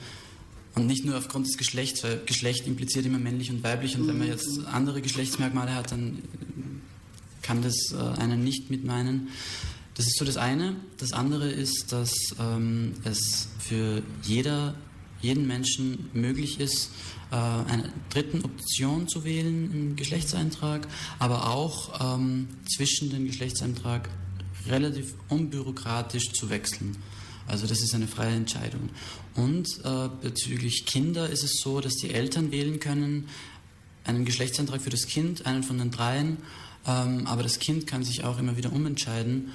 Und 0.76 0.86
nicht 0.86 1.04
nur 1.04 1.18
aufgrund 1.18 1.46
des 1.46 1.58
Geschlechts, 1.58 2.02
weil 2.04 2.20
Geschlecht 2.26 2.66
impliziert 2.66 3.04
immer 3.04 3.18
männlich 3.18 3.50
und 3.50 3.62
weiblich. 3.62 3.96
Und 3.96 4.06
wenn 4.08 4.18
man 4.18 4.28
jetzt 4.28 4.64
andere 4.66 5.02
Geschlechtsmerkmale 5.02 5.74
hat, 5.74 5.90
dann 5.92 6.22
kann 7.42 7.60
das 7.60 7.92
äh, 7.92 8.20
einen 8.20 8.42
nicht 8.42 8.70
mit 8.70 8.84
meinen. 8.84 9.28
Das 10.00 10.06
ist 10.06 10.16
so 10.16 10.24
das 10.24 10.38
eine. 10.38 10.76
Das 10.96 11.12
andere 11.12 11.50
ist, 11.50 11.92
dass 11.92 12.10
ähm, 12.40 12.94
es 13.04 13.48
für 13.58 14.02
jeder, 14.22 14.74
jeden 15.20 15.46
Menschen 15.46 16.08
möglich 16.14 16.58
ist, 16.58 16.90
äh, 17.30 17.34
eine 17.34 17.92
dritten 18.08 18.42
Option 18.42 19.08
zu 19.08 19.24
wählen 19.24 19.70
im 19.70 19.96
Geschlechtseintrag, 19.96 20.88
aber 21.18 21.50
auch 21.50 22.16
ähm, 22.16 22.48
zwischen 22.66 23.10
dem 23.10 23.26
Geschlechtseintrag 23.26 24.08
relativ 24.66 25.12
unbürokratisch 25.28 26.32
zu 26.32 26.48
wechseln. 26.48 26.96
Also 27.46 27.66
das 27.66 27.82
ist 27.82 27.94
eine 27.94 28.08
freie 28.08 28.36
Entscheidung. 28.36 28.88
Und 29.34 29.68
äh, 29.84 30.08
bezüglich 30.22 30.86
Kinder 30.86 31.28
ist 31.28 31.44
es 31.44 31.60
so, 31.60 31.82
dass 31.82 31.96
die 31.96 32.14
Eltern 32.14 32.52
wählen 32.52 32.80
können, 32.80 33.28
einen 34.04 34.24
Geschlechtsantrag 34.24 34.80
für 34.80 34.88
das 34.88 35.06
Kind, 35.06 35.44
einen 35.44 35.62
von 35.62 35.76
den 35.76 35.90
dreien, 35.90 36.38
ähm, 36.86 37.26
aber 37.26 37.42
das 37.42 37.58
Kind 37.58 37.86
kann 37.86 38.02
sich 38.02 38.24
auch 38.24 38.38
immer 38.38 38.56
wieder 38.56 38.72
umentscheiden 38.72 39.50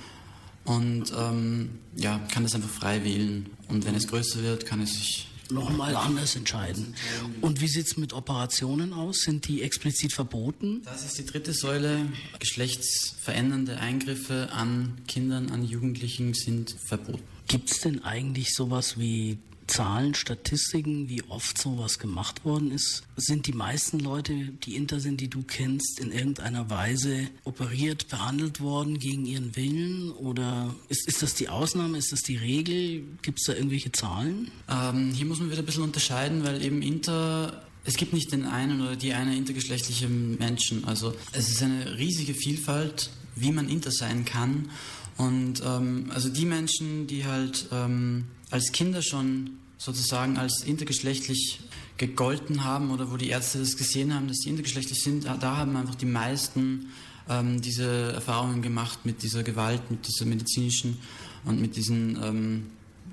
und 0.65 1.13
ähm, 1.17 1.79
ja, 1.95 2.19
kann 2.31 2.43
das 2.43 2.55
einfach 2.55 2.69
frei 2.69 3.03
wählen. 3.03 3.47
Und 3.69 3.85
wenn 3.85 3.95
es 3.95 4.07
größer 4.07 4.41
wird, 4.43 4.65
kann 4.65 4.81
es 4.81 4.93
sich 4.93 5.27
nochmal 5.51 5.95
anders 5.95 6.35
entscheiden. 6.35 6.95
Und 7.41 7.61
wie 7.61 7.67
sieht 7.67 7.87
es 7.87 7.97
mit 7.97 8.13
Operationen 8.13 8.93
aus? 8.93 9.21
Sind 9.21 9.47
die 9.47 9.61
explizit 9.61 10.13
verboten? 10.13 10.81
Das 10.85 11.05
ist 11.05 11.17
die 11.17 11.25
dritte 11.25 11.53
Säule. 11.53 12.07
Geschlechtsverändernde 12.39 13.77
Eingriffe 13.79 14.49
an 14.51 14.97
Kindern, 15.07 15.51
an 15.51 15.63
Jugendlichen 15.63 16.33
sind 16.33 16.75
verboten. 16.87 17.21
Gibt 17.47 17.71
es 17.71 17.81
denn 17.81 18.03
eigentlich 18.03 18.53
sowas 18.53 18.97
wie 18.97 19.37
Zahlen, 19.67 20.13
Statistiken, 20.13 21.09
wie 21.09 21.23
oft 21.23 21.57
sowas 21.57 21.99
gemacht 21.99 22.45
worden 22.45 22.71
ist? 22.71 23.03
Sind 23.15 23.47
die 23.47 23.53
meisten 23.53 23.99
Leute, 23.99 24.33
die 24.63 24.75
Inter 24.75 24.99
sind, 24.99 25.21
die 25.21 25.29
du 25.29 25.43
kennst, 25.43 25.99
in 25.99 26.11
irgendeiner 26.11 26.69
Weise 26.69 27.27
operiert, 27.43 28.07
behandelt 28.09 28.59
worden 28.61 28.99
gegen 28.99 29.25
ihren 29.25 29.55
Willen? 29.55 30.11
Oder 30.11 30.75
ist, 30.89 31.07
ist 31.07 31.21
das 31.21 31.33
die 31.33 31.49
Ausnahme, 31.49 31.97
ist 31.97 32.11
das 32.11 32.21
die 32.21 32.37
Regel? 32.37 33.03
Gibt 33.21 33.39
es 33.39 33.45
da 33.45 33.53
irgendwelche 33.53 33.91
Zahlen? 33.91 34.51
Ähm, 34.69 35.11
hier 35.13 35.25
muss 35.25 35.39
man 35.39 35.49
wieder 35.49 35.59
ein 35.59 35.65
bisschen 35.65 35.83
unterscheiden, 35.83 36.43
weil 36.43 36.63
eben 36.63 36.81
Inter 36.81 37.61
es 37.87 37.97
gibt 37.97 38.13
nicht 38.13 38.31
den 38.31 38.45
einen 38.45 38.81
oder 38.81 38.95
die 38.95 39.13
eine 39.13 39.37
intergeschlechtliche 39.37 40.07
Menschen. 40.07 40.85
Also 40.85 41.13
es 41.33 41.49
ist 41.49 41.61
eine 41.61 41.97
riesige 41.97 42.33
Vielfalt, 42.33 43.11
wie 43.35 43.51
man 43.51 43.69
inter 43.69 43.91
sein 43.91 44.25
kann. 44.25 44.69
Und 45.17 45.61
ähm, 45.63 46.11
also 46.13 46.29
die 46.29 46.45
Menschen, 46.45 47.07
die 47.07 47.25
halt 47.25 47.67
ähm, 47.71 48.25
als 48.51 48.71
Kinder 48.71 49.01
schon 49.01 49.57
sozusagen 49.77 50.37
als 50.37 50.63
intergeschlechtlich 50.63 51.59
gegolten 51.97 52.63
haben 52.63 52.91
oder 52.91 53.11
wo 53.11 53.17
die 53.17 53.29
Ärzte 53.29 53.59
das 53.59 53.77
gesehen 53.77 54.13
haben, 54.13 54.27
dass 54.27 54.37
sie 54.37 54.49
intergeschlechtlich 54.49 55.01
sind, 55.01 55.25
da 55.25 55.57
haben 55.57 55.75
einfach 55.75 55.95
die 55.95 56.05
meisten 56.05 56.87
ähm, 57.29 57.61
diese 57.61 58.13
Erfahrungen 58.13 58.61
gemacht 58.61 59.05
mit 59.05 59.23
dieser 59.23 59.43
Gewalt, 59.43 59.89
mit 59.89 60.07
dieser 60.07 60.25
medizinischen 60.25 60.99
und 61.45 61.61
mit 61.61 61.75
diesen 61.75 62.21
ähm, 62.23 62.65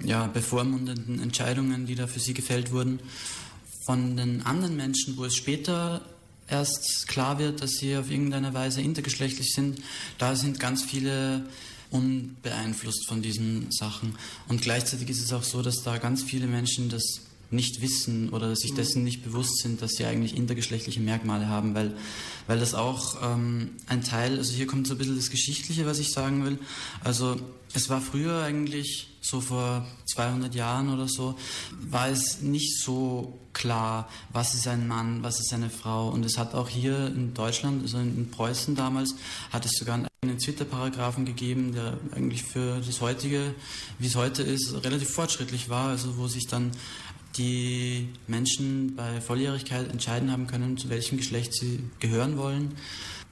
ja, 0.05 0.26
bevormundenden 0.26 1.20
Entscheidungen, 1.20 1.87
die 1.87 1.95
da 1.95 2.07
für 2.07 2.20
sie 2.20 2.35
gefällt 2.35 2.72
wurden. 2.72 3.01
Von 3.87 4.16
den 4.16 4.43
anderen 4.43 4.76
Menschen, 4.76 5.16
wo 5.16 5.24
es 5.24 5.35
später 5.35 6.03
erst 6.49 7.09
klar 7.09 7.39
wird, 7.39 7.62
dass 7.62 7.72
sie 7.72 7.97
auf 7.97 8.11
irgendeine 8.11 8.53
Weise 8.55 8.80
intergeschlechtlich 8.80 9.53
sind, 9.53 9.80
da 10.18 10.35
sind 10.37 10.61
ganz 10.61 10.83
viele 10.83 11.45
unbeeinflusst 11.93 13.07
von 13.07 13.22
diesen 13.22 13.70
Sachen. 13.70 14.16
Und 14.49 14.62
gleichzeitig 14.62 15.09
ist 15.11 15.22
es 15.22 15.32
auch 15.32 15.45
so, 15.45 15.62
dass 15.62 15.82
da 15.82 15.99
ganz 15.99 16.22
viele 16.22 16.47
Menschen 16.47 16.88
das 16.88 17.20
nicht 17.53 17.82
wissen 17.82 18.30
oder 18.30 18.57
sich 18.57 18.74
dessen 18.74 19.05
nicht 19.05 19.22
bewusst 19.22 19.59
sind, 19.59 19.82
dass 19.82 19.93
sie 19.93 20.07
eigentlich 20.07 20.36
intergeschlechtliche 20.36 21.01
Merkmale 21.01 21.49
haben, 21.49 21.74
weil, 21.74 21.95
weil 22.47 22.59
das 22.59 22.74
auch 22.74 23.16
ähm, 23.22 23.72
ein 23.86 24.03
Teil, 24.03 24.38
also 24.38 24.55
hier 24.55 24.66
kommt 24.66 24.86
so 24.86 24.95
ein 24.95 24.99
bisschen 24.99 25.16
das 25.16 25.30
Geschichtliche, 25.30 25.86
was 25.86 25.99
ich 25.99 26.12
sagen 26.12 26.45
will. 26.45 26.59
Also 27.05 27.36
es 27.74 27.90
war 27.90 28.01
früher 28.01 28.43
eigentlich, 28.43 29.09
so 29.20 29.40
vor 29.40 29.86
200 30.07 30.55
Jahren 30.55 30.93
oder 30.93 31.09
so, 31.09 31.38
war 31.78 32.09
es 32.09 32.40
nicht 32.40 32.78
so 32.78 33.38
klar, 33.53 34.09
was 34.32 34.55
ist 34.55 34.66
ein 34.66 34.88
Mann, 34.88 35.22
was 35.22 35.40
ist 35.40 35.53
eine 35.53 35.70
Frau. 35.70 36.09
Und 36.09 36.24
es 36.24 36.38
hat 36.38 36.55
auch 36.55 36.68
hier 36.68 37.07
in 37.07 37.34
Deutschland, 37.34 37.82
also 37.82 37.98
in 37.98 38.30
Preußen 38.30 38.74
damals, 38.74 39.14
hat 39.50 39.64
es 39.64 39.72
sogar 39.72 39.94
einen 40.22 40.38
Twitter-Paragraphen 40.38 41.24
gegeben, 41.24 41.72
der 41.72 41.98
eigentlich 42.14 42.42
für 42.42 42.80
das 42.80 43.00
heutige, 43.00 43.55
wie 43.98 44.07
es 44.07 44.16
heute 44.16 44.42
ist, 44.42 44.72
relativ 44.84 45.11
fortschrittlich 45.11 45.68
war, 45.68 45.88
also 45.88 46.16
wo 46.16 46.28
sich 46.28 46.46
dann 46.46 46.72
die 47.36 48.09
Menschen 48.26 48.94
bei 48.94 49.20
Volljährigkeit 49.20 49.90
entscheiden 49.90 50.30
haben 50.30 50.46
können, 50.46 50.76
zu 50.76 50.90
welchem 50.90 51.16
Geschlecht 51.16 51.55
sie 51.55 51.80
gehören 51.98 52.36
wollen. 52.36 52.74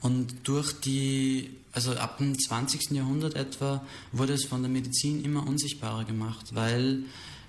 Und 0.01 0.47
durch 0.47 0.73
die, 0.73 1.51
also 1.71 1.93
ab 1.93 2.17
dem 2.17 2.37
20. 2.37 2.91
Jahrhundert 2.91 3.35
etwa, 3.35 3.85
wurde 4.11 4.33
es 4.33 4.45
von 4.45 4.61
der 4.61 4.71
Medizin 4.71 5.23
immer 5.23 5.45
unsichtbarer 5.47 6.05
gemacht, 6.05 6.55
weil 6.55 7.03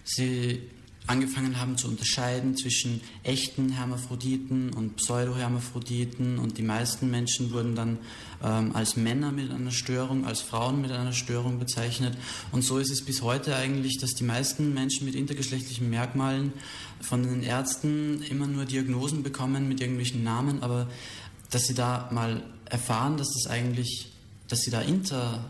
sie 0.05 0.61
angefangen 1.07 1.59
haben 1.61 1.77
zu 1.77 1.89
unterscheiden 1.89 2.57
zwischen 2.57 3.01
echten 3.25 3.71
Hermaphroditen 3.71 4.73
und 4.73 4.97
Pseudohermaphroditen 4.97 6.39
und 6.39 6.59
die 6.59 6.63
meisten 6.63 7.11
Menschen 7.11 7.53
wurden 7.53 7.75
dann 7.75 7.99
ähm, 8.43 8.75
als 8.75 8.97
Männer 8.97 9.33
mit 9.33 9.51
einer 9.51 9.73
Störung, 9.73 10.27
als 10.27 10.41
Frauen 10.41 10.81
mit 10.81 10.93
einer 10.93 11.13
Störung 11.13 11.59
bezeichnet. 11.59 12.17
Und 12.53 12.63
so 12.63 12.79
ist 12.79 12.91
es 12.91 13.05
bis 13.05 13.23
heute 13.23 13.57
eigentlich, 13.57 13.99
dass 13.99 14.15
die 14.15 14.25
meisten 14.25 14.75
Menschen 14.75 15.05
mit 15.05 15.15
intergeschlechtlichen 15.15 15.91
Merkmalen 15.91 16.53
von 17.01 17.23
den 17.23 17.43
Ärzten 17.43 18.23
immer 18.23 18.47
nur 18.47 18.65
Diagnosen 18.65 19.23
bekommen 19.23 19.69
mit 19.69 19.81
irgendwelchen 19.81 20.23
Namen, 20.23 20.63
aber 20.63 20.89
dass 21.51 21.67
sie 21.67 21.75
da 21.75 22.09
mal 22.13 22.43
erfahren, 22.67 23.17
dass 23.17 23.29
das 23.35 23.51
eigentlich, 23.51 24.13
dass 24.49 24.61
sie 24.61 24.71
da 24.71 24.81
inter 24.81 25.45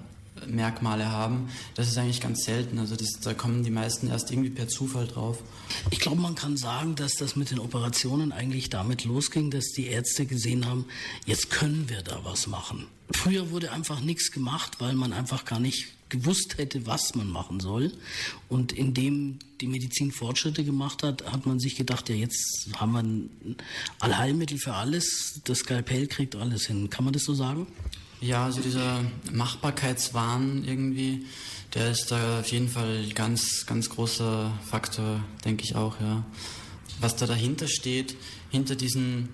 Merkmale 0.46 1.10
haben, 1.10 1.48
das 1.74 1.88
ist 1.88 1.98
eigentlich 1.98 2.20
ganz 2.20 2.44
selten. 2.44 2.78
Also 2.78 2.96
das, 2.96 3.20
da 3.20 3.34
kommen 3.34 3.62
die 3.64 3.70
meisten 3.70 4.08
erst 4.08 4.30
irgendwie 4.30 4.50
per 4.50 4.68
Zufall 4.68 5.06
drauf. 5.06 5.42
Ich 5.90 6.00
glaube, 6.00 6.20
man 6.20 6.34
kann 6.34 6.56
sagen, 6.56 6.94
dass 6.94 7.14
das 7.14 7.36
mit 7.36 7.50
den 7.50 7.58
Operationen 7.58 8.32
eigentlich 8.32 8.70
damit 8.70 9.04
losging, 9.04 9.50
dass 9.50 9.66
die 9.72 9.86
Ärzte 9.86 10.26
gesehen 10.26 10.66
haben, 10.66 10.86
jetzt 11.26 11.50
können 11.50 11.88
wir 11.88 12.02
da 12.02 12.20
was 12.24 12.46
machen. 12.46 12.86
Früher 13.10 13.50
wurde 13.50 13.72
einfach 13.72 14.00
nichts 14.00 14.30
gemacht, 14.30 14.76
weil 14.78 14.94
man 14.94 15.12
einfach 15.12 15.44
gar 15.44 15.60
nicht 15.60 15.88
gewusst 16.12 16.58
hätte, 16.58 16.86
was 16.86 17.14
man 17.14 17.28
machen 17.28 17.58
soll. 17.58 17.92
Und 18.48 18.72
indem 18.72 19.38
die 19.60 19.66
Medizin 19.66 20.12
Fortschritte 20.12 20.62
gemacht 20.62 21.02
hat, 21.02 21.30
hat 21.32 21.46
man 21.46 21.58
sich 21.58 21.74
gedacht, 21.74 22.08
ja, 22.08 22.14
jetzt 22.14 22.68
haben 22.76 22.92
wir 22.92 23.02
ein 23.02 23.56
Allheilmittel 23.98 24.58
für 24.58 24.74
alles. 24.74 25.40
Das 25.44 25.60
Skalpell 25.60 26.06
kriegt 26.06 26.36
alles 26.36 26.66
hin. 26.66 26.90
Kann 26.90 27.04
man 27.04 27.14
das 27.14 27.24
so 27.24 27.34
sagen? 27.34 27.66
Ja, 28.22 28.44
also 28.44 28.60
dieser 28.60 29.04
Machbarkeitswahn 29.32 30.62
irgendwie, 30.64 31.26
der 31.74 31.90
ist 31.90 32.12
da 32.12 32.38
auf 32.38 32.52
jeden 32.52 32.68
Fall 32.68 33.08
ganz, 33.16 33.66
ganz 33.66 33.90
großer 33.90 34.56
Faktor, 34.64 35.24
denke 35.44 35.64
ich 35.64 35.74
auch, 35.74 36.00
ja. 36.00 36.24
Was 37.00 37.16
da 37.16 37.26
dahinter 37.26 37.66
steht, 37.66 38.14
hinter 38.48 38.76
diesen 38.76 39.30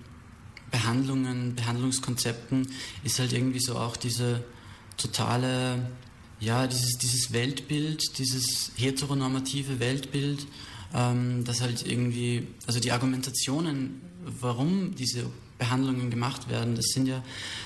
Behandlungen, 0.71 1.53
Behandlungskonzepten, 1.53 2.67
ist 3.03 3.19
halt 3.19 3.31
irgendwie 3.31 3.59
so 3.59 3.75
auch 3.75 3.95
diese 3.95 4.43
totale, 4.97 5.87
ja, 6.39 6.65
dieses, 6.65 6.97
dieses 6.97 7.31
Weltbild, 7.31 8.17
dieses 8.17 8.71
heteronormative 8.75 9.79
Weltbild, 9.79 10.47
ähm, 10.95 11.43
das 11.45 11.61
halt 11.61 11.85
irgendwie, 11.85 12.47
also 12.65 12.79
die 12.79 12.91
Argumentationen, 12.91 14.01
warum 14.23 14.95
diese 14.95 15.27
Behandlungen 15.59 16.09
gemacht 16.09 16.49
werden. 16.49 16.75
Das 16.75 16.87
sind 16.87 17.07
ja, 17.07 17.21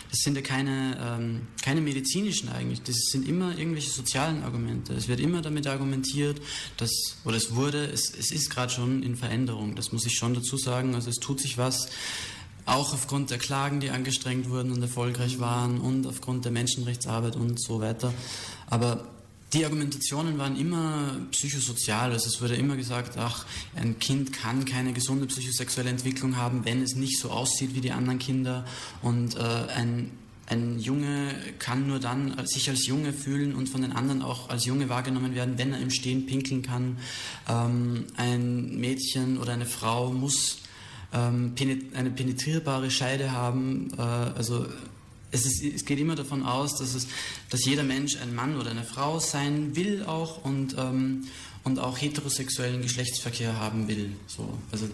das 0.10 0.20
sind 0.20 0.36
ja 0.36 0.41
keine, 0.41 0.98
ähm, 1.00 1.48
keine 1.62 1.80
medizinischen 1.80 2.50
eigentlich. 2.50 2.82
Das 2.82 2.98
sind 3.12 3.28
immer 3.28 3.58
irgendwelche 3.58 3.91
sozialen 3.91 4.44
Argumente. 4.44 4.94
Es 4.94 5.08
wird 5.08 5.22
immer 5.22 5.41
damit 5.41 5.68
argumentiert, 5.68 6.41
dass, 6.76 6.91
oder 7.24 7.38
es 7.38 7.56
wurde, 7.56 7.86
es, 7.86 8.14
es 8.14 8.32
ist 8.32 8.50
gerade 8.50 8.74
schon 8.74 9.04
in 9.04 9.16
Veränderung. 9.16 9.76
Das 9.76 9.94
muss 9.94 10.06
ich 10.06 10.16
schon 10.16 10.34
dazu 10.34 10.58
sagen. 10.58 10.96
Also 10.96 11.10
es 11.10 11.18
tut 11.18 11.39
sich 11.39 11.58
was. 11.58 11.88
Auch 12.66 12.94
aufgrund 12.94 13.30
der 13.30 13.38
Klagen, 13.38 13.80
die 13.80 13.89
angestrengt 13.89 14.50
wurden 14.50 14.72
und 14.72 14.82
erfolgreich 14.82 15.39
waren 15.39 15.80
und 15.80 16.08
aufgrund 16.08 16.46
der 16.46 16.52
Menschenrechtsarbeit 16.52 17.36
und 17.36 17.62
so 17.62 17.80
weiter. 17.80 18.14
Aber 18.68 19.08
die 19.54 19.66
Argumentationen 19.66 20.38
waren 20.38 20.58
immer 20.58 21.16
psychosozial. 21.32 22.12
Also 22.12 22.28
es 22.28 22.41
wurde 22.41 22.56
immer 22.56 22.76
gesagt, 22.76 23.18
ach, 23.18 23.45
ein 23.76 23.99
Kind 23.99 24.34
kann 24.34 24.66
keine 24.66 24.93
gesunde 24.93 25.28
psychosexuelle 25.28 25.89
Entwicklung 25.89 26.38
haben, 26.38 26.66
wenn 26.66 26.82
es 26.82 26.95
nicht 26.95 27.20
so 27.20 27.30
aussieht 27.30 27.76
wie 27.76 27.82
die 27.82 27.91
anderen 27.91 28.20
Kinder. 28.20 28.66
Und 29.01 29.36
äh, 29.36 29.39
ein, 29.39 30.12
ein 30.47 30.80
Junge 30.80 31.36
kann 31.60 31.88
nur 31.88 31.99
dann 31.99 32.45
sich 32.47 32.70
als 32.70 32.88
Junge 32.88 33.14
fühlen 33.14 33.54
und 33.54 33.70
von 33.70 33.82
den 33.82 33.91
anderen 33.91 34.24
auch 34.24 34.49
als 34.49 34.66
Junge 34.66 34.89
wahrgenommen 34.89 35.36
werden, 35.36 35.58
wenn 35.58 35.74
er 35.74 35.80
im 35.80 35.91
Stehen 35.91 36.26
pinkeln 36.26 36.64
kann. 36.64 36.97
Ähm, 37.47 38.06
ein 38.18 38.80
Mädchen 38.80 39.38
oder 39.38 39.54
eine 39.54 39.68
Frau 39.68 40.12
muss 40.12 40.60
ähm, 41.14 41.54
eine 41.93 42.10
penetrierbare 42.10 42.89
Scheide 42.89 43.32
haben. 43.32 43.91
Äh, 43.97 44.01
also 44.01 44.66
es, 45.34 45.46
ist, 45.46 45.64
es 45.64 45.86
geht 45.86 46.00
immer 46.00 46.16
davon 46.16 46.44
aus, 46.44 46.78
dass, 46.78 46.94
es, 46.94 47.08
dass 47.50 47.66
jeder 47.66 47.84
Mensch 47.84 48.18
ein 48.18 48.34
Mann 48.34 48.58
oder 48.58 48.72
eine 48.72 48.84
Frau 48.84 49.20
sein 49.20 49.76
will 49.76 50.04
auch 50.06 50.44
und, 50.46 50.76
ähm, 50.78 51.26
und 51.64 51.80
auch 51.80 51.97
heterosexuellen 51.97 52.82
Geschlechtsverkehr 52.82 53.57
haben 53.57 53.88
will. 53.88 54.11
So, 54.28 54.57
also 54.72 54.88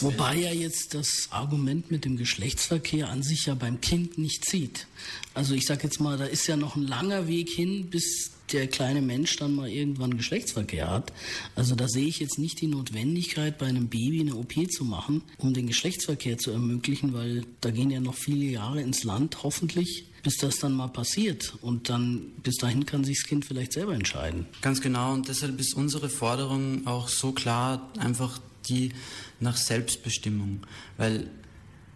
Wobei 0.00 0.36
ja 0.36 0.52
jetzt 0.52 0.94
das 0.94 1.28
Argument 1.30 1.90
mit 1.90 2.04
dem 2.04 2.16
Geschlechtsverkehr 2.16 3.08
an 3.08 3.22
sich 3.22 3.46
ja 3.46 3.54
beim 3.54 3.80
Kind 3.80 4.18
nicht 4.18 4.44
zieht. 4.44 4.86
Also 5.34 5.54
ich 5.54 5.66
sage 5.66 5.84
jetzt 5.84 6.00
mal, 6.00 6.18
da 6.18 6.24
ist 6.24 6.46
ja 6.46 6.56
noch 6.56 6.76
ein 6.76 6.82
langer 6.82 7.26
Weg 7.26 7.48
hin, 7.48 7.88
bis 7.88 8.32
der 8.52 8.66
kleine 8.66 9.00
Mensch 9.00 9.36
dann 9.36 9.54
mal 9.54 9.68
irgendwann 9.68 10.16
Geschlechtsverkehr 10.16 10.90
hat. 10.90 11.12
Also 11.54 11.74
da 11.74 11.88
sehe 11.88 12.06
ich 12.06 12.18
jetzt 12.20 12.38
nicht 12.38 12.60
die 12.60 12.66
Notwendigkeit, 12.66 13.58
bei 13.58 13.66
einem 13.66 13.88
Baby 13.88 14.20
eine 14.20 14.34
OP 14.34 14.52
zu 14.70 14.84
machen, 14.84 15.22
um 15.38 15.54
den 15.54 15.66
Geschlechtsverkehr 15.66 16.36
zu 16.36 16.50
ermöglichen, 16.50 17.14
weil 17.14 17.44
da 17.60 17.70
gehen 17.70 17.90
ja 17.90 18.00
noch 18.00 18.14
viele 18.14 18.46
Jahre 18.46 18.82
ins 18.82 19.04
Land, 19.04 19.42
hoffentlich, 19.42 20.04
bis 20.22 20.36
das 20.36 20.56
dann 20.56 20.72
mal 20.72 20.88
passiert. 20.88 21.54
Und 21.60 21.88
dann 21.88 22.32
bis 22.42 22.56
dahin 22.56 22.86
kann 22.86 23.04
sich 23.04 23.18
das 23.18 23.28
Kind 23.28 23.44
vielleicht 23.44 23.72
selber 23.72 23.94
entscheiden. 23.94 24.46
Ganz 24.60 24.80
genau. 24.80 25.12
Und 25.12 25.28
deshalb 25.28 25.58
ist 25.60 25.74
unsere 25.74 26.08
Forderung 26.08 26.86
auch 26.86 27.08
so 27.08 27.32
klar, 27.32 27.90
einfach 27.98 28.38
die 28.68 28.92
nach 29.40 29.56
Selbstbestimmung. 29.56 30.60
Weil 30.96 31.30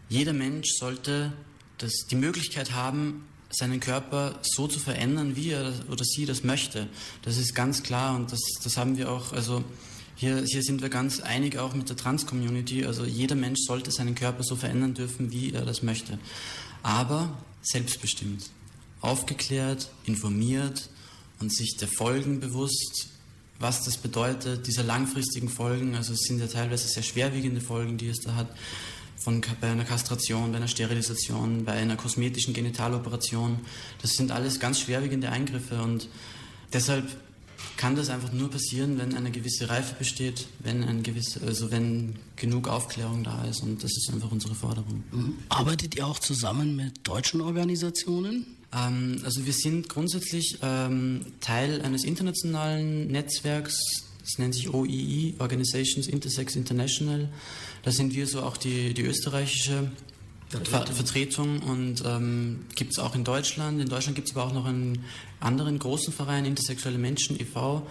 jeder 0.09 0.33
Mensch 0.33 0.69
sollte 0.79 1.33
das, 1.79 2.07
die 2.11 2.17
Möglichkeit 2.17 2.73
haben, 2.73 3.25
seinen 3.51 3.81
Körper 3.81 4.39
so 4.43 4.67
zu 4.67 4.81
verändern, 4.81 5.37
wie 5.37 5.51
er 5.51 5.73
oder 5.91 6.05
sie 6.05 6.27
das 6.27 6.45
möchte. 6.45 6.89
Das 7.23 7.37
ist 7.37 7.55
ganz 7.55 7.83
klar 7.83 8.17
und 8.17 8.33
das, 8.33 8.41
das 8.63 8.77
haben 8.77 8.97
wir 8.97 9.11
auch, 9.11 9.33
also 9.33 9.63
hier, 10.17 10.45
hier 10.45 10.63
sind 10.63 10.83
wir 10.83 10.89
ganz 10.89 11.21
einig 11.21 11.59
auch 11.59 11.75
mit 11.75 11.89
der 11.89 11.97
Trans-Community. 11.97 12.85
Also 12.85 13.05
jeder 13.05 13.35
Mensch 13.35 13.61
sollte 13.67 13.91
seinen 13.91 14.15
Körper 14.15 14.43
so 14.43 14.57
verändern 14.57 14.95
dürfen, 14.95 15.33
wie 15.33 15.53
er 15.53 15.65
das 15.65 15.83
möchte. 15.83 16.19
Aber 16.83 17.37
selbstbestimmt, 17.65 18.51
aufgeklärt, 19.01 19.91
informiert 20.05 20.89
und 21.41 21.53
sich 21.53 21.77
der 21.77 21.89
Folgen 21.89 22.41
bewusst, 22.41 23.09
was 23.59 23.85
das 23.85 23.97
bedeutet, 23.97 24.67
dieser 24.67 24.83
langfristigen 24.83 25.49
Folgen. 25.49 25.95
Also 25.95 26.13
es 26.13 26.21
sind 26.21 26.41
ja 26.41 26.47
teilweise 26.47 26.89
sehr 26.89 27.03
schwerwiegende 27.03 27.61
Folgen, 27.61 27.97
die 27.97 28.09
es 28.09 28.21
da 28.21 28.35
hat 28.35 28.49
von, 29.17 29.41
bei 29.61 29.71
einer 29.71 29.85
Kastration, 29.85 30.51
bei 30.51 30.59
einer 30.59 30.69
Sterilisation, 30.69 31.65
bei 31.65 31.73
einer 31.73 31.97
kosmetischen 31.97 32.53
Genitaloperation. 32.53 33.61
Das 34.03 34.13
sind 34.13 34.31
alles 34.31 34.61
ganz 34.61 34.81
schwerwiegende 34.81 35.31
Eingriffe 35.31 35.83
und 35.83 36.09
deshalb 36.73 37.05
kann 37.77 37.97
das 37.97 38.09
einfach 38.09 38.33
nur 38.33 38.51
passieren, 38.51 38.99
wenn 38.99 39.15
eine 39.15 39.31
gewisse 39.31 39.69
Reife 39.69 39.95
besteht, 39.95 40.47
wenn 40.61 40.85
ein 40.85 41.03
gewisse, 41.03 41.41
also 41.47 41.71
wenn 41.71 42.17
genug 42.37 42.69
Aufklärung 42.69 43.25
da 43.25 43.45
ist 43.45 43.63
und 43.63 43.83
das 43.83 43.97
ist 43.97 44.11
einfach 44.13 44.31
unsere 44.31 44.55
Forderung. 44.55 45.03
Mhm. 45.13 45.35
Arbeitet 45.49 45.97
ihr 45.97 46.07
auch 46.07 46.19
zusammen 46.19 46.77
mit 46.77 47.07
deutschen 47.07 47.41
Organisationen? 47.41 48.47
Ähm, 48.73 49.21
also 49.25 49.47
wir 49.47 49.53
sind 49.53 49.89
grundsätzlich 49.89 50.59
ähm, 50.63 51.27
Teil 51.41 51.83
eines 51.83 52.05
internationalen 52.05 53.09
Netzwerks, 53.09 53.79
das 54.21 54.39
nennt 54.39 54.55
sich 54.55 54.73
OII, 54.73 55.35
Organizations 55.39 56.07
Intersex 56.07 56.57
International. 56.57 57.29
Da 57.83 57.93
sind 57.93 58.15
wir 58.15 58.27
so 58.27 58.43
auch 58.43 58.57
die, 58.57 58.95
die 58.95 59.03
österreichische 59.03 59.91
Vertretung, 60.63 60.95
Vertretung 60.95 61.59
und 61.63 62.03
ähm, 62.07 62.67
gibt 62.75 62.93
es 62.93 62.99
auch 62.99 63.15
in 63.15 63.25
Deutschland. 63.25 63.81
In 63.81 63.89
Deutschland 63.89 64.15
gibt 64.15 64.29
es 64.29 64.37
aber 64.37 64.47
auch 64.47 64.53
noch 64.53 64.67
einen 64.67 65.05
anderen 65.41 65.79
großen 65.79 66.13
Verein, 66.13 66.45
Intersexuelle 66.45 66.99
Menschen 66.99 67.39
e.V. 67.41 67.87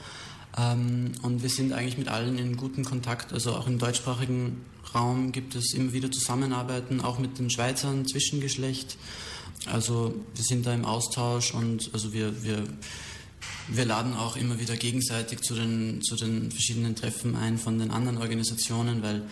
Ähm, 0.57 1.11
und 1.21 1.41
wir 1.41 1.49
sind 1.49 1.73
eigentlich 1.73 1.97
mit 1.97 2.07
allen 2.07 2.37
in 2.37 2.57
gutem 2.57 2.85
Kontakt. 2.85 3.33
Also 3.33 3.53
auch 3.53 3.67
im 3.67 3.79
deutschsprachigen 3.79 4.63
Raum 4.93 5.31
gibt 5.31 5.55
es 5.55 5.73
immer 5.73 5.93
wieder 5.93 6.11
Zusammenarbeiten, 6.11 7.01
auch 7.01 7.19
mit 7.19 7.39
den 7.39 7.49
Schweizern 7.49 8.05
Zwischengeschlecht. 8.05 8.97
Also 9.65 10.13
wir 10.35 10.43
sind 10.43 10.65
da 10.65 10.73
im 10.73 10.85
Austausch 10.85 11.53
und 11.53 11.89
also 11.93 12.13
wir, 12.13 12.43
wir, 12.43 12.63
wir 13.69 13.85
laden 13.85 14.13
auch 14.13 14.35
immer 14.35 14.59
wieder 14.59 14.75
gegenseitig 14.75 15.41
zu 15.41 15.55
den, 15.55 16.01
zu 16.01 16.15
den 16.15 16.51
verschiedenen 16.51 16.95
Treffen 16.95 17.35
ein 17.35 17.57
von 17.57 17.79
den 17.79 17.91
anderen 17.91 18.17
Organisationen, 18.17 19.01
weil 19.01 19.23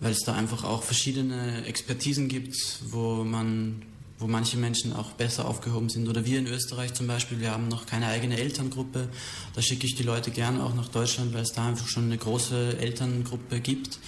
weil 0.00 0.12
es 0.12 0.20
da 0.20 0.34
einfach 0.34 0.64
auch 0.64 0.82
verschiedene 0.82 1.64
Expertisen 1.64 2.28
gibt, 2.28 2.56
wo 2.90 3.24
man 3.24 3.82
wo 4.18 4.28
manche 4.28 4.56
Menschen 4.56 4.92
auch 4.92 5.10
besser 5.12 5.46
aufgehoben 5.46 5.88
sind. 5.88 6.08
Oder 6.08 6.24
wir 6.24 6.38
in 6.38 6.46
Österreich 6.46 6.94
zum 6.94 7.06
Beispiel, 7.06 7.40
wir 7.40 7.50
haben 7.50 7.68
noch 7.68 7.84
keine 7.84 8.06
eigene 8.06 8.38
Elterngruppe. 8.38 9.08
Da 9.54 9.62
schicke 9.62 9.86
ich 9.86 9.96
die 9.96 10.02
Leute 10.02 10.30
gerne 10.30 10.62
auch 10.62 10.74
nach 10.74 10.88
Deutschland, 10.88 11.34
weil 11.34 11.42
es 11.42 11.52
da 11.52 11.66
einfach 11.66 11.88
schon 11.88 12.04
eine 12.04 12.16
große 12.16 12.78
Elterngruppe 12.78 13.60
gibt. 13.60 13.98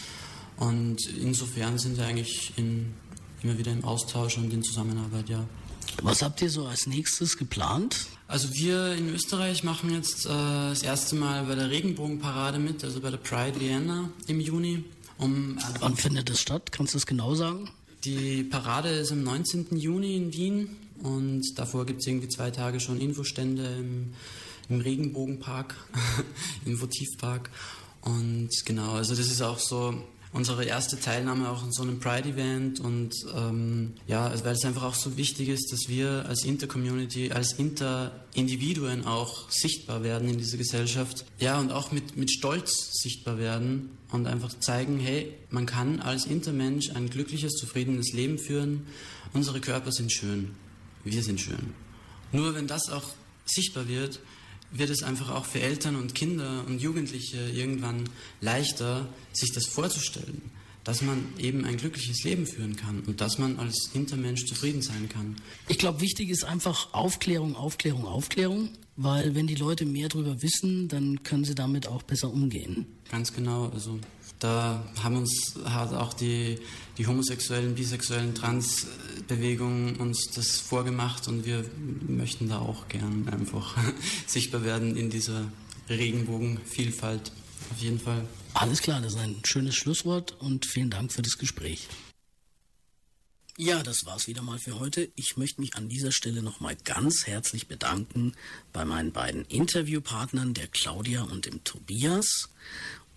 Und 0.57 1.07
insofern 1.20 1.78
sind 1.78 1.99
wir 1.99 2.07
eigentlich 2.07 2.53
in, 2.57 2.95
immer 3.43 3.59
wieder 3.59 3.72
im 3.72 3.84
Austausch 3.84 4.39
und 4.39 4.53
in 4.53 4.62
Zusammenarbeit, 4.62 5.28
ja. 5.28 5.45
Was 6.03 6.22
habt 6.22 6.41
ihr 6.43 6.51
so 6.51 6.66
als 6.66 6.87
nächstes 6.87 7.37
geplant? 7.37 8.07
Also 8.28 8.53
wir 8.55 8.95
in 8.95 9.09
Österreich 9.09 9.64
machen 9.64 9.93
jetzt 9.93 10.26
äh, 10.26 10.28
das 10.28 10.82
erste 10.82 11.14
Mal 11.14 11.45
bei 11.45 11.55
der 11.55 11.70
Regenbogenparade 11.70 12.59
mit, 12.59 12.82
also 12.84 13.01
bei 13.01 13.11
der 13.11 13.18
Pride 13.18 13.61
Vienna 13.61 14.11
im 14.26 14.41
Juni. 14.41 14.84
Um, 15.19 15.59
Wann 15.81 15.97
findet 15.97 16.29
das 16.29 16.41
statt? 16.41 16.73
Kannst 16.73 16.95
du 16.95 16.99
das 16.99 17.07
genau 17.07 17.35
sagen? 17.35 17.71
Die 18.05 18.43
Parade 18.45 18.89
ist 18.91 19.12
am 19.12 19.23
19. 19.23 19.77
Juni 19.77 20.17
in 20.17 20.33
Wien 20.33 20.77
und 21.03 21.43
davor 21.57 21.87
gibt 21.87 22.01
es 22.01 22.07
irgendwie 22.07 22.29
zwei 22.29 22.51
Tage 22.51 22.81
schon 22.81 23.01
Infostände 23.01 23.64
im, 23.79 24.12
im 24.69 24.81
Regenbogenpark, 24.81 25.75
im 26.64 26.81
Votivpark. 26.81 27.51
Und 28.03 28.51
genau, 28.64 28.93
also 28.93 29.14
das 29.14 29.27
ist 29.27 29.43
auch 29.43 29.59
so 29.59 29.95
unsere 30.37 30.64
erste 30.64 31.01
Teilnahme 31.01 31.49
auch 31.49 31.64
in 31.64 31.72
so 31.72 31.82
einem 31.82 31.99
Pride-Event 31.99 32.80
und 32.80 33.14
ähm, 33.34 33.95
ja, 34.07 34.26
also 34.26 34.45
weil 34.45 34.55
es 34.55 34.64
einfach 34.64 34.82
auch 34.82 34.95
so 34.95 35.16
wichtig 35.16 35.49
ist, 35.49 35.72
dass 35.72 35.89
wir 35.89 36.26
als 36.28 36.45
Inter-Community, 36.45 37.32
als 37.32 37.55
Inter-Individuen 37.55 39.07
auch 39.07 39.51
sichtbar 39.51 40.03
werden 40.03 40.28
in 40.28 40.39
dieser 40.39 40.59
Gesellschaft. 40.59 41.24
Ja, 41.39 41.59
und 41.59 41.72
auch 41.72 41.91
mit, 41.91 42.16
mit 42.16 42.30
Stolz 42.30 42.91
sichtbar 43.03 43.39
werden 43.39 43.91
und 44.12 44.26
einfach 44.26 44.59
zeigen, 44.61 44.99
hey, 44.99 45.32
man 45.51 45.66
kann 45.66 46.01
als 46.01 46.26
Intermensch 46.26 46.91
ein 46.91 47.09
glückliches, 47.09 47.55
zufriedenes 47.55 48.12
Leben 48.12 48.39
führen. 48.39 48.87
Unsere 49.32 49.61
Körper 49.61 49.91
sind 49.91 50.12
schön. 50.12 50.51
Wir 51.03 51.22
sind 51.22 51.41
schön. 51.41 51.72
Nur 52.32 52.55
wenn 52.55 52.66
das 52.66 52.91
auch 52.91 53.05
sichtbar 53.47 53.89
wird, 53.89 54.20
wird 54.79 54.91
es 54.91 55.03
einfach 55.03 55.31
auch 55.31 55.45
für 55.45 55.61
Eltern 55.61 55.97
und 55.97 56.14
Kinder 56.14 56.64
und 56.66 56.81
Jugendliche 56.81 57.39
irgendwann 57.51 58.09
leichter, 58.41 59.09
sich 59.33 59.53
das 59.53 59.66
vorzustellen, 59.66 60.43
dass 60.85 61.03
man 61.03 61.24
eben 61.39 61.64
ein 61.64 61.77
glückliches 61.77 62.22
Leben 62.24 62.47
führen 62.47 62.77
kann 62.77 63.01
und 63.01 63.20
dass 63.20 63.39
man 63.39 63.59
als 63.59 63.91
Intermensch 63.95 64.47
zufrieden 64.47 64.83
sein 64.83 65.09
kann. 65.09 65.37
Ich 65.68 65.79
glaube, 65.79 66.01
wichtig 66.01 66.31
ist 66.31 66.45
einfach 66.45 66.93
Aufklärung, 66.95 67.57
Aufklärung, 67.57 68.07
Aufklärung, 68.07 68.70
weil 68.97 69.35
wenn 69.35 69.47
die 69.47 69.55
Leute 69.55 69.85
mehr 69.85 70.09
darüber 70.09 70.41
wissen, 70.43 70.89
dann 70.89 71.22
können 71.22 71.45
sie 71.45 71.55
damit 71.55 71.87
auch 71.87 72.03
besser 72.03 72.33
umgehen. 72.33 72.87
Ganz 73.11 73.33
genau, 73.33 73.68
also 73.68 73.99
da 74.39 74.84
haben 75.03 75.16
uns 75.16 75.55
hat 75.64 75.93
auch 75.93 76.12
die, 76.12 76.59
die 76.99 77.07
homosexuellen, 77.07 77.74
bisexuellen 77.74 78.34
Transbewegungen 78.34 79.97
uns 79.97 80.30
das 80.34 80.61
vorgemacht 80.61 81.26
und 81.28 81.47
wir 81.47 81.64
möchten 82.07 82.49
da 82.49 82.59
auch 82.59 82.89
gern 82.89 83.28
einfach 83.28 83.76
sichtbar 84.26 84.64
werden 84.64 84.97
in 84.97 85.11
dieser 85.11 85.51
Regenbogenvielfalt. 85.89 87.32
Auf 87.70 87.78
jeden 87.80 87.99
Fall. 87.99 88.26
Alles 88.55 88.82
klar, 88.82 89.01
das 89.01 89.14
ist 89.14 89.18
ein 89.18 89.37
schönes 89.45 89.74
Schlusswort 89.74 90.37
und 90.41 90.66
vielen 90.66 90.91
Dank 90.91 91.12
für 91.12 91.22
das 91.22 91.39
Gespräch. 91.39 91.89
Ja, 93.59 93.82
das 93.82 94.05
war's 94.05 94.26
wieder 94.26 94.43
mal 94.43 94.59
für 94.59 94.78
heute. 94.78 95.11
Ich 95.14 95.39
möchte 95.39 95.62
mich 95.62 95.76
an 95.76 95.89
dieser 95.89 96.12
Stelle 96.12 96.43
nochmal 96.43 96.76
ganz 96.84 97.26
herzlich 97.26 97.68
bedanken 97.68 98.34
bei 98.74 98.84
meinen 98.84 99.12
beiden 99.12 99.47
Interviewpartnern, 99.47 100.53
der 100.53 100.66
Claudia 100.66 101.22
und 101.22 101.47
dem 101.47 101.64
Tobias 101.64 102.51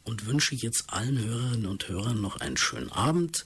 und 0.10 0.26
wünsche 0.26 0.56
jetzt 0.56 0.86
allen 0.88 1.24
Hörerinnen 1.24 1.68
und 1.68 1.88
Hörern 1.88 2.20
noch 2.20 2.42
einen 2.42 2.58
schönen 2.58 2.92
Abend. 2.92 3.46